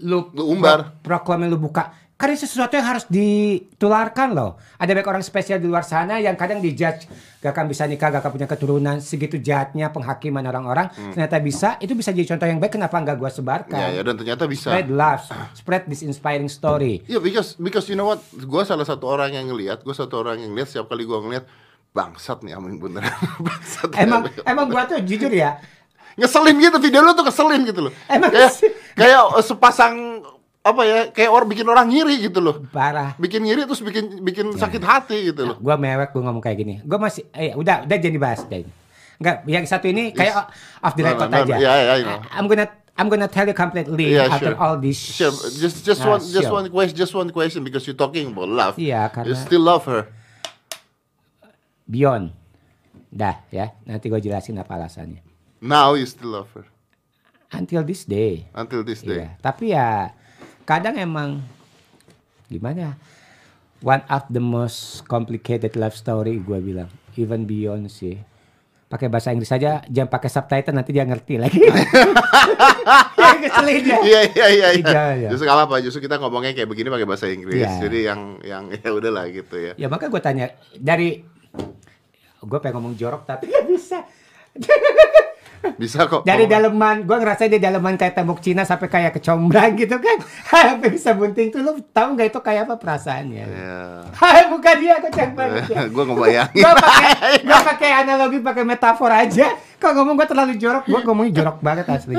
lu, 0.00 0.32
Lu 0.32 0.48
umbar. 0.48 0.96
pro- 1.04 1.20
proklamen 1.20 1.52
lu 1.52 1.60
buka? 1.60 1.92
Karena 2.20 2.36
itu 2.36 2.44
sesuatu 2.44 2.76
yang 2.76 2.84
harus 2.84 3.08
ditularkan 3.08 4.36
loh. 4.36 4.60
Ada 4.76 4.92
banyak 4.92 5.08
orang 5.08 5.24
spesial 5.24 5.56
di 5.56 5.64
luar 5.64 5.88
sana 5.88 6.20
yang 6.20 6.36
kadang 6.36 6.60
dijudge 6.60 7.08
gak 7.40 7.56
akan 7.56 7.64
bisa 7.64 7.88
nikah, 7.88 8.12
gak 8.12 8.20
akan 8.20 8.36
punya 8.36 8.44
keturunan, 8.44 9.00
segitu 9.00 9.40
jahatnya 9.40 9.88
penghakiman 9.88 10.44
orang-orang. 10.44 10.92
Ternyata 11.16 11.40
bisa, 11.40 11.80
itu 11.80 11.96
bisa 11.96 12.12
jadi 12.12 12.36
contoh 12.36 12.44
yang 12.44 12.60
baik. 12.60 12.76
Kenapa 12.76 13.00
nggak 13.00 13.16
gua 13.16 13.32
sebarkan? 13.32 13.72
Hmm. 13.72 13.88
Ya, 13.96 13.96
ya 13.96 14.02
dan 14.04 14.14
ternyata 14.20 14.44
bisa. 14.44 14.68
Spread 14.68 14.92
love, 14.92 15.24
spread 15.56 15.82
this 15.88 16.04
inspiring 16.04 16.52
story. 16.52 17.00
Iya, 17.08 17.24
because 17.24 17.56
because 17.56 17.88
you 17.88 17.96
know 17.96 18.12
what? 18.12 18.20
Gua 18.44 18.68
salah 18.68 18.84
satu 18.84 19.08
orang 19.08 19.32
yang 19.32 19.48
ngelihat, 19.48 19.80
gua 19.80 19.96
satu 19.96 20.20
orang 20.20 20.44
yang 20.44 20.52
ngelihat 20.52 20.76
setiap 20.76 20.92
kali 20.92 21.08
gua 21.08 21.24
ngelihat 21.24 21.48
bangsat 21.96 22.44
nih 22.44 22.52
Amin 22.52 22.76
beneran. 22.76 23.16
bangsat. 23.48 23.96
Emang, 23.96 24.28
emang 24.44 24.68
gua 24.68 24.84
tuh 24.84 25.00
jujur 25.00 25.32
ya, 25.32 25.56
ngeselin 26.20 26.56
gitu 26.60 26.76
video 26.76 27.00
lu 27.00 27.16
tuh 27.16 27.24
keselin 27.24 27.64
gitu 27.64 27.88
loh. 27.88 27.92
Emang 28.12 28.28
kayak 28.28 28.52
kayak 28.92 29.22
eh, 29.40 29.44
sepasang 29.44 30.20
apa 30.60 30.82
ya? 30.84 30.98
Kayak 31.08 31.30
orang 31.32 31.48
bikin 31.48 31.66
orang 31.66 31.86
ngiri 31.88 32.14
gitu 32.20 32.38
loh. 32.38 32.60
parah. 32.68 33.16
Bikin 33.16 33.40
ngiri 33.42 33.64
terus 33.64 33.80
bikin 33.80 34.20
bikin 34.20 34.52
Ya. 34.52 34.60
sakit 34.60 34.82
hati 34.82 35.32
gitu 35.32 35.42
loh. 35.44 35.56
Gua 35.56 35.74
mewek 35.74 36.10
gue 36.10 36.20
ngomong 36.20 36.40
kayak 36.40 36.58
gini. 36.58 36.74
Gua 36.82 37.00
masih 37.00 37.24
eh 37.32 37.52
udah 37.52 37.84
udah 37.84 37.96
jadi 37.96 38.16
bahas 38.16 38.44
deh. 38.44 38.68
Enggak, 39.16 39.44
yang 39.44 39.64
satu 39.64 39.84
ini 39.84 40.12
kayak 40.12 40.48
off 40.80 40.92
the 40.94 41.04
No, 41.04 41.08
no, 41.08 41.12
record 41.12 41.28
no, 41.28 41.38
aja. 41.44 41.54
yeah, 41.56 41.76
yeah, 41.76 41.92
I 41.92 42.00
know. 42.00 42.18
I'm 42.30 42.46
gonna 42.46 42.66
I'm 42.96 43.08
gonna 43.08 43.28
tell 43.28 43.44
you 43.44 43.52
completely 43.52 44.12
Yeah, 44.12 44.28
after 44.28 44.52
sure. 44.52 44.60
all 44.60 44.76
this. 44.76 44.96
Sure, 44.96 45.32
just 45.32 45.80
just 45.82 46.00
Nah, 46.00 46.16
one 46.16 46.20
just 46.20 46.44
sure. 46.44 46.52
one 46.52 46.66
question 46.68 46.92
just 46.94 47.12
one 47.12 47.28
question 47.28 47.60
because 47.60 47.84
you're 47.84 47.96
talking 47.96 48.28
about 48.28 48.48
love. 48.48 48.74
Iya, 48.76 49.08
You 49.08 49.12
karena 49.12 49.36
still 49.38 49.60
love 49.62 49.84
her. 49.84 50.08
beyond. 51.84 52.32
Dah 53.10 53.42
ya, 53.50 53.74
nanti 53.82 54.06
gue 54.06 54.20
jelasin 54.20 54.54
apa 54.54 54.78
alasannya. 54.78 55.18
Now 55.58 55.92
you 55.92 56.06
still 56.06 56.32
love 56.32 56.48
her 56.54 56.64
Until 57.50 57.82
this 57.82 58.06
day. 58.06 58.46
until 58.54 58.86
this 58.86 59.02
day. 59.02 59.26
Iya, 59.26 59.28
tapi 59.42 59.74
ya 59.74 60.14
kadang 60.70 60.94
emang 60.94 61.42
gimana 62.46 62.78
ya? 62.78 62.92
One 63.82 64.06
of 64.06 64.30
the 64.30 64.38
most 64.38 65.02
complicated 65.10 65.74
love 65.74 65.98
story 65.98 66.38
gue 66.38 66.58
bilang, 66.62 66.86
even 67.18 67.42
beyond 67.48 67.90
sih. 67.90 68.22
Pakai 68.90 69.06
bahasa 69.06 69.30
Inggris 69.30 69.50
saja, 69.50 69.82
jangan 69.86 70.10
pakai 70.10 70.30
subtitle 70.30 70.74
nanti 70.74 70.90
dia 70.90 71.06
ngerti 71.06 71.38
lagi. 71.38 71.62
ya, 71.62 73.30
keselin 73.38 73.82
dia. 73.86 73.98
Iya 74.02 74.20
iya 74.26 74.46
iya. 74.46 74.46
iya. 74.50 74.68
Iya, 74.82 75.04
iya. 75.14 75.28
Justru 75.30 75.46
nggak 75.46 75.62
apa 75.62 75.76
Justru 75.78 76.00
kita 76.02 76.18
ngomongnya 76.18 76.52
kayak 76.58 76.66
begini 76.66 76.90
pakai 76.90 77.06
bahasa 77.06 77.30
Inggris. 77.30 77.62
Iya. 77.66 77.78
Jadi 77.86 77.98
yang 78.02 78.20
yang 78.42 78.64
ya 78.82 78.90
udahlah 78.90 79.30
gitu 79.30 79.56
ya. 79.56 79.72
Ya 79.78 79.86
maka 79.86 80.10
gue 80.10 80.20
tanya 80.22 80.52
dari 80.74 81.22
gue 82.42 82.58
pengen 82.58 82.82
ngomong 82.82 82.94
jorok 82.98 83.24
tapi 83.30 83.46
nggak 83.46 83.66
bisa. 83.70 84.02
Bisa 85.76 86.04
kok. 86.04 86.22
Dari 86.22 86.44
ngomong. 86.44 86.72
daleman, 86.72 86.96
gue 87.04 87.16
ngerasa 87.16 87.44
dia 87.46 87.60
daleman 87.60 87.94
kayak 87.94 88.14
tembok 88.14 88.40
Cina 88.40 88.62
sampai 88.62 88.86
kayak 88.86 89.12
kecombrang 89.12 89.76
gitu 89.76 89.96
kan. 89.96 90.16
Sampai 90.50 90.88
bisa 90.88 91.12
bunting 91.12 91.48
tuh, 91.48 91.60
lu 91.60 91.76
tahu 91.86 92.14
nggak 92.14 92.28
itu 92.28 92.40
kayak 92.40 92.64
apa 92.64 92.74
perasaannya? 92.76 93.44
Ya. 93.44 93.78
Hai, 94.10 94.48
bukan 94.52 94.74
dia 94.76 94.96
kocak 94.98 95.30
banget 95.32 95.64
ya. 95.74 95.80
gue 95.86 96.04
ngebayangin. 96.04 96.60
Gue 96.60 96.72
pakai 96.74 97.10
gue 97.40 97.58
pakai 97.66 97.90
analogi, 97.94 98.38
pakai 98.40 98.64
metafor 98.64 99.08
aja. 99.08 99.46
Kalau 99.76 100.00
ngomong 100.00 100.16
gue 100.16 100.26
terlalu 100.26 100.52
jorok, 100.56 100.84
gue 100.84 101.00
ngomongnya 101.02 101.32
jorok 101.36 101.58
banget 101.60 101.86
asli. 101.86 102.16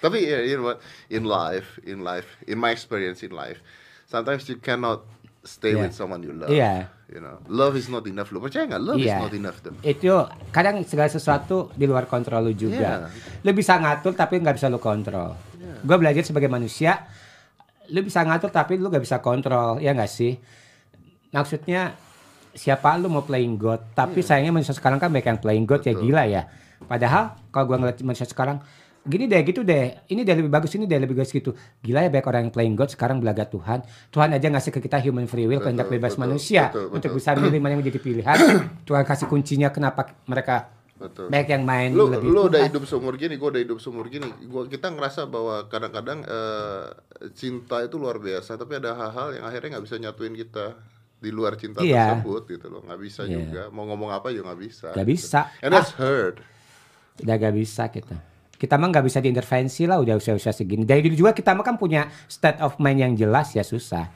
Tapi 0.00 0.18
ya, 0.24 0.40
you 0.40 0.56
know 0.56 0.64
what? 0.66 0.80
In 1.08 1.24
life, 1.24 1.76
in 1.82 2.00
life, 2.00 2.24
in 2.44 2.56
my 2.56 2.72
experience 2.72 3.20
in 3.20 3.30
life, 3.30 3.60
sometimes 4.04 4.48
you 4.48 4.56
cannot 4.56 5.04
stay 5.40 5.72
Yeah. 5.72 5.84
with 5.84 5.92
someone 5.92 6.20
you 6.20 6.32
love. 6.32 6.48
Iya. 6.48 6.88
You 7.10 7.18
know, 7.18 7.42
love 7.50 7.74
is 7.74 7.90
not 7.90 8.06
enough. 8.06 8.30
Lu 8.30 8.38
percaya 8.38 8.70
nggak? 8.70 8.82
Love 8.86 9.02
is 9.02 9.10
Iya. 9.10 9.18
not 9.18 9.34
enough 9.34 9.58
tuh. 9.58 9.74
Itu 9.82 10.30
kadang 10.54 10.78
segala 10.86 11.10
sesuatu 11.10 11.74
di 11.74 11.82
luar 11.82 12.06
kontrol 12.06 12.38
lu 12.46 12.54
juga. 12.54 13.10
Lu 13.42 13.50
bisa 13.50 13.74
ngatur 13.82 14.14
tapi 14.14 14.38
nggak 14.38 14.54
bisa 14.54 14.70
lu 14.70 14.78
kontrol. 14.78 15.34
Gue 15.82 15.96
belajar 15.98 16.22
sebagai 16.22 16.46
manusia, 16.46 17.02
lu 17.90 18.06
bisa 18.06 18.22
ngatur 18.22 18.54
tapi 18.54 18.78
lu 18.78 18.86
nggak 18.86 19.02
bisa 19.02 19.18
kontrol, 19.18 19.82
ya 19.82 19.90
nggak 19.90 20.06
sih? 20.06 20.38
Maksudnya 21.34 21.98
siapa 22.54 22.94
lu 22.94 23.10
mau 23.10 23.26
playing 23.26 23.58
God, 23.58 23.90
tapi 23.90 24.22
sayangnya 24.22 24.54
manusia 24.54 24.74
sekarang 24.74 25.02
kan 25.02 25.10
banyak 25.10 25.26
yang 25.34 25.40
playing 25.42 25.66
God 25.66 25.82
ya 25.82 25.94
gila 25.98 26.22
ya. 26.30 26.46
Padahal 26.86 27.34
kalau 27.50 27.74
gua 27.74 27.76
ngeliat 27.82 27.98
manusia 28.06 28.26
sekarang 28.26 28.62
gini 29.00 29.24
deh 29.24 29.40
gitu 29.48 29.64
deh 29.64 29.96
ini 30.12 30.28
deh 30.28 30.36
lebih 30.36 30.52
bagus 30.52 30.76
ini 30.76 30.84
deh 30.84 31.00
lebih 31.00 31.16
bagus 31.16 31.32
gitu 31.32 31.56
gila 31.80 32.04
ya 32.04 32.12
banyak 32.12 32.26
orang 32.28 32.40
yang 32.48 32.52
playing 32.52 32.76
God 32.76 32.92
sekarang 32.92 33.16
belaga 33.16 33.48
Tuhan 33.48 33.80
Tuhan 34.12 34.28
aja 34.36 34.46
ngasih 34.52 34.76
ke 34.76 34.80
kita 34.84 35.00
human 35.00 35.24
free 35.24 35.48
will 35.48 35.56
kehendak 35.64 35.88
bebas 35.88 36.14
betul, 36.14 36.22
manusia 36.28 36.68
betul, 36.68 36.92
untuk 36.92 37.10
betul. 37.16 37.18
bisa 37.24 37.30
milih 37.40 37.60
mana 37.64 37.72
yang 37.72 37.80
menjadi 37.80 38.00
pilihan 38.00 38.38
Tuhan 38.88 39.04
kasih 39.08 39.26
kuncinya 39.32 39.72
kenapa 39.72 40.12
mereka 40.28 40.68
Betul. 41.00 41.32
banyak 41.32 41.48
yang 41.48 41.64
main 41.64 41.96
lu 41.96 42.12
lebih 42.12 42.28
lu 42.28 42.52
udah 42.52 42.60
hidup 42.60 42.84
seumur 42.84 43.16
gini, 43.16 43.40
gue 43.40 43.48
udah 43.48 43.62
hidup 43.64 43.80
seumur 43.80 44.04
gini. 44.12 44.28
Gua 44.44 44.68
kita 44.68 44.92
ngerasa 44.92 45.24
bahwa 45.32 45.64
kadang-kadang 45.64 46.20
eh, 46.28 46.92
cinta 47.32 47.80
itu 47.80 47.96
luar 47.96 48.20
biasa, 48.20 48.60
tapi 48.60 48.76
ada 48.76 48.92
hal-hal 48.92 49.32
yang 49.40 49.48
akhirnya 49.48 49.80
nggak 49.80 49.84
bisa 49.88 49.96
nyatuin 49.96 50.36
kita 50.36 50.76
di 51.16 51.32
luar 51.32 51.56
cinta 51.56 51.80
Iya. 51.80 52.20
tersebut 52.20 52.52
gitu 52.52 52.68
loh, 52.68 52.84
nggak 52.84 53.00
bisa 53.00 53.24
Iya. 53.24 53.32
juga. 53.32 53.62
Mau 53.72 53.88
ngomong 53.88 54.12
apa 54.12 54.28
juga 54.28 54.52
nggak 54.52 54.60
bisa. 54.60 54.88
Nggak 54.92 55.08
gitu. 55.08 55.16
bisa. 55.16 55.40
And 55.64 55.72
that's 55.72 55.96
hurt. 55.96 56.44
udah 57.20 57.36
gak 57.36 57.52
bisa 57.56 57.84
kita 57.88 58.16
kita 58.60 58.76
mah 58.76 58.92
nggak 58.92 59.08
bisa 59.08 59.24
diintervensi 59.24 59.88
lah 59.88 59.96
udah 60.04 60.20
usia-usia 60.20 60.52
segini 60.52 60.84
dari 60.84 61.08
dulu 61.08 61.16
juga 61.16 61.32
kita 61.32 61.56
mah 61.56 61.64
kan 61.64 61.80
punya 61.80 62.12
state 62.28 62.60
of 62.60 62.76
mind 62.76 63.00
yang 63.00 63.12
jelas 63.16 63.56
ya 63.56 63.64
susah 63.64 64.12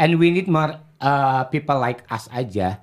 and 0.00 0.16
we 0.16 0.32
need 0.32 0.48
more 0.48 0.80
uh, 1.04 1.44
people 1.52 1.76
like 1.76 2.00
us 2.08 2.24
aja 2.32 2.80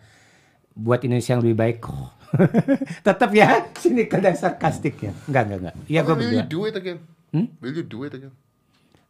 buat 0.78 1.01
Indonesia 1.01 1.34
yang 1.34 1.41
lebih 1.41 1.57
baik 1.57 1.82
Tetap 3.07 3.30
ya, 3.34 3.66
sini 3.82 4.05
kadang 4.05 4.38
sarkastik 4.38 5.01
ya. 5.01 5.12
Enggak, 5.26 5.43
enggak, 5.49 5.60
enggak. 5.60 5.76
Iya 5.89 5.99
gue 6.05 6.16
will 6.16 6.34
you 6.34 6.45
do 6.45 6.60
it 6.70 6.76
again? 6.78 6.99
Hmm? 7.34 7.47
Will 7.62 7.76
you 7.76 7.86
do 7.86 7.99
it 8.05 8.14
again? 8.14 8.34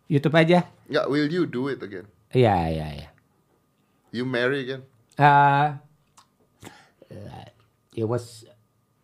YouTube 0.07 0.35
aja. 0.35 0.65
Enggak, 0.87 1.05
will 1.11 1.29
you 1.29 1.43
do 1.45 1.67
it 1.67 1.79
again? 1.83 2.07
Iya, 2.31 2.55
iya, 2.71 2.87
iya. 2.95 3.09
You 4.15 4.23
marry 4.25 4.65
again? 4.65 4.81
Uh, 5.19 5.77
it 7.93 8.07
was 8.07 8.47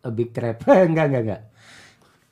a 0.00 0.10
big 0.10 0.32
trap. 0.32 0.64
enggak, 0.88 1.12
enggak, 1.12 1.22
enggak. 1.22 1.42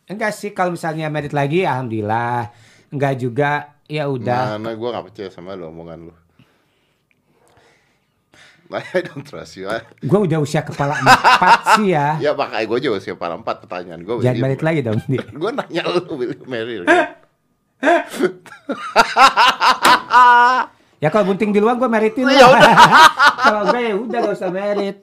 Enggak 0.05 0.37
sih 0.37 0.53
kalau 0.53 0.77
misalnya 0.77 1.09
merit 1.09 1.33
lagi 1.33 1.65
alhamdulillah. 1.65 2.53
Enggak 2.93 3.15
juga 3.17 3.51
ya 3.89 4.09
udah. 4.09 4.61
Mana 4.61 4.77
gue 4.77 4.89
gak 4.89 5.05
percaya 5.09 5.29
sama 5.33 5.57
lu 5.57 5.69
omongan 5.73 6.09
lu. 6.09 6.15
I 8.75 9.01
don't 9.07 9.23
trust 9.23 9.55
you. 9.55 9.71
Gue 10.11 10.21
udah 10.27 10.41
usia 10.43 10.65
kepala 10.67 10.99
empat 10.99 11.79
sih 11.79 11.95
ya. 11.95 12.19
Ya 12.19 12.35
makanya 12.35 12.67
gue 12.67 12.79
juga 12.83 12.99
siapa 12.99 13.31
empat 13.31 13.63
pertanyaan 13.63 14.03
gue. 14.03 14.25
Jangan 14.25 14.41
balik 14.41 14.63
lagi 14.67 14.81
dong. 14.83 14.99
Gue 15.41 15.51
nanya 15.55 15.83
lu 15.95 16.03
will 16.17 16.35
you 16.35 16.45
marry? 16.49 16.83
Ya 20.99 21.09
kalau 21.13 21.29
bunting 21.29 21.53
di 21.53 21.61
luar 21.61 21.77
gue 21.77 21.87
meritin 21.87 22.25
Ya 22.33 22.49
lah. 22.49 22.61
kalau 23.37 23.63
gue 23.69 23.81
ya 23.85 23.95
udah 23.95 24.19
gak 24.25 24.37
usah 24.41 24.51
merit. 24.51 24.97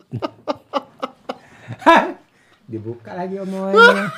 Dibuka 2.66 3.14
lagi 3.14 3.38
omongannya. 3.38 4.10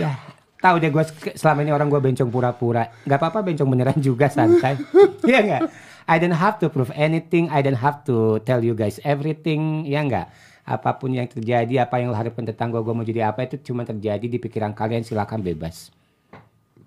Ya 0.00 0.34
tahu 0.64 0.80
deh 0.80 0.88
gue 0.88 1.04
selama 1.36 1.60
ini 1.60 1.76
orang 1.76 1.92
gue 1.92 2.00
bencong 2.00 2.32
pura-pura. 2.32 2.88
Gak 3.04 3.20
apa-apa 3.20 3.44
bencong 3.44 3.68
beneran 3.68 4.00
juga 4.00 4.32
santai. 4.32 4.80
Iya 5.24 5.40
nggak? 5.40 5.62
I 6.04 6.20
don't 6.20 6.36
have 6.36 6.60
to 6.60 6.68
prove 6.68 6.92
anything. 6.92 7.48
I 7.48 7.64
don't 7.64 7.80
have 7.80 8.04
to 8.04 8.36
tell 8.44 8.60
you 8.60 8.76
guys 8.76 9.00
everything. 9.08 9.88
Ya 9.88 10.04
nggak? 10.04 10.28
Apa 10.64 11.00
pun 11.00 11.12
yang 11.16 11.28
terjadi, 11.28 11.84
apa 11.84 12.00
yang 12.00 12.12
lo 12.12 12.16
harapkan 12.16 12.44
tentang 12.44 12.72
gue, 12.72 12.80
gue 12.80 12.94
mau 12.96 13.04
jadi 13.04 13.32
apa 13.32 13.48
itu 13.48 13.56
cuma 13.60 13.88
terjadi 13.88 14.24
di 14.24 14.36
pikiran 14.36 14.76
kalian. 14.76 15.00
Silakan 15.00 15.40
bebas. 15.40 15.88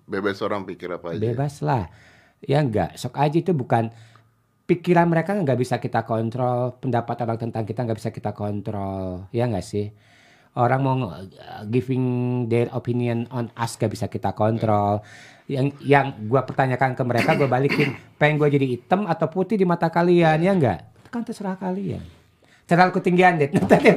Bebas 0.06 0.38
orang 0.42 0.62
pikir 0.66 0.90
apa 0.94 1.14
aja. 1.14 1.18
Bebas 1.18 1.62
lah. 1.66 1.90
Ya 2.46 2.62
enggak, 2.62 2.94
sok 2.94 3.18
aja 3.18 3.34
itu 3.34 3.50
bukan 3.50 3.90
pikiran 4.70 5.10
mereka 5.10 5.34
nggak 5.34 5.58
bisa 5.58 5.82
kita 5.82 6.06
kontrol, 6.06 6.78
pendapat 6.78 7.18
orang 7.26 7.38
tentang 7.42 7.66
kita 7.66 7.82
nggak 7.82 7.98
bisa 7.98 8.10
kita 8.14 8.30
kontrol, 8.30 9.26
ya 9.34 9.50
enggak 9.50 9.66
sih? 9.66 9.90
Orang 10.56 10.80
mau 10.86 10.96
giving 11.68 12.04
their 12.48 12.72
opinion 12.72 13.28
on 13.28 13.52
us 13.54 13.76
gak 13.76 13.92
bisa 13.92 14.08
kita 14.08 14.32
kontrol. 14.32 15.04
Yang 15.48 15.76
yang 15.80 16.12
gua 16.28 16.44
pertanyakan 16.44 16.92
ke 16.92 17.02
mereka, 17.04 17.36
gua 17.36 17.48
balikin, 17.48 17.96
pengen 18.20 18.36
gua 18.36 18.52
jadi 18.52 18.64
hitam 18.68 19.08
atau 19.08 19.28
putih 19.32 19.56
di 19.56 19.64
mata 19.64 19.88
kalian, 19.88 20.40
ya 20.44 20.52
enggak? 20.52 20.88
Kan 21.08 21.24
terserah 21.24 21.56
kalian. 21.56 22.04
Terlalu 22.68 23.00
ketinggian 23.00 23.40
deh. 23.40 23.48
Tadi 23.72 23.88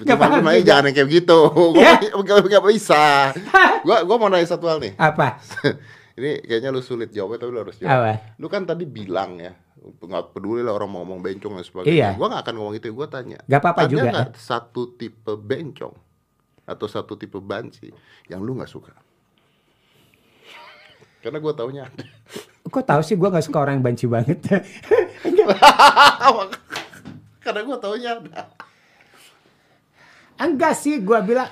Cuma 0.00 0.16
paham 0.16 0.48
juga. 0.48 0.64
jangan 0.64 0.88
yang 0.88 0.96
kayak 0.96 1.08
gitu. 1.12 1.38
Gue 1.52 2.48
gak 2.48 2.64
bisa. 2.64 3.36
Gue 3.86 3.96
gua 4.08 4.16
mau 4.16 4.32
nanya 4.32 4.48
satu 4.48 4.64
hal 4.64 4.80
nih. 4.80 4.96
Apa? 4.96 5.36
Ini 6.18 6.40
kayaknya 6.46 6.72
lu 6.72 6.80
sulit 6.80 7.12
jawabnya 7.12 7.44
tapi 7.44 7.50
lu 7.52 7.60
harus 7.60 7.76
jawab. 7.76 7.90
Apa? 7.92 8.12
Lu 8.40 8.46
kan 8.48 8.64
tadi 8.64 8.88
bilang 8.88 9.36
ya, 9.36 9.52
nggak 9.84 10.32
peduli 10.32 10.64
lah 10.64 10.72
orang 10.72 10.88
mau 10.88 11.00
ngomong 11.04 11.20
bencong 11.20 11.52
dan 11.60 11.64
sebagainya. 11.64 11.92
Iya. 11.92 12.08
Gua 12.16 12.26
nggak 12.32 12.42
akan 12.48 12.54
ngomong 12.56 12.74
itu. 12.80 12.88
Gua 12.94 13.08
tanya. 13.08 13.38
Gak 13.44 13.60
apa-apa 13.60 13.82
juga. 13.88 14.08
nggak 14.08 14.36
satu 14.38 14.96
tipe 14.96 15.32
bencong 15.36 15.94
atau 16.64 16.86
satu 16.88 17.20
tipe 17.20 17.36
banci 17.40 17.92
yang 18.32 18.40
lu 18.40 18.56
nggak 18.56 18.70
suka? 18.70 18.96
Karena 21.20 21.38
gua 21.40 21.52
taunya 21.56 21.88
ada. 21.88 22.04
Kok 22.64 22.84
tahu 22.84 23.00
sih 23.04 23.16
gua 23.16 23.28
nggak 23.32 23.44
suka 23.44 23.58
orang 23.60 23.80
yang 23.80 23.84
banci 23.84 24.04
banget. 24.08 24.38
Karena 27.44 27.60
gua 27.64 27.76
taunya 27.76 28.16
ada. 28.20 28.48
Enggak 30.34 30.74
sih, 30.74 30.98
gua 30.98 31.22
bilang 31.22 31.46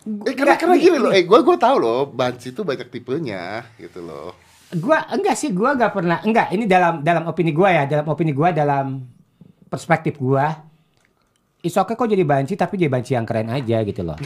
Eh, 0.00 0.32
karena, 0.32 0.56
karena 0.56 0.80
gini 0.80 0.96
loh, 0.96 1.12
eh 1.12 1.28
gua 1.28 1.44
gua 1.44 1.60
tahu 1.60 1.76
loh, 1.76 2.08
banci 2.08 2.56
itu 2.56 2.64
banyak 2.64 2.88
tipenya 2.88 3.68
gitu 3.76 4.00
loh. 4.00 4.32
Gua 4.78 5.02
enggak 5.10 5.34
sih 5.34 5.50
gua 5.50 5.74
nggak 5.74 5.92
pernah 5.92 6.18
enggak 6.22 6.54
ini 6.54 6.64
dalam 6.64 7.02
dalam 7.02 7.26
opini 7.26 7.50
gua 7.50 7.74
ya 7.74 7.82
dalam 7.90 8.06
opini 8.06 8.30
gua 8.30 8.54
dalam 8.54 9.02
perspektif 9.66 10.14
gua 10.16 10.70
It's 11.60 11.76
okay 11.76 11.92
kok 11.92 12.08
jadi 12.08 12.24
banci 12.24 12.56
tapi 12.56 12.80
jadi 12.80 12.88
banci 12.88 13.12
yang 13.12 13.28
keren 13.28 13.52
aja 13.52 13.84
gitu 13.84 14.00
loh. 14.00 14.16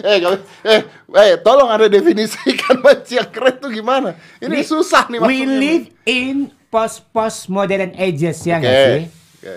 eh, 0.00 0.16
eh, 0.64 0.80
eh, 1.12 1.36
tolong 1.44 1.68
ada 1.68 1.84
definisikan 1.84 2.80
banci 2.84 3.20
yang 3.20 3.28
keren 3.28 3.60
tuh 3.60 3.68
gimana? 3.68 4.16
Ini 4.40 4.56
We- 4.56 4.64
susah 4.64 5.04
nih 5.12 5.20
We 5.20 5.24
maksudnya. 5.44 5.52
live 5.60 5.86
in 6.08 6.36
post 6.72 7.04
post 7.12 7.52
modern 7.52 7.92
ages 7.92 8.40
ya 8.40 8.56
Oke, 8.56 8.64
nggak 8.64 8.76
sih? 8.80 9.02
oke. 9.04 9.54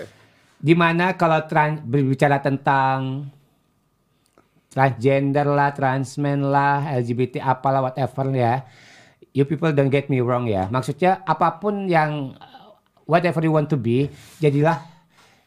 Di 0.60 0.74
mana 0.76 1.16
kalau 1.16 1.40
berbicara 1.88 2.44
tentang 2.44 3.24
transgender 4.70 5.44
lah, 5.50 5.74
transmen 5.74 6.46
lah, 6.46 6.86
LGBT 6.94 7.42
apalah 7.42 7.90
whatever 7.90 8.30
ya. 8.30 8.62
You 9.34 9.46
people 9.46 9.70
don't 9.74 9.90
get 9.90 10.06
me 10.06 10.22
wrong 10.22 10.46
ya. 10.46 10.70
Maksudnya 10.70 11.22
apa 11.26 11.58
pun 11.58 11.90
yang 11.90 12.34
whatever 13.06 13.42
you 13.42 13.50
want 13.50 13.66
to 13.70 13.78
be, 13.78 14.10
jadilah 14.38 14.78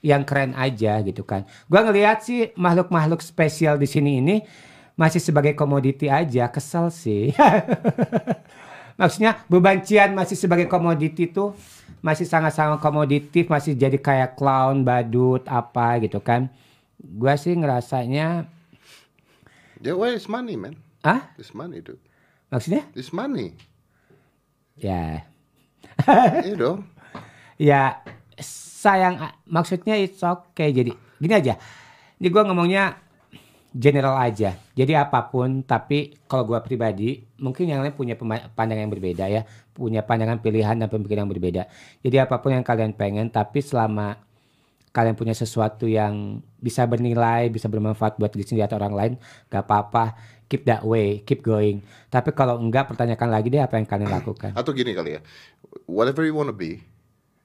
yang 0.03 0.27
keren 0.27 0.51
aja 0.59 0.99
gitu 0.99 1.23
kan. 1.23 1.47
Gua 1.71 1.87
ngelihat 1.87 2.19
sih 2.27 2.51
makhluk-makhluk 2.59 3.23
spesial 3.23 3.79
di 3.79 3.87
sini 3.87 4.19
ini 4.19 4.35
masih 4.99 5.23
sebagai 5.23 5.55
komoditi 5.55 6.11
aja, 6.11 6.51
kesel 6.51 6.91
sih. 6.91 7.31
Maksudnya 8.99 9.41
bebancian 9.49 10.13
masih 10.13 10.37
sebagai 10.37 10.67
komoditi 10.69 11.31
tuh 11.31 11.55
masih 12.03 12.27
sangat-sangat 12.27 12.83
komoditif, 12.83 13.47
masih 13.47 13.79
jadi 13.79 13.95
kayak 13.95 14.35
clown, 14.35 14.83
badut, 14.83 15.47
apa 15.47 16.03
gitu 16.03 16.19
kan. 16.19 16.51
Gua 16.99 17.39
sih 17.39 17.55
ngerasanya, 17.55 18.51
Yeah, 19.81 19.95
where 19.97 20.13
is 20.13 20.27
money, 20.27 20.53
man? 20.53 20.77
ah 21.01 21.33
This 21.35 21.51
money, 21.51 21.81
dude. 21.81 21.99
maksudnya 22.47 22.85
This 22.91 23.09
money. 23.09 23.57
ya 24.73 25.25
Iya 26.41 26.55
dong. 26.61 26.85
ya 27.55 28.01
sayang 28.41 29.21
maksudnya 29.45 29.93
it's 29.95 30.19
okay 30.19 30.73
jadi 30.73 30.91
gini 31.17 31.33
aja 31.33 31.53
ini 32.17 32.27
gua 32.27 32.43
ngomongnya 32.43 32.97
general 33.69 34.17
aja 34.17 34.57
jadi 34.73 35.05
apa 35.05 35.29
pun 35.29 35.61
tapi 35.61 36.17
kalau 36.25 36.45
gua 36.45 36.59
pribadi 36.59 37.21
mungkin 37.37 37.69
yang 37.69 37.85
lain 37.85 37.93
punya 37.93 38.17
pandangan 38.53 38.89
yang 38.89 38.93
berbeda 38.93 39.25
ya 39.29 39.41
punya 39.71 40.01
pandangan 40.01 40.41
pilihan 40.41 40.77
dan 40.77 40.89
pemikiran 40.89 41.25
yang 41.25 41.31
berbeda 41.31 41.63
jadi 42.01 42.25
apa 42.25 42.41
pun 42.41 42.53
yang 42.53 42.65
kalian 42.65 42.93
pengen 42.93 43.29
tapi 43.29 43.61
selama 43.61 44.17
kalian 44.93 45.17
punya 45.17 45.33
sesuatu 45.33 45.89
yang 45.89 46.39
bisa 46.61 46.85
bernilai 46.85 47.49
bisa 47.49 47.65
bermanfaat 47.65 48.21
buat 48.21 48.29
diri 48.29 48.45
sendiri 48.45 48.69
atau 48.69 48.77
orang 48.77 48.93
lain 48.93 49.13
gak 49.49 49.65
apa-apa 49.65 50.13
keep 50.45 50.69
that 50.69 50.85
way 50.85 51.25
keep 51.25 51.41
going 51.41 51.81
tapi 52.13 52.29
kalau 52.31 52.61
enggak 52.61 52.85
pertanyakan 52.85 53.33
lagi 53.33 53.49
deh 53.49 53.57
apa 53.57 53.81
yang 53.81 53.89
kalian 53.89 54.13
lakukan 54.21 54.53
Atau 54.53 54.71
gini 54.71 54.93
kali 54.93 55.17
ya. 55.17 55.21
Whatever 55.89 56.21
you 56.21 56.37
wanna 56.37 56.53
be, 56.53 56.85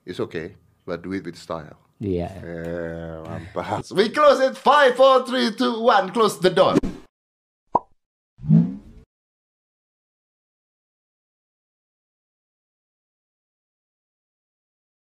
is 0.05 0.21
okay, 0.21 0.53
but 0.85 1.01
do 1.01 1.09
it 1.17 1.25
with 1.25 1.33
style. 1.35 1.81
dia 1.97 2.29
Eh, 2.39 3.17
mantap. 3.25 3.83
We 3.91 4.13
close 4.13 4.39
it. 4.39 4.55
Five, 4.55 4.95
four, 4.95 5.25
three, 5.25 5.51
two, 5.51 5.81
one. 5.81 6.13
Close 6.13 6.37
the 6.39 6.53
door. 6.53 6.77